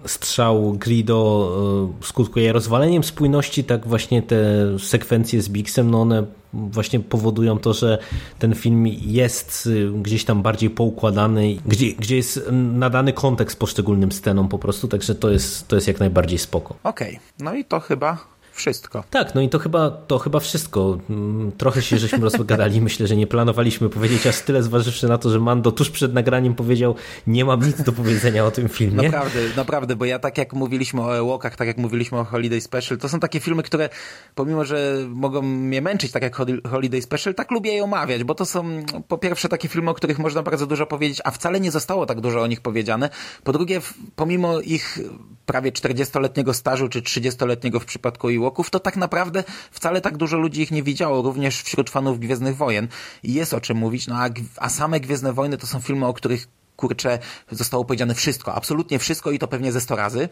[0.06, 4.38] strzał Grido e, skutkuje rozwaleniem spójności, tak właśnie te
[4.80, 7.98] sekwencje z Bixem, no one właśnie powodują to, że
[8.40, 14.50] ten film jest e, gdzieś tam bardziej poukładany, gdzie, gdzie jest nadany kontekst poszczególnym scenom
[14.50, 16.76] po prostu, także to jest, to jest jak najbardziej spoko.
[16.84, 19.04] Okej, no i to chyba wszystko.
[19.10, 20.98] Tak, no i to chyba, to chyba wszystko.
[21.10, 22.82] Mm, Trochę się żeśmy rozgadali.
[22.82, 26.56] Myślę, że nie planowaliśmy powiedzieć aż tyle, zważywszy na to, że Mando tuż przed nagraniem
[26.56, 26.96] powiedział,
[27.28, 29.04] nie mam nic do powiedzenia o tym filmie.
[29.04, 32.98] Naprawdę, naprawdę, bo ja tak jak mówiliśmy o Ewokach, tak jak mówiliśmy o Holiday Special,
[32.98, 33.90] to są takie filmy, które
[34.36, 38.36] pomimo, że mogą mnie męczyć, tak jak Holi- Holiday Special, tak lubię je omawiać, bo
[38.36, 41.72] to są po pierwsze takie filmy, o których można bardzo dużo powiedzieć, a wcale nie
[41.72, 43.10] zostało tak dużo o nich powiedziane.
[43.44, 43.82] Po drugie,
[44.16, 45.00] pomimo ich
[45.46, 50.62] prawie 40-letniego stażu, czy 30-letniego w przypadku Ewoków, to tak naprawdę wcale tak dużo ludzi
[50.62, 52.88] ich nie widziało, również wśród fanów Gwiezdnych Wojen.
[53.24, 56.14] I jest o czym mówić, no a, a same Gwiezdne Wojny to są filmy, o
[56.14, 56.48] których
[56.78, 57.20] kurczę,
[57.52, 60.30] zostało powiedziane wszystko, absolutnie wszystko i to pewnie ze sto razy.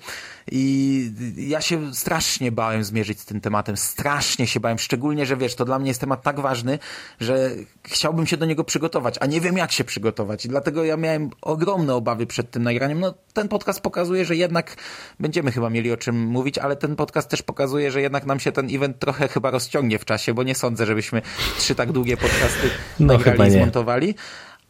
[0.52, 5.56] I ja się strasznie bałem zmierzyć z tym tematem, strasznie się bałem, szczególnie, że wiesz,
[5.56, 6.80] to dla mnie jest temat tak ważny,
[7.20, 7.50] że
[7.84, 11.30] chciałbym się do niego przygotować, a nie wiem jak się przygotować i dlatego ja miałem
[11.42, 13.00] ogromne obawy przed tym nagraniem.
[13.00, 14.76] No ten podcast pokazuje, że jednak
[15.20, 18.52] będziemy chyba mieli o czym mówić, ale ten podcast też pokazuje, że jednak nam się
[18.52, 21.22] ten event trochę chyba rozciągnie w czasie, bo nie sądzę, żebyśmy
[21.58, 22.70] trzy tak długie podcasty
[23.00, 24.16] No, nagrali i zmontowali.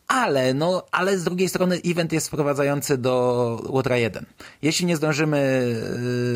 [0.08, 4.26] Ale, no, ale z drugiej strony event jest wprowadzający do Łotra 1.
[4.62, 5.38] Jeśli nie zdążymy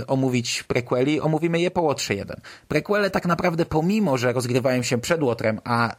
[0.01, 2.41] y, omówić prequeli, omówimy je po Łotrze 1.
[2.67, 5.95] Prequele tak naprawdę pomimo, że rozgrywają się przed Łotrem, a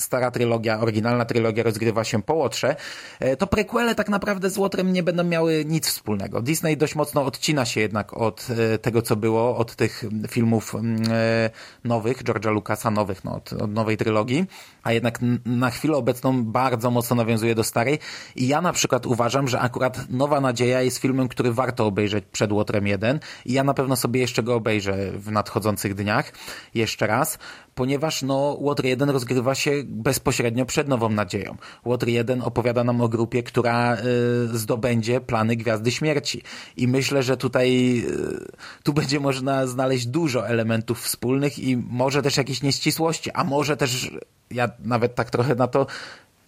[0.00, 2.76] stara trylogia, oryginalna trylogia rozgrywa się po Łotrze,
[3.20, 6.42] e, to prequele tak naprawdę z Łotrem nie będą miały nic wspólnego.
[6.42, 11.02] Disney dość mocno odcina się jednak od e, tego, co było, od tych filmów mm,
[11.10, 11.50] e,
[11.84, 14.44] nowych, George'a Lucasa, nowych, no, od, od nowej trylogii,
[14.82, 17.98] a jednak na chwilę obecną bardzo mocno nawiązuje do starej.
[18.36, 22.52] I ja na przykład uważam, że akurat Nowa Nadzieja jest filmem, który warto obejrzeć przed
[22.52, 26.32] Łotrem 1 i ja na pewno sobie jeszcze go obejrzę w nadchodzących dniach,
[26.74, 27.38] jeszcze raz,
[27.74, 31.56] ponieważ no, Łotr 1 rozgrywa się bezpośrednio przed Nową Nadzieją.
[31.84, 36.42] Łotr 1 opowiada nam o grupie, która y, zdobędzie plany Gwiazdy Śmierci.
[36.76, 42.36] I myślę, że tutaj y, tu będzie można znaleźć dużo elementów wspólnych i może też
[42.36, 44.10] jakieś nieścisłości, a może też,
[44.50, 45.86] ja nawet tak trochę na to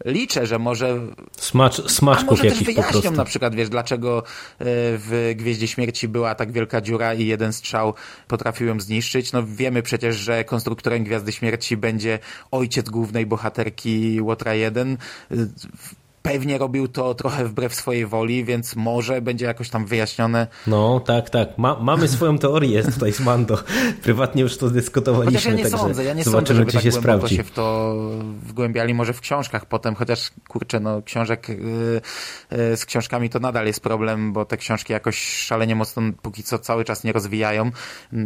[0.05, 1.01] liczę, że może
[1.37, 3.17] Smacz, smaczków może też jakichś po wyjaśnią prostu.
[3.17, 4.23] na przykład, wiesz, dlaczego e,
[4.99, 7.95] w Gwieździe Śmierci była tak wielka dziura i jeden strzał
[8.29, 9.33] potrafił ją zniszczyć.
[9.33, 12.19] No wiemy przecież, że konstruktorem Gwiazdy Śmierci będzie
[12.51, 14.99] ojciec głównej bohaterki Łotra 1.
[16.23, 20.47] Pewnie robił to trochę wbrew swojej woli, więc może będzie jakoś tam wyjaśnione.
[20.67, 21.59] No, tak, tak.
[21.59, 23.59] Ma, mamy swoją teorię tutaj z Mando.
[23.97, 26.93] Prprywatnie już to dyskutowaliśmy, Chociaż ja nie sądzę, ja nie sądzę, żeby czy tak się
[26.93, 27.37] sprawdzi.
[27.37, 27.95] się w to
[28.43, 33.81] wgłębiali, może w książkach potem, chociaż kurczę, no książek yy, z książkami to nadal jest
[33.81, 37.71] problem, bo te książki jakoś szalenie mocno póki co cały czas nie rozwijają.
[38.13, 38.23] Yy,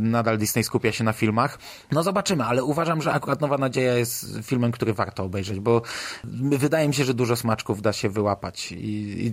[0.00, 1.58] nadal Disney skupia się na filmach.
[1.92, 5.82] No zobaczymy, ale uważam, że akurat Nowa Nadzieja jest filmem, który warto obejrzeć, bo
[6.58, 9.32] wydaje mi się, że dużo smaczków da się wyłapać i, i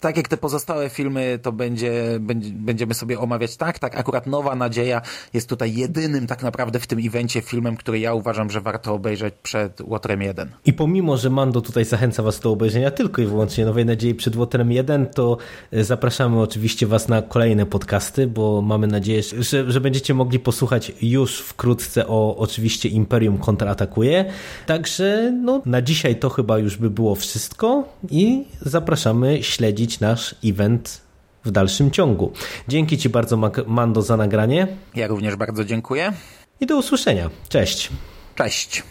[0.00, 4.54] tak jak te pozostałe filmy, to będzie, będzie, będziemy sobie omawiać tak, tak, akurat Nowa
[4.54, 5.02] Nadzieja
[5.34, 9.34] jest tutaj jedynym tak naprawdę w tym evencie filmem, który ja uważam, że warto obejrzeć
[9.42, 10.50] przed Łotrem 1.
[10.64, 14.36] I pomimo, że Mando tutaj zachęca Was do obejrzenia tylko i wyłącznie Nowej Nadziei przed
[14.36, 15.36] Łotrem 1, to
[15.72, 20.92] e, zapraszamy oczywiście Was na kolejne podcasty, bo mamy nadzieję, że, że będziecie mogli posłuchać
[21.02, 24.24] już wkrótce o oczywiście Imperium kontratakuje.
[24.66, 31.00] Także no, na dzisiaj to chyba już by było wszystko i zapraszamy śledzić nasz event
[31.44, 32.32] w dalszym ciągu.
[32.68, 33.36] Dzięki Ci bardzo,
[33.66, 36.12] Mando, za nagranie Ja również bardzo dziękuję.
[36.60, 37.30] i do usłyszenia.
[37.48, 37.90] Cześć.
[38.34, 38.82] Cześć.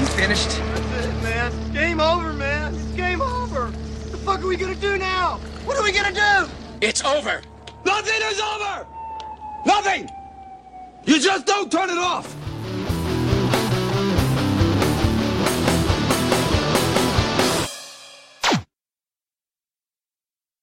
[0.00, 0.50] You finished?
[0.92, 1.52] That's it, man.
[1.72, 2.74] Game over, man.
[2.74, 3.62] It's game over.
[3.70, 5.38] What the fuck are we gonna do now?
[5.66, 6.50] What are we gonna do?
[6.80, 7.40] It's over.
[7.84, 8.86] Nothing is over!
[9.66, 10.08] Nothing!
[11.04, 12.26] You just don't turn it off!